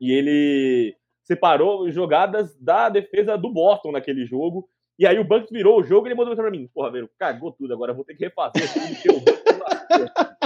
[0.00, 4.68] E ele separou jogadas da defesa do Boston naquele jogo
[4.98, 7.52] e aí o Bucks virou o jogo e ele mandou pra mim, porra, velho, cagou
[7.52, 8.62] tudo, agora vou ter que refazer
[9.02, 9.24] tudo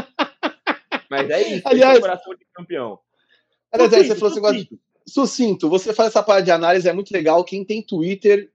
[1.10, 2.98] Mas é isso, Aliás, é coração de campeão.
[3.72, 4.80] Aliás, sucinto, você falou assim, sucinto.
[5.06, 7.44] sucinto, você faz essa parte de análise, é muito legal.
[7.44, 8.50] Quem tem Twitter,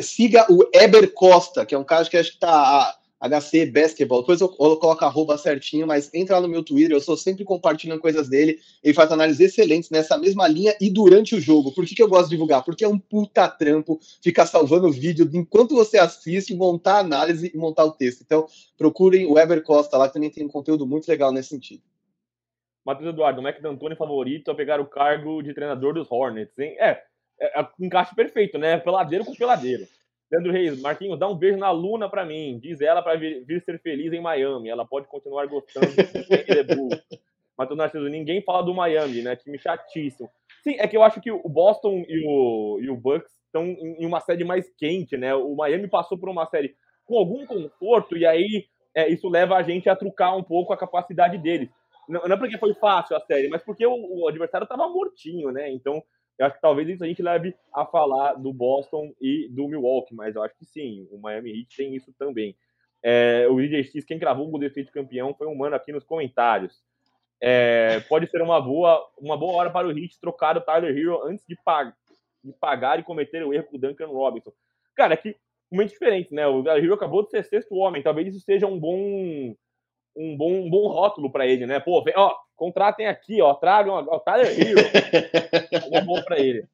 [0.00, 4.20] siga o Eber Costa, que é um cara que acho que tá HC Basketball.
[4.20, 7.44] Depois eu, eu coloco arroba certinho, mas entra lá no meu Twitter, eu estou sempre
[7.44, 8.58] compartilhando coisas dele.
[8.82, 11.72] Ele faz análises excelentes nessa mesma linha e durante o jogo.
[11.72, 12.64] Por que, que eu gosto de divulgar?
[12.64, 17.50] Porque é um puta trampo ficar salvando o vídeo enquanto você assiste, montar a análise
[17.54, 18.22] e montar o texto.
[18.22, 18.46] Então,
[18.78, 21.82] procurem o Weber Costa lá, que também tem um conteúdo muito legal nesse sentido.
[22.84, 26.74] Matheus Eduardo, o Mac D'Antoni favorito a pegar o cargo de treinador dos Hornets, hein?
[26.78, 27.02] É,
[27.38, 28.78] é, é um encaixe perfeito, né?
[28.78, 29.86] Peladeiro com peladeiro.
[30.30, 32.58] Leandro Reis, Marquinhos, dá um beijo na Luna para mim.
[32.62, 34.68] Diz ela para vir, vir, ser feliz em Miami.
[34.68, 35.96] Ela pode continuar gostando de
[37.58, 39.36] Matheus Narciso, ninguém fala do Miami, né?
[39.36, 40.30] Time chatíssimo.
[40.62, 44.06] Sim, é que eu acho que o Boston e o, e o Bucks estão em
[44.06, 45.34] uma série mais quente, né?
[45.34, 46.74] O Miami passou por uma série
[47.04, 50.76] com algum conforto e aí é, isso leva a gente a trucar um pouco a
[50.76, 51.68] capacidade deles.
[52.08, 55.50] Não, não é porque foi fácil a série, mas porque o, o adversário estava mortinho,
[55.50, 55.70] né?
[55.70, 56.02] Então
[56.40, 60.14] eu acho que talvez isso a gente leve a falar do Boston e do Milwaukee,
[60.14, 62.56] mas eu acho que sim, o Miami Heat tem isso também.
[63.02, 66.82] É, o DJ X, quem gravou o Golden campeão foi um mano aqui nos comentários.
[67.42, 71.22] É, pode ser uma boa, uma boa hora para o Heat trocar o Tyler Hero
[71.26, 71.92] antes de, pag
[72.42, 74.52] de pagar e cometer o erro com o Duncan Robinson.
[74.96, 75.36] Cara, é que
[75.70, 76.46] muito diferente, né?
[76.46, 79.54] O Tyler Hero acabou de ser sexto homem, talvez isso seja um bom
[80.16, 81.78] um bom, um bom rótulo para ele, né?
[81.80, 84.80] Pô, vem, ó, contratem aqui, ó, tragam o Tyler Hero.
[85.96, 86.68] é bom para ele.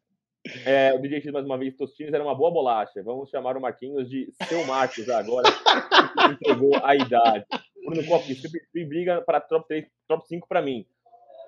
[0.65, 3.01] É, o DJ X, mais uma vez, Tostines era uma boa bolacha.
[3.05, 7.45] Vamos chamar o Marquinhos de seu Marcos agora, que entregou a idade.
[7.85, 10.85] Bruno Coppi, sempre briga para top 3, top 5 para mim.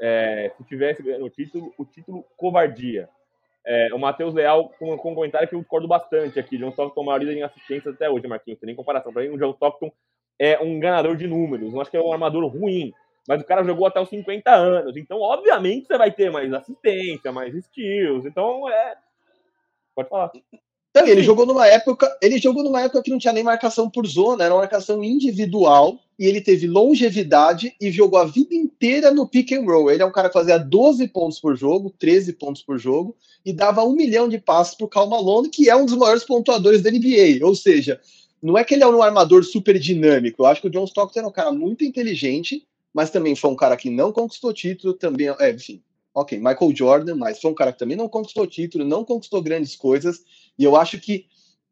[0.00, 3.08] É, se tivesse ganhando o título, o título covardia.
[3.66, 6.56] É, o Matheus Leal com, com um comentário que eu discordo bastante aqui.
[6.58, 8.60] John Stockton, maior líder em assistências até hoje, Marquinhos.
[8.60, 9.12] Tem nem comparação.
[9.12, 9.90] Para mim, o John Stockton
[10.38, 11.72] é um ganador de números.
[11.72, 12.92] Não acho que é um armador ruim,
[13.28, 14.96] mas o cara jogou até os 50 anos.
[14.96, 18.24] Então, obviamente, você vai ter mais assistência, mais steals.
[18.24, 18.94] Então, é.
[19.94, 20.32] Pode falar.
[20.96, 24.06] Não, ele jogou numa época, ele jogou numa época que não tinha nem marcação por
[24.06, 29.28] zona, era uma marcação individual, e ele teve longevidade e jogou a vida inteira no
[29.28, 29.90] pick and roll.
[29.90, 33.14] Ele é um cara que fazia 12 pontos por jogo, 13 pontos por jogo,
[33.44, 36.80] e dava um milhão de passes pro Cal Malone, que é um dos maiores pontuadores
[36.80, 37.44] da NBA.
[37.46, 38.00] Ou seja,
[38.42, 40.42] não é que ele é um armador super dinâmico.
[40.42, 43.56] Eu acho que o John Stockton é um cara muito inteligente, mas também foi um
[43.56, 45.82] cara que não conquistou título, também, é, enfim,
[46.14, 49.76] ok, Michael Jordan, mas foi um cara que também não conquistou título, não conquistou grandes
[49.76, 50.22] coisas,
[50.58, 51.26] e eu acho que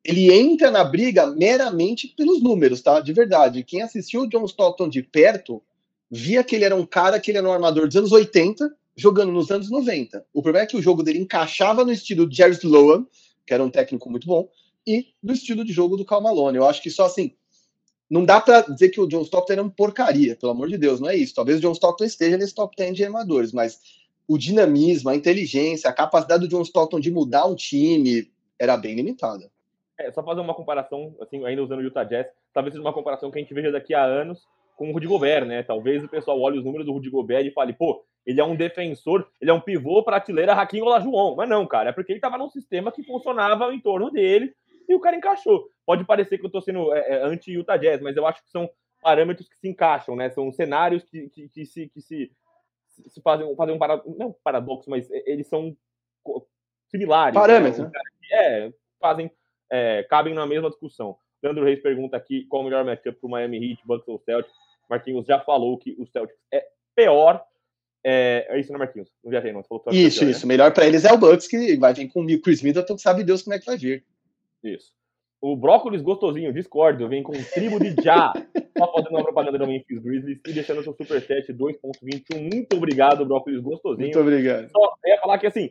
[0.07, 3.01] ele entra na briga meramente pelos números, tá?
[3.01, 3.65] De verdade.
[3.65, 5.61] Quem assistiu o John Stockton de perto
[6.09, 9.33] via que ele era um cara que ele era um armador dos anos 80, jogando
[9.33, 10.25] nos anos 90.
[10.33, 13.05] O problema é que o jogo dele encaixava no estilo de Jerry Sloan,
[13.45, 14.49] que era um técnico muito bom,
[14.87, 16.57] e no estilo de jogo do Cal Malone.
[16.57, 17.35] Eu acho que só assim,
[18.09, 21.01] não dá para dizer que o John Stockton era uma porcaria, pelo amor de Deus,
[21.01, 21.35] não é isso.
[21.35, 23.81] Talvez o John Stockton esteja nesse top 10 de armadores, mas
[24.29, 28.95] o dinamismo, a inteligência, a capacidade do John Stockton de mudar um time era bem
[28.95, 29.51] limitada.
[29.99, 33.31] É, só fazer uma comparação, assim, ainda usando o Utah Jazz, talvez seja uma comparação
[33.31, 34.47] que a gente veja daqui a anos
[34.77, 35.63] com o Rudy Gobert, né?
[35.63, 38.55] Talvez o pessoal olhe os números do Rudy Gobert e fale, pô, ele é um
[38.55, 41.35] defensor, ele é um pivô prateleira Raquinho Olajuwon.
[41.35, 44.53] Mas não, cara, é porque ele estava num sistema que funcionava em torno dele
[44.87, 45.69] e o cara encaixou.
[45.87, 48.69] Pode parecer que eu estou sendo é, é, anti-Utah Jazz, mas eu acho que são
[49.01, 50.29] parâmetros que se encaixam, né?
[50.31, 52.31] São cenários que, que, que se, que se
[53.09, 55.77] se fazem, fazem um paradoxo, não paradoxo, mas eles são
[56.89, 57.35] similares.
[57.35, 57.41] Né?
[57.41, 57.85] Parâmetros.
[57.85, 57.91] Né?
[58.33, 59.31] É, fazem,
[59.71, 61.17] é, cabem na mesma discussão.
[61.43, 64.55] Leandro Reis pergunta aqui qual o melhor matchup para o Miami Heat, Bucks ou Celtics.
[64.89, 67.45] Marquinhos já falou que o Celtics é pior.
[68.03, 69.11] É, é isso, né, Marquinhos?
[69.23, 69.61] Não viajei, não.
[69.61, 70.47] Isso, é pior, isso.
[70.47, 70.55] Né?
[70.55, 73.43] Melhor para eles é o Bucks, que vai vir com o Chris Middleton, sabe Deus
[73.43, 74.05] como é que vai vir.
[74.63, 74.93] Isso.
[75.41, 78.33] O Brócolis Gostosinho, discordo, vem com tribo de já.
[78.77, 82.53] Só fazendo uma propaganda do Memphis Grizzlies e deixando seu superchat 2.21.
[82.53, 84.07] Muito obrigado, Brócolis Gostosinho.
[84.07, 84.71] Muito obrigado.
[84.71, 85.71] Só ia falar que assim,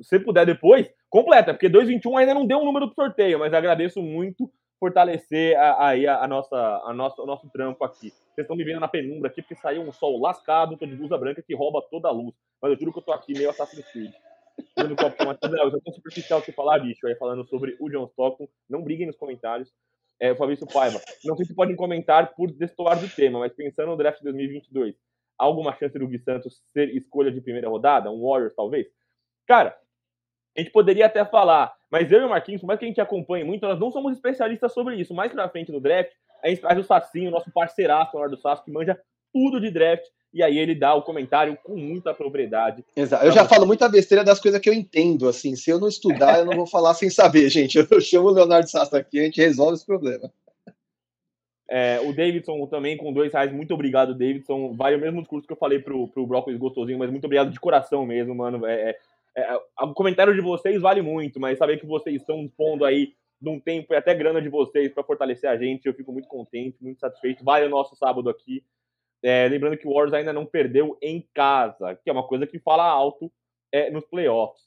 [0.00, 4.02] se puder depois, completa, porque 2.21 ainda não deu um número do sorteio, mas agradeço
[4.02, 4.50] muito
[4.80, 8.10] fortalecer aí a, a, nossa, a nossa, o nosso trampo aqui.
[8.10, 11.18] Vocês estão me vendo na penumbra aqui porque saiu um sol lascado, tô de blusa
[11.18, 12.34] branca que rouba toda a luz.
[12.62, 14.10] Mas eu juro que eu tô aqui meio Assassin's Creed.
[14.76, 18.06] Bruno Copo, Matheus, eu já tô superficial que falar, bicho, aí falando sobre o John
[18.06, 18.48] Stockton.
[18.68, 19.72] Não briguem nos comentários.
[20.18, 21.00] É, o Fabrício Paiva.
[21.24, 24.94] Não sei se podem comentar por destoar do tema, mas pensando no draft 2022,
[25.38, 28.10] há alguma chance do Gui Santos ser escolha de primeira rodada?
[28.10, 28.86] Um Warriors, talvez?
[29.46, 29.78] Cara,
[30.56, 33.44] a gente poderia até falar, mas eu e o Marquinhos, mais que a gente acompanhe
[33.44, 35.14] muito, nós não somos especialistas sobre isso.
[35.14, 36.12] Mais pra frente no draft,
[36.42, 39.00] a gente traz o Sacinho, nosso parceiraço hora do Sasso, que manja
[39.32, 42.84] tudo de draft e aí ele dá o comentário com muita propriedade.
[42.94, 43.24] Exato.
[43.24, 46.38] Eu já falo muita besteira das coisas que eu entendo, assim, se eu não estudar,
[46.38, 47.78] eu não vou falar sem saber, gente.
[47.78, 50.30] Eu chamo o Leonardo Sastra aqui, a gente resolve esse problema.
[51.68, 54.74] É, o Davidson também com dois reais, muito obrigado, Davidson.
[54.74, 57.60] Vai o mesmo discurso que eu falei pro, pro Brócolis gostosinho, mas muito obrigado de
[57.60, 58.66] coração mesmo, mano.
[58.66, 58.96] É,
[59.36, 63.12] é, é o comentário de vocês vale muito, mas saber que vocês estão pondo aí
[63.40, 66.28] de um tempo e até grana de vocês para fortalecer a gente, eu fico muito
[66.28, 67.44] contente, muito satisfeito.
[67.44, 68.62] Vai o nosso sábado aqui.
[69.22, 72.58] É, lembrando que o Warriors ainda não perdeu em casa, que é uma coisa que
[72.58, 73.30] fala alto
[73.72, 74.62] é, nos playoffs.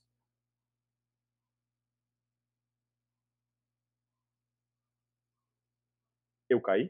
[6.49, 6.89] Eu caí?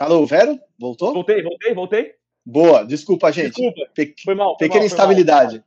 [0.00, 0.58] Alô, Vero?
[0.78, 1.12] Voltou?
[1.12, 2.17] Voltei, voltei, voltei.
[2.50, 3.56] Boa, desculpa, gente.
[3.56, 4.56] Desculpa, Pe foi mal.
[4.56, 5.56] Foi pequena mal, instabilidade.
[5.56, 5.64] Mal.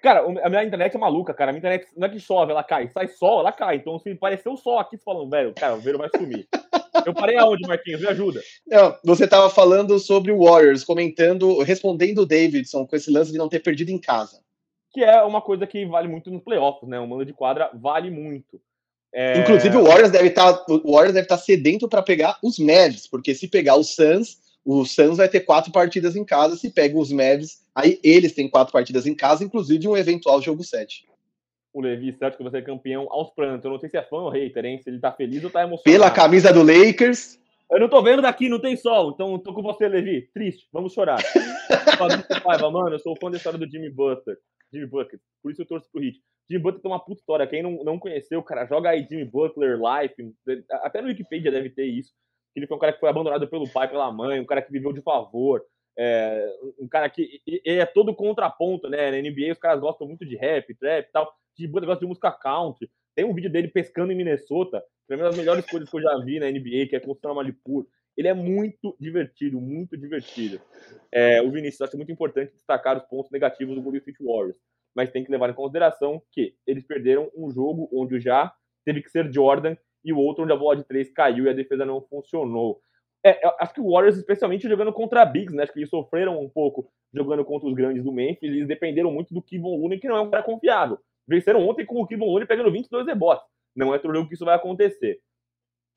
[0.00, 1.50] Cara, a minha internet é maluca, cara.
[1.50, 2.88] A minha internet não é que chove, ela cai.
[2.88, 3.76] Sai sol, ela cai.
[3.76, 6.48] Então, se parecer o sol aqui, falando, velho, cara, o Vero vai sumir.
[7.04, 8.00] Eu parei aonde, Marquinhos?
[8.00, 8.40] Me ajuda.
[8.66, 13.38] Não, você estava falando sobre o Warriors, comentando, respondendo o Davidson com esse lance de
[13.38, 14.40] não ter perdido em casa.
[14.90, 16.98] Que é uma coisa que vale muito nos playoffs, né?
[16.98, 18.58] O mando de quadra vale muito.
[19.12, 19.38] É...
[19.38, 22.58] Inclusive, o Warriors deve estar tá, o Warriors deve estar tá sedento para pegar os
[22.58, 26.70] Mavs, porque se pegar o Suns, o Suns vai ter quatro partidas em casa, se
[26.70, 31.06] pega os Mavs, aí eles têm quatro partidas em casa, inclusive um eventual jogo 7.
[31.72, 33.64] O Levi certo que vai ser campeão aos prantos.
[33.64, 34.78] Eu não sei se é fã ou hater, hein?
[34.82, 35.84] Se ele tá feliz ou tá emocionado.
[35.84, 37.40] Pela camisa do Lakers.
[37.70, 39.12] Eu não tô vendo daqui, não tem sol.
[39.14, 40.28] Então tô com você, Levi.
[40.34, 41.18] Triste, vamos chorar.
[42.44, 44.36] Paiva, mano, eu sou fã da história do Jimmy Butler.
[44.70, 45.18] Jimmy Butler.
[45.42, 46.20] Por isso eu torço pro Hit.
[46.50, 47.46] Jimmy Butler tem uma puta história.
[47.46, 50.14] Quem não, não conheceu, cara, joga aí Jimmy Butler Life.
[50.82, 52.12] Até no Wikipedia deve ter isso
[52.52, 54.72] que ele foi um cara que foi abandonado pelo pai, pela mãe, um cara que
[54.72, 55.64] viveu de favor,
[55.98, 56.46] é,
[56.78, 59.10] um cara que ele é todo contraponto, né?
[59.10, 61.32] Na NBA os caras gostam muito de rap, trap e tal.
[61.56, 62.90] De gosta de música country.
[63.14, 66.00] Tem um vídeo dele pescando em Minnesota, que é uma das melhores coisas que eu
[66.00, 67.86] já vi na NBA, que é com o Malipur.
[68.16, 70.60] Ele é muito divertido, muito divertido.
[71.10, 74.58] É, o Vinícius, acho muito importante destacar os pontos negativos do Golden State Warriors,
[74.94, 78.52] mas tem que levar em consideração que eles perderam um jogo onde já
[78.84, 81.52] teve que ser Jordan e o outro onde a bola de três caiu e a
[81.52, 82.80] defesa não funcionou.
[83.24, 85.62] É, acho que o Warriors, especialmente jogando contra a Bigs, né?
[85.62, 88.50] Acho que eles sofreram um pouco jogando contra os grandes do Memphis.
[88.50, 90.98] Eles dependeram muito do Kevon Looney, que não é um cara confiável.
[91.26, 93.46] Venceram ontem com o Kevon Looney pegando 22 rebotes.
[93.76, 95.20] Não é jogo que isso vai acontecer.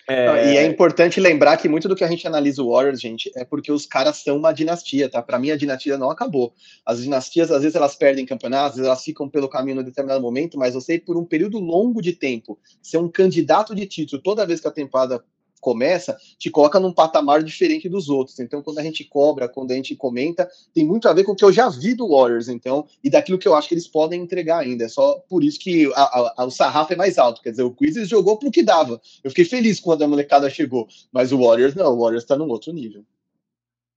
[0.08, 0.54] É...
[0.54, 3.44] E é importante lembrar que muito do que a gente analisa o Warriors, gente, é
[3.44, 5.22] porque os caras são uma dinastia, tá?
[5.22, 6.54] Para mim, a dinastia não acabou.
[6.86, 10.22] As dinastias, às vezes, elas perdem campeonatos, às vezes elas ficam pelo caminho em determinado
[10.22, 14.46] momento, mas você, por um período longo de tempo, ser um candidato de título toda
[14.46, 15.24] vez que a temporada
[15.66, 18.40] começa, te coloca num patamar diferente dos outros.
[18.40, 21.36] Então, quando a gente cobra, quando a gente comenta, tem muito a ver com o
[21.36, 24.22] que eu já vi do Warriors, então, e daquilo que eu acho que eles podem
[24.22, 24.86] entregar ainda.
[24.86, 27.42] É só por isso que a, a, o sarrafo é mais alto.
[27.42, 29.02] Quer dizer, o Quizzes jogou pro que dava.
[29.24, 32.48] Eu fiquei feliz quando a molecada chegou, mas o Warriors não, o Warriors tá num
[32.48, 33.04] outro nível.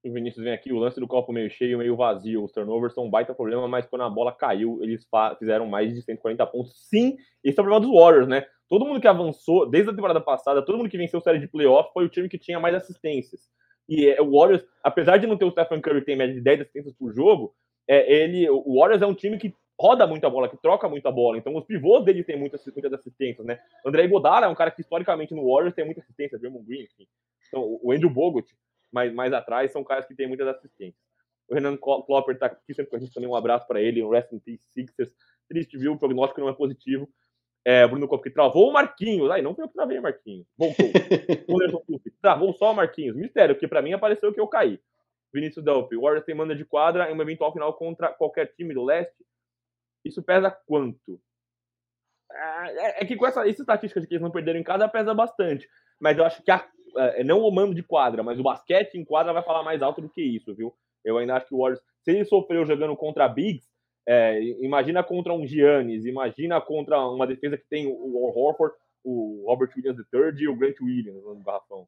[0.03, 2.45] O Vinícius vem aqui, o lance do copo meio cheio, meio vazio.
[2.45, 5.07] Os turnovers são um baita problema, mas quando a bola caiu, eles
[5.39, 6.73] fizeram mais de 140 pontos.
[6.89, 8.47] Sim, esse é o problema dos Warriors, né?
[8.69, 11.90] Todo mundo que avançou, desde a temporada passada, todo mundo que venceu série de playoff
[11.93, 13.49] foi o time que tinha mais assistências.
[13.89, 16.40] E é, o Warriors, apesar de não ter o Stephen Curry que tem média de
[16.43, 17.55] 10 assistências por jogo,
[17.89, 21.39] é, ele, o Warriors é um time que roda muita bola, que troca muita bola.
[21.39, 23.59] Então os pivôs dele têm muitas, muitas assistências, né?
[23.86, 27.07] André Godala é um cara que historicamente no Warriors tem muita assistência, Draymond Green, enfim.
[27.47, 28.47] Então o Andrew Bogut,
[28.93, 31.01] mais, mais atrás, são caras que têm muitas assistências.
[31.49, 34.11] O Renan Klopper tá aqui sempre com a gente também, um abraço para ele, um
[34.11, 35.15] Rest in Peace Sixers.
[35.49, 35.93] Triste, viu?
[35.95, 37.09] O prognóstico não é positivo.
[37.69, 39.31] É, Bruno Cop que travou o Marquinhos.
[39.31, 40.47] Aí não foi eu que travei o Marquinhos.
[40.57, 40.86] Voltou.
[42.23, 43.15] travou só o Marquinhos.
[43.15, 44.81] Mistério, porque para mim apareceu que eu caí.
[45.35, 45.95] Vinícius Delphi.
[45.95, 49.23] O Warriors tem manda de quadra em uma eventual final contra qualquer time do leste.
[50.03, 51.20] Isso pesa quanto?
[52.32, 55.12] É, é que com essa, essa estatística de que eles não perderam em casa pesa
[55.12, 55.69] bastante.
[56.01, 56.66] Mas eu acho que a,
[56.97, 60.01] é, não o mando de quadra, mas o basquete em quadra vai falar mais alto
[60.01, 60.74] do que isso, viu?
[61.05, 63.69] Eu ainda acho que o Warriors, se ele sofreu jogando contra Bigs,
[64.10, 68.74] é, imagina contra um Giannis, imagina contra uma defesa que tem o Horford,
[69.05, 71.86] o Robert Williams III e o Grant Williams no garrafão.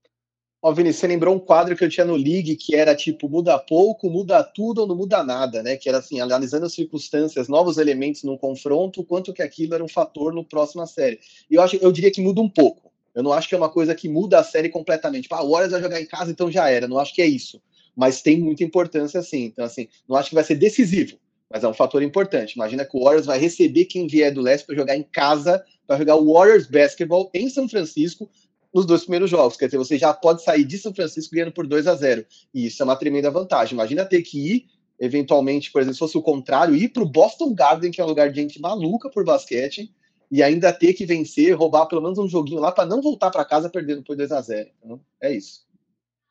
[0.61, 3.59] Ó, Vini, você lembrou um quadro que eu tinha no League que era tipo muda
[3.59, 5.79] pouco, muda tudo ou não muda nada, né?
[5.79, 9.89] Que era assim, analisando as circunstâncias, novos elementos num confronto, quanto que aquilo era um
[9.89, 11.19] fator no próximo série.
[11.51, 12.93] E eu acho, eu diria que muda um pouco.
[13.15, 15.23] Eu não acho que é uma coisa que muda a série completamente.
[15.23, 16.87] Tipo, ah, o Warriors vai jogar em casa, então já era.
[16.87, 17.63] Não acho que é isso.
[17.97, 19.45] Mas tem muita importância, sim.
[19.45, 21.19] Então, assim, não acho que vai ser decisivo
[21.51, 22.53] mas é um fator importante.
[22.53, 25.99] Imagina que o Warriors vai receber quem vier do leste para jogar em casa, para
[25.99, 28.31] jogar o Warriors Basketball em São Francisco
[28.73, 29.57] nos dois primeiros jogos.
[29.57, 32.25] Quer dizer, você já pode sair de São Francisco ganhando por 2 a 0
[32.55, 33.75] E isso é uma tremenda vantagem.
[33.75, 34.67] Imagina ter que ir,
[34.99, 38.09] eventualmente, por exemplo, se fosse o contrário, ir para o Boston Garden, que é um
[38.09, 39.93] lugar de gente maluca por basquete,
[40.31, 43.45] e ainda ter que vencer, roubar pelo menos um joguinho lá para não voltar para
[43.45, 45.69] casa perdendo por 2 a 0 Então, é isso.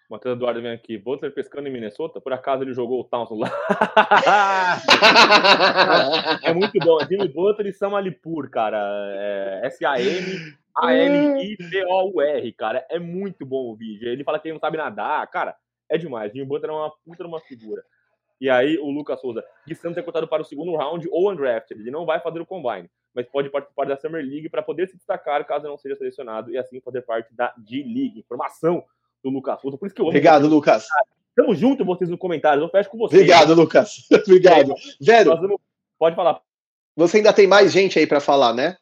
[0.09, 0.97] Matheus Eduardo vem aqui.
[0.97, 2.19] Butler pescando em Minnesota?
[2.19, 3.51] Por acaso ele jogou o Townsend lá?
[6.43, 6.97] é muito bom.
[7.07, 8.79] Jimmy Butler e Sam Alipur, cara.
[9.13, 10.53] É S-A-M-A-L-I-P-O-U-R,
[12.53, 12.83] cara.
[12.89, 14.09] É muito bom o vídeo.
[14.09, 15.27] Ele fala que ele não sabe nadar.
[15.27, 15.55] Cara,
[15.87, 16.31] é demais.
[16.33, 17.83] Jimmy Butler é uma puta uma figura.
[18.41, 19.43] E aí o Lucas Souza.
[19.67, 21.79] De Santos é cotado para o segundo round ou undrafted.
[21.79, 24.97] Ele não vai fazer o combine, mas pode participar da Summer League para poder se
[24.97, 28.17] destacar caso não seja selecionado e assim fazer parte da D-League.
[28.17, 28.83] Informação
[29.23, 29.77] do Lucas Souza.
[29.77, 30.09] Por isso que eu amo.
[30.09, 30.53] Obrigado, vocês.
[30.53, 30.87] Lucas.
[31.35, 32.63] Tamo junto, vocês no comentário.
[32.63, 33.21] Eu fecho com vocês.
[33.21, 34.07] Obrigado, Lucas.
[34.11, 34.73] Obrigado.
[34.99, 35.57] Vero, vamos...
[35.97, 36.41] pode falar.
[36.95, 38.77] Você ainda tem mais gente aí para falar, né?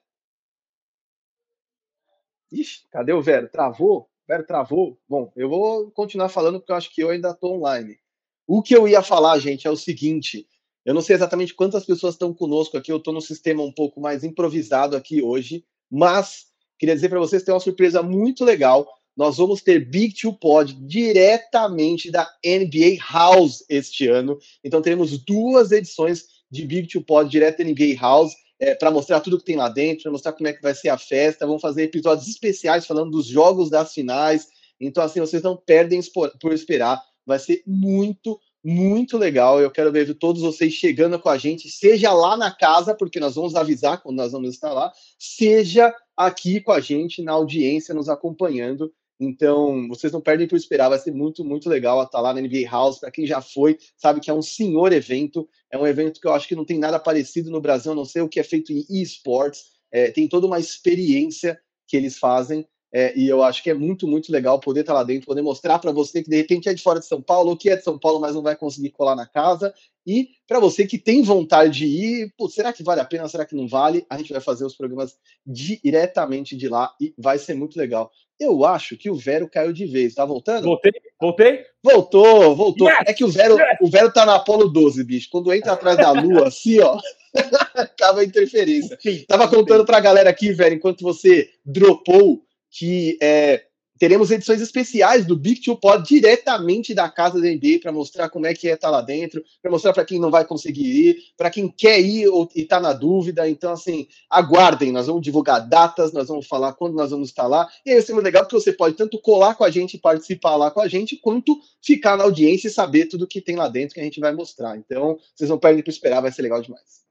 [2.52, 3.50] Ixi, cadê o Vero?
[3.50, 4.10] Travou?
[4.28, 4.98] Vero travou?
[5.08, 7.98] Bom, eu vou continuar falando porque eu acho que eu ainda estou online.
[8.46, 10.48] O que eu ia falar, gente, é o seguinte.
[10.86, 12.92] Eu não sei exatamente quantas pessoas estão conosco aqui.
[12.92, 16.48] Eu estou no sistema um pouco mais improvisado aqui hoje, mas
[16.80, 18.88] queria dizer para vocês que tem uma surpresa muito legal
[19.18, 24.38] nós vamos ter Big Two Pod diretamente da NBA House este ano.
[24.64, 28.34] Então teremos duas edições de Big Two Pod direto da NBA House.
[28.60, 30.90] É, para mostrar tudo que tem lá dentro, para mostrar como é que vai ser
[30.90, 31.46] a festa.
[31.46, 34.48] Vamos fazer episódios especiais falando dos jogos das finais.
[34.80, 36.00] Então, assim, vocês não perdem
[36.40, 37.00] por esperar.
[37.24, 39.62] Vai ser muito, muito legal.
[39.62, 43.36] Eu quero ver todos vocês chegando com a gente, seja lá na casa, porque nós
[43.36, 48.10] vamos avisar quando nós vamos estar lá, seja aqui com a gente na audiência, nos
[48.10, 48.92] acompanhando.
[49.20, 52.70] Então, vocês não perdem por esperar, vai ser muito, muito legal estar lá na NBA
[52.70, 53.00] House.
[53.00, 55.50] Para quem já foi, sabe que é um senhor evento.
[55.72, 58.06] É um evento que eu acho que não tem nada parecido no Brasil, a não
[58.06, 59.64] ser o que é feito em esports.
[59.92, 62.68] É, tem toda uma experiência que eles fazem.
[62.94, 65.78] É, e eu acho que é muito, muito legal poder estar lá dentro, poder mostrar
[65.80, 67.84] para você que de repente é de fora de São Paulo, ou que é de
[67.84, 69.74] São Paulo, mas não vai conseguir colar na casa.
[70.06, 73.28] E para você que tem vontade de ir, pô, será que vale a pena?
[73.28, 74.06] Será que não vale?
[74.10, 78.10] A gente vai fazer os programas diretamente de lá e vai ser muito legal.
[78.40, 80.14] Eu acho que o Vero caiu de vez.
[80.14, 80.64] Tá voltando?
[80.64, 81.66] Voltei, voltei.
[81.84, 82.88] Voltou, voltou.
[82.88, 83.78] Yes, é que o Vero, yes.
[83.82, 85.28] o Vero tá no Apolo 12, bicho.
[85.30, 86.98] Quando entra atrás da lua, assim, ó,
[87.98, 88.98] tava interferência.
[89.02, 93.64] Sim, Tava contando pra galera aqui, velho, enquanto você dropou, que é,
[93.98, 98.46] teremos edições especiais do Big Two Pod diretamente da casa da NBA para mostrar como
[98.46, 101.18] é que é estar tá lá dentro, para mostrar para quem não vai conseguir ir,
[101.36, 103.50] para quem quer ir ou está na dúvida.
[103.50, 107.68] Então, assim, aguardem, nós vamos divulgar datas, nós vamos falar quando nós vamos estar lá.
[107.86, 110.00] E aí vai ser muito legal porque você pode tanto colar com a gente e
[110.00, 113.68] participar lá com a gente, quanto ficar na audiência e saber tudo que tem lá
[113.68, 114.78] dentro que a gente vai mostrar.
[114.78, 117.06] Então, vocês não perdem para esperar, vai ser legal demais.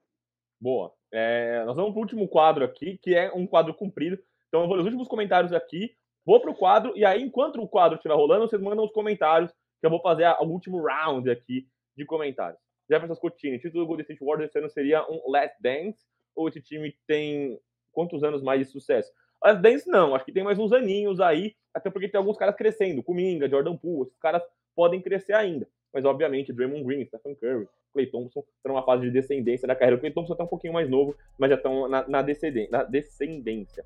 [0.61, 0.93] Boa.
[1.13, 4.19] É, nós vamos para o último quadro aqui, que é um quadro comprido.
[4.57, 5.95] Então, eu vou ler os últimos comentários aqui
[6.27, 9.87] Vou pro quadro, e aí, enquanto o quadro estiver rolando, vocês mandam os comentários, que
[9.87, 12.59] eu vou fazer o último round aqui de comentários.
[12.91, 16.05] Jefferson Scotini, título do Golden State Warriors esse ano seria um Last Dance?
[16.35, 17.57] Ou esse time tem
[17.93, 19.13] quantos anos mais de sucesso?
[19.41, 22.57] Last Dance não, acho que tem mais uns aninhos aí, até porque tem alguns caras
[22.57, 24.43] crescendo, Kuminga, Jordan Poole, esses caras
[24.75, 25.69] podem crescer ainda.
[25.95, 29.97] Mas, obviamente, Draymond Green, Stephen Curry, Clay Thompson estão numa fase de descendência da carreira.
[29.97, 33.85] O Clay Thompson está um pouquinho mais novo, mas já estão na, na, na descendência.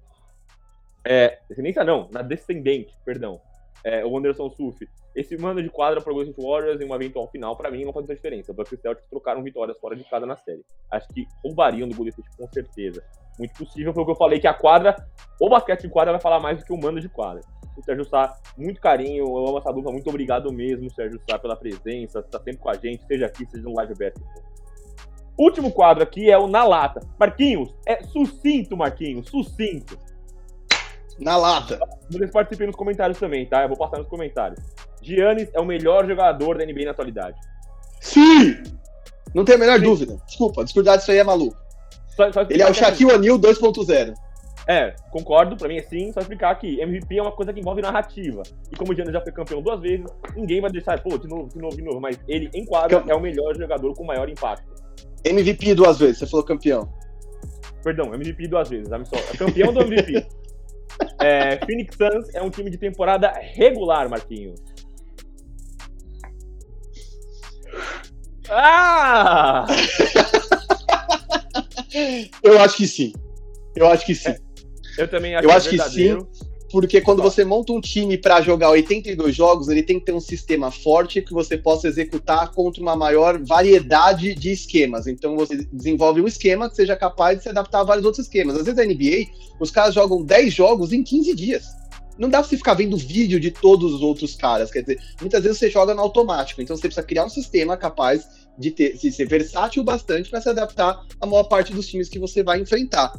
[1.04, 3.40] É, descendência não, na descendente, perdão.
[3.84, 4.86] É, o Anderson Sufi.
[5.14, 7.92] Esse mando de quadra para o Golden Warriors em uma eventual final, para mim, não
[7.92, 8.52] faz muita diferença.
[8.52, 10.64] Bucks e Celtics trocaram vitórias fora de casa na série.
[10.90, 13.02] Acho que roubariam do Golden State com certeza.
[13.38, 14.94] Muito possível, foi o que eu falei, que a quadra,
[15.40, 17.42] o basquete de quadra vai falar mais do que o mando de quadra.
[17.76, 21.56] O Sérgio Sá, muito carinho, eu amo essa dupla, muito obrigado mesmo, Sérgio Sá, pela
[21.56, 24.14] presença, está sempre com a gente, seja aqui, seja no Live Bet.
[25.38, 27.00] Último quadro aqui é o Na Lata.
[27.18, 29.98] Marquinhos, é sucinto, Marquinhos, sucinto.
[31.20, 31.78] Na lata.
[32.08, 33.62] Vocês participem nos comentários também, tá?
[33.62, 34.58] Eu vou passar nos comentários.
[35.02, 37.38] Giannis é o melhor jogador da NBA na atualidade.
[38.00, 38.62] Sim!
[39.34, 39.84] Não tem a menor Sim.
[39.84, 40.16] dúvida.
[40.26, 41.56] Desculpa, discordar disso aí é maluco.
[42.08, 44.14] Só, só Ele é o Shaquille O'Neal 2.0.
[44.66, 47.82] É, concordo, pra mim é sim, só explicar que MVP é uma coisa que envolve
[47.82, 48.42] narrativa.
[48.70, 51.48] E como o Giannis já foi campeão duas vezes, ninguém vai deixar, pô, de novo,
[51.48, 52.00] de novo, de novo.
[52.00, 54.64] Mas ele, em quadra, é o melhor jogador com maior impacto.
[55.24, 56.88] MVP duas vezes, você falou campeão.
[57.82, 59.16] Perdão, MVP duas vezes, só.
[59.16, 60.26] É campeão do MVP.
[61.20, 64.60] É, Phoenix Suns é um time de temporada regular, Marquinhos.
[68.48, 69.66] Ah!
[72.42, 73.12] Eu acho que sim.
[73.76, 74.30] Eu acho que sim.
[74.30, 74.38] É,
[74.98, 76.18] eu também acho, eu acho que, é que sim
[76.70, 80.20] porque quando você monta um time para jogar 82 jogos, ele tem que ter um
[80.20, 85.06] sistema forte que você possa executar contra uma maior variedade de esquemas.
[85.06, 88.56] Então você desenvolve um esquema que seja capaz de se adaptar a vários outros esquemas.
[88.56, 91.64] Às vezes na NBA, os caras jogam 10 jogos em 15 dias.
[92.16, 94.70] Não dá pra você ficar vendo vídeo de todos os outros caras.
[94.70, 96.62] Quer dizer, muitas vezes você joga no automático.
[96.62, 98.28] Então você precisa criar um sistema capaz
[98.58, 102.18] de, ter, de ser versátil bastante para se adaptar à maior parte dos times que
[102.18, 103.12] você vai enfrentar.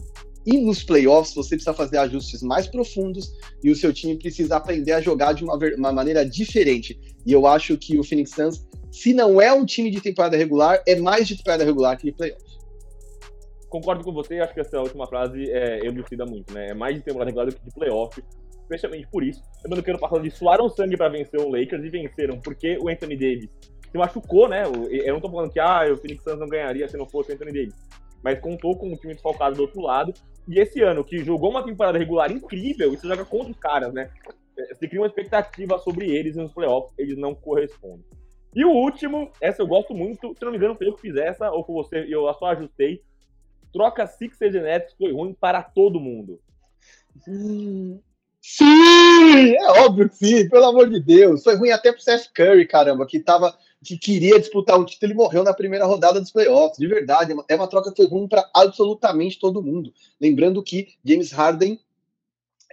[0.46, 3.32] E nos playoffs você precisa fazer ajustes mais profundos
[3.64, 7.00] e o seu time precisa aprender a jogar de uma, uma maneira diferente.
[7.26, 10.82] E eu acho que o Phoenix Suns, se não é um time de temporada regular,
[10.88, 12.60] é mais de temporada regular que de playoffs.
[13.70, 16.70] Concordo com você, acho que essa última frase é, elucida muito, né?
[16.70, 18.22] É mais de temporada regular do que de playoff,
[18.64, 19.42] especialmente por isso.
[19.64, 22.90] Lembrando que ano passado eles suaram sangue para vencer o Lakers e venceram, porque o
[22.90, 23.50] Anthony Davis
[23.90, 24.64] se machucou, né?
[24.90, 27.36] Eu não tô falando que ah, o Phoenix Suns não ganharia se não fosse o
[27.36, 27.76] Anthony Davis
[28.24, 30.14] mas contou com um time desfalcado do outro lado.
[30.48, 33.94] E esse ano, que jogou uma temporada regular incrível, e você joga contra os caras,
[33.94, 34.10] né?
[34.74, 38.06] Você cria uma expectativa sobre eles nos playoffs, eles não correspondem.
[38.54, 41.16] E o último, essa eu gosto muito, se não me engano, foi eu que fiz
[41.16, 43.02] essa, ou foi você, eu só ajustei.
[43.72, 46.40] Troca Sixers e Nets foi ruim para todo mundo.
[47.24, 48.02] Sim!
[49.56, 51.44] É óbvio que sim, pelo amor de Deus.
[51.44, 55.16] Foi ruim até pro Seth Curry, caramba, que tava que queria disputar um título e
[55.16, 56.78] morreu na primeira rodada dos playoffs.
[56.78, 59.94] De verdade, é uma troca que foi ruim para absolutamente todo mundo.
[60.20, 61.80] Lembrando que James Harden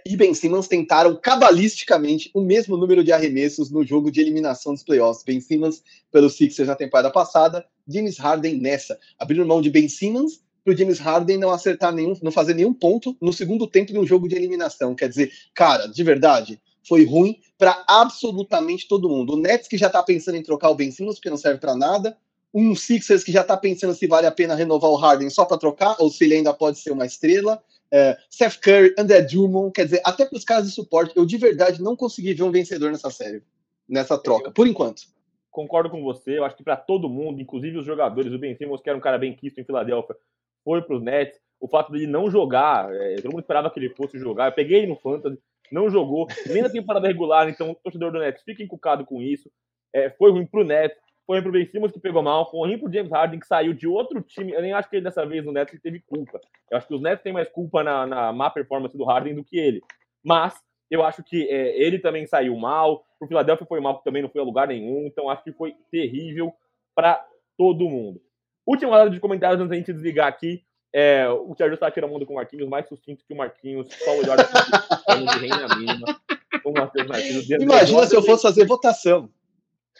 [0.05, 4.83] e Ben Simmons tentaram cabalisticamente o mesmo número de arremessos no jogo de eliminação dos
[4.83, 5.23] playoffs.
[5.23, 8.97] Ben Simmons pelo Sixers na temporada passada, James Harden nessa.
[9.17, 12.73] Abriram mão de Ben Simmons para o James Harden não acertar nenhum, não fazer nenhum
[12.73, 14.95] ponto no segundo tempo de um jogo de eliminação.
[14.95, 19.33] Quer dizer, cara, de verdade, foi ruim para absolutamente todo mundo.
[19.33, 21.75] O Nets que já está pensando em trocar o Ben Simmons porque não serve para
[21.75, 22.17] nada,
[22.53, 25.57] um Sixers que já está pensando se vale a pena renovar o Harden só para
[25.57, 27.61] trocar ou se ele ainda pode ser uma estrela.
[27.91, 31.37] É, Seth Curry, André Drummond, quer dizer, até para os caras de suporte, eu de
[31.37, 33.43] verdade não consegui ver um vencedor nessa série,
[33.87, 35.03] nessa troca, por enquanto.
[35.51, 38.81] Concordo com você, eu acho que para todo mundo, inclusive os jogadores, o Ben Simmons,
[38.81, 40.15] que era um cara bem quisto em Filadélfia,
[40.63, 41.39] foi para os Nets.
[41.59, 44.47] O fato dele não jogar, é, todo mundo esperava que ele fosse jogar.
[44.47, 45.37] Eu peguei ele no Fantasy,
[45.71, 49.51] não jogou, nem na temporada regular, então o torcedor do Nets fica encucado com isso.
[49.93, 52.77] É, foi ruim pro Nets, foi ruim pro Ben Simmons que pegou mal, foi ruim
[52.77, 54.51] pro James Harden que saiu de outro time.
[54.51, 56.39] Eu nem acho que ele dessa vez no Nets ele teve culpa.
[56.71, 59.43] Eu acho que os Nets têm mais culpa na, na má performance do Harden do
[59.43, 59.81] que ele.
[60.23, 60.55] Mas
[60.89, 64.41] eu acho que é, ele também saiu mal, pro Philadelphia foi mal, também não foi
[64.41, 66.51] a lugar nenhum, então acho que foi terrível
[66.95, 67.23] para
[67.57, 68.19] todo mundo.
[68.65, 70.63] Última hora de comentários antes da gente desligar aqui.
[70.93, 74.11] É, o Sérgio está tirando mundo com o Marquinhos, mais sucinto que o Marquinhos, só
[74.15, 76.19] o melhor de reina mínima.
[76.65, 77.49] o Matheus Martins.
[77.49, 79.29] Imagina Jordan se eu fosse fazer votação.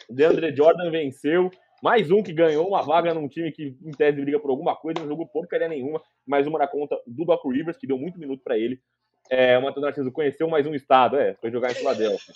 [0.08, 1.50] DeAndre Jordan venceu.
[1.82, 5.00] Mais um que ganhou uma vaga num time que, em tese, briga por alguma coisa,
[5.00, 6.02] não jogou porcaria nenhuma.
[6.26, 8.78] Mais uma na conta do Doc Rivers, que deu muito minuto para ele.
[9.30, 12.34] É, o Matheus Narciso conheceu mais um estado, é, foi jogar em Filadélfia.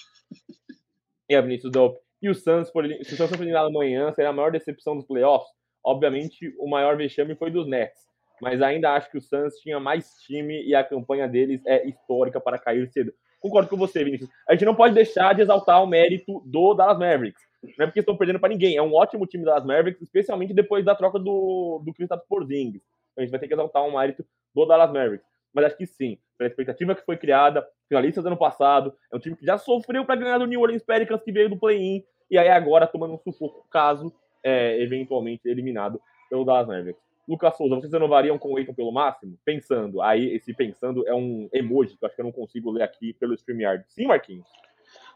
[1.29, 1.97] E a Vinícius Delp.
[2.23, 5.07] E o Santos, por, se o Santos for eliminado amanhã, será a maior decepção dos
[5.07, 5.51] playoffs.
[5.85, 8.01] Obviamente, o maior vexame foi dos Nets.
[8.45, 12.39] Mas ainda acho que o Santos tinha mais time e a campanha deles é histórica
[12.39, 13.13] para cair cedo.
[13.41, 14.31] Concordo com você, Vinícius.
[14.49, 17.43] A gente não pode deixar de exaltar o mérito do Dallas Mavericks.
[17.79, 18.77] Não é porque estão perdendo para ninguém.
[18.77, 22.83] É um ótimo time das Mavericks, especialmente depois da troca do, do Kristaps Porzingis.
[23.13, 25.87] Então a gente vai ter que exaltar o mérito do Dallas Mavericks mas acho que
[25.87, 26.19] sim.
[26.37, 30.05] Pela expectativa que foi criada, finalista do ano passado, é um time que já sofreu
[30.05, 33.19] para ganhar do New Orleans Pelicans, que veio do play-in, e aí agora tomando um
[33.19, 34.13] sufoco, caso
[34.43, 37.01] é, eventualmente eliminado pelo Dallas Mavericks.
[37.29, 39.39] Lucas Souza, vocês renovariam com o Eiton pelo máximo?
[39.45, 40.03] Pensando.
[40.03, 43.15] Aí, esse pensando é um emoji que eu acho que eu não consigo ler aqui
[43.15, 43.85] pelo StreamYard.
[43.89, 44.47] Sim, Marquinhos?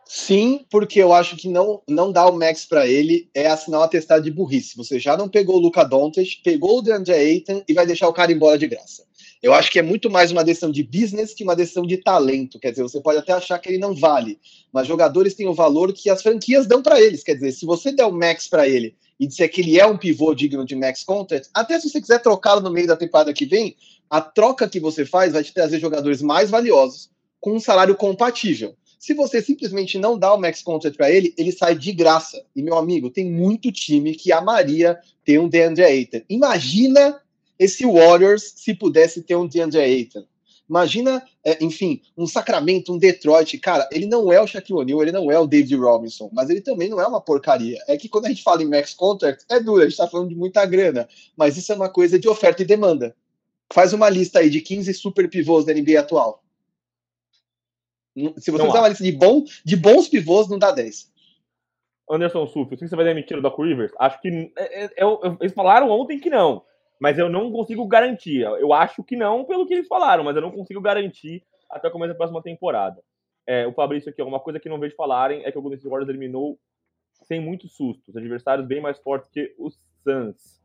[0.08, 3.82] Sim, porque eu acho que não, não dar o max para ele é assinar um
[3.82, 4.74] atestado de burrice.
[4.74, 8.12] Você já não pegou o Luca Doncic, pegou o DeAndre Ayton e vai deixar o
[8.14, 9.06] cara embora de graça.
[9.42, 12.58] Eu acho que é muito mais uma decisão de business que uma decisão de talento.
[12.58, 14.40] Quer dizer, você pode até achar que ele não vale,
[14.72, 17.22] mas jogadores têm o valor que as franquias dão para eles.
[17.22, 19.96] Quer dizer, se você der o max para ele e disser que ele é um
[19.96, 23.44] pivô digno de max contract, até se você quiser trocá-lo no meio da temporada que
[23.44, 23.76] vem,
[24.08, 28.74] a troca que você faz vai te trazer jogadores mais valiosos com um salário compatível.
[28.98, 32.42] Se você simplesmente não dá o max contract para ele, ele sai de graça.
[32.54, 36.22] E meu amigo, tem muito time que amaria ter um DeAndre Ayton.
[36.28, 37.20] Imagina
[37.58, 40.24] esse Warriors se pudesse ter um DeAndre Ayton.
[40.68, 43.56] Imagina, é, enfim, um Sacramento, um Detroit.
[43.58, 46.60] Cara, ele não é o Shaquille O'Neal, ele não é o David Robinson, mas ele
[46.60, 47.82] também não é uma porcaria.
[47.88, 50.28] É que quando a gente fala em max contract, é duro, a gente está falando
[50.28, 53.16] de muita grana, mas isso é uma coisa de oferta e demanda.
[53.72, 56.44] Faz uma lista aí de 15 super pivôs da NBA atual.
[58.14, 61.10] Se você fizer uma lista de, bom, de bons pivôs, não dá 10.
[62.10, 63.92] Anderson Suf, que você vai demitir o Doc Rivers?
[63.98, 64.52] Acho que.
[64.56, 66.62] É, é, é, eles falaram ontem que não
[67.00, 68.40] mas eu não consigo garantir.
[68.40, 71.90] Eu acho que não, pelo que eles falaram, mas eu não consigo garantir até o
[71.90, 73.02] começo da próxima temporada.
[73.46, 75.90] É, o Fabrício aqui, uma coisa que não vejo falarem é que o Golden State
[75.90, 76.58] Warriors eliminou
[77.22, 80.58] sem muitos sustos, adversários bem mais fortes que os Suns.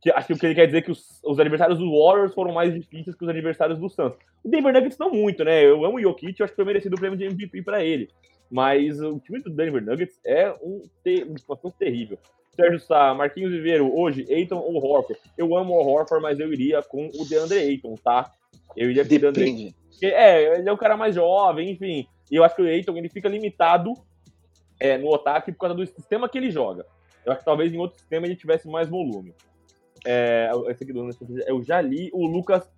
[0.00, 2.34] Que, acho que o que ele quer dizer é que os, os adversários dos Warriors
[2.34, 4.14] foram mais difíceis que os adversários do Suns.
[4.42, 5.64] O Denver Nuggets não muito, né?
[5.64, 8.10] Eu amo o Jokic, eu acho que foi merecido o prêmio de MVP para ele.
[8.50, 12.18] Mas o time do Denver Nuggets é um, ter, uma situação terrível.
[12.54, 15.20] Sérgio Sá, Marquinhos Viveiro, hoje, Eiton ou Horford?
[15.36, 18.32] Eu amo o Horford, mas eu iria com o DeAndre Eiton, tá?
[18.76, 22.06] Eu iria com o DeAndre É, ele é um cara mais jovem, enfim.
[22.30, 23.92] E eu acho que o Eiton ele fica limitado
[24.80, 26.86] é, no ataque por causa do sistema que ele joga.
[27.24, 29.34] Eu acho que talvez em outro sistema ele tivesse mais volume.
[30.06, 31.08] É, esse aqui do
[31.46, 32.70] eu já li, o Lucas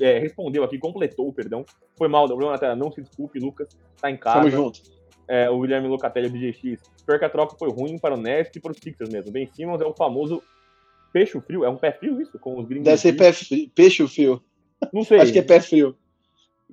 [0.00, 1.64] é, respondeu aqui, completou, perdão.
[1.96, 3.68] Foi mal, deu problema na tela, não se desculpe, Lucas,
[4.00, 4.38] tá em casa.
[4.38, 6.80] Tamo junto é, o Guilherme Locatelli do GX.
[7.06, 9.30] Pior que a troca foi ruim para o Nets e para os Sixers mesmo.
[9.30, 10.42] Ben Simmons é o famoso
[11.12, 11.64] peixe frio.
[11.64, 12.38] É um pé frio isso?
[12.38, 12.84] Com os gringos.
[12.84, 14.42] Deve ser pé frio, peixe frio.
[14.92, 15.20] Não sei.
[15.20, 15.96] Acho que é pé frio.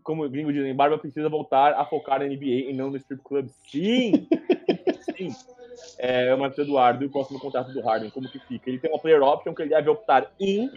[0.03, 3.21] Como os gringos dizem, Barba precisa voltar a focar na NBA e não no strip
[3.23, 3.47] club.
[3.69, 4.27] Sim!
[5.17, 5.29] Sim!
[5.97, 8.69] É, o Marcos Eduardo e o próximo contrato do Harden, como que fica?
[8.69, 10.71] Ele tem uma player option que ele deve optar em,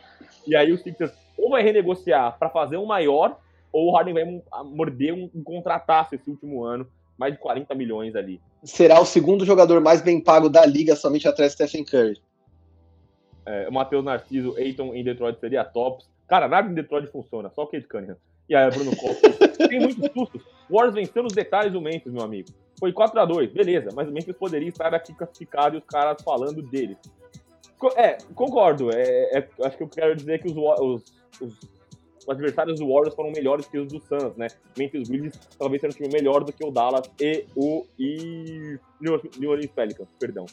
[0.47, 3.39] e aí o Sixers ou vai renegociar para fazer um maior,
[3.73, 6.87] ou o Harden vai morder um, um contrataço esse último ano
[7.23, 8.41] mais de 40 milhões ali.
[8.65, 12.21] Será o segundo jogador mais bem pago da liga, somente atrás de Stephen Curry.
[13.47, 16.11] É, o Matheus Narciso, Eiton em Detroit seria tops.
[16.27, 18.17] Cara, nada em Detroit funciona, só o Kate Cunningham.
[18.49, 19.31] E aí, Bruno Costa.
[19.69, 20.43] tem muitos sustos.
[20.69, 22.49] Warriors venceu nos detalhes do Memphis, meu amigo.
[22.81, 26.21] Foi 4 a 2 beleza, mas o Memphis poderia estar aqui classificado e os caras
[26.25, 26.97] falando deles.
[27.97, 28.91] É, concordo.
[28.91, 31.05] É, é, acho que eu quero dizer que os, os,
[31.41, 31.55] os
[32.23, 34.47] os adversários do Warriors foram melhores que os do Suns, né?
[34.79, 39.51] Memphis Grizzlies talvez seja um time melhor do que o Dallas e o e New
[39.51, 40.47] Orleans Pelicans, perdão.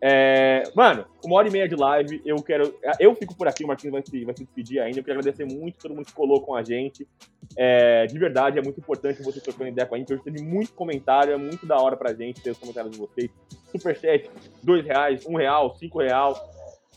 [0.00, 2.78] É, mano, uma hora e meia de live, eu quero.
[3.00, 5.00] Eu fico por aqui, o Marquinhos vai se, vai se despedir ainda.
[5.00, 7.08] Eu quero agradecer muito todo mundo que colou com a gente.
[7.56, 10.12] É, de verdade, é muito importante vocês trocando ideia com a gente.
[10.12, 13.30] Hoje teve muito comentário, é muito da hora pra gente ter os comentários de vocês.
[13.72, 14.30] Superchat,
[14.62, 16.34] dois reais, um real, cinco real,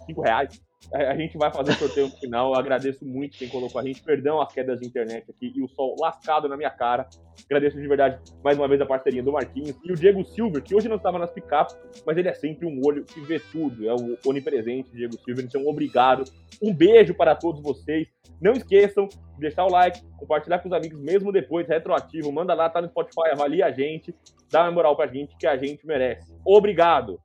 [0.05, 0.61] cinco reais.
[0.93, 2.53] A gente vai fazer sorteio no final.
[2.53, 4.01] Eu agradeço muito quem colocou a gente.
[4.01, 7.07] Perdão as quedas de internet aqui e o sol lascado na minha cara.
[7.45, 10.73] Agradeço de verdade mais uma vez a parceria do Marquinhos e o Diego Silver, que
[10.73, 13.87] hoje não estava nas picapes, mas ele é sempre um olho que vê tudo.
[13.87, 15.45] É o onipresente Diego Silver.
[15.45, 16.23] Então, obrigado.
[16.61, 18.07] Um beijo para todos vocês.
[18.41, 22.31] Não esqueçam de deixar o like, compartilhar com os amigos mesmo depois, retroativo.
[22.31, 24.15] Manda lá, tá no Spotify, avalia a gente,
[24.51, 26.33] dá uma moral pra gente que a gente merece.
[26.43, 27.19] Obrigado!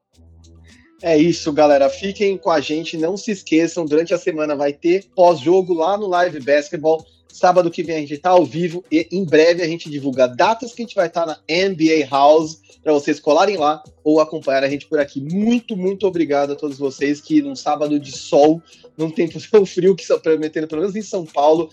[1.06, 1.90] É isso, galera.
[1.90, 2.96] Fiquem com a gente.
[2.96, 7.04] Não se esqueçam, durante a semana vai ter pós-jogo lá no Live Basketball.
[7.30, 10.72] Sábado que vem a gente está ao vivo e em breve a gente divulga datas
[10.72, 14.64] que a gente vai estar tá na NBA House para vocês colarem lá ou acompanhar
[14.64, 15.20] a gente por aqui.
[15.20, 18.62] Muito, muito obrigado a todos vocês que num sábado de sol,
[18.96, 21.68] num tempo tão frio que está prometendo, pelo menos em São Paulo,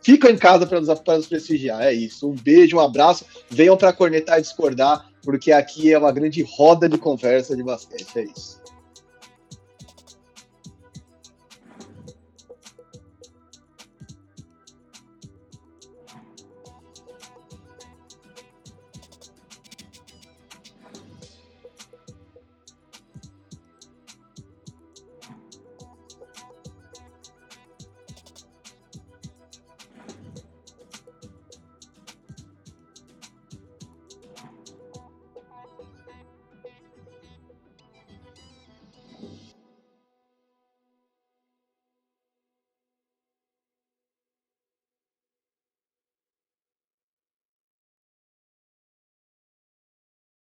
[0.00, 1.82] ficam em casa para nos, nos prestigiar.
[1.82, 2.30] É isso.
[2.30, 3.24] Um beijo, um abraço.
[3.50, 8.06] Venham para cornetar e discordar, porque aqui é uma grande roda de conversa de basquete.
[8.14, 8.59] É isso.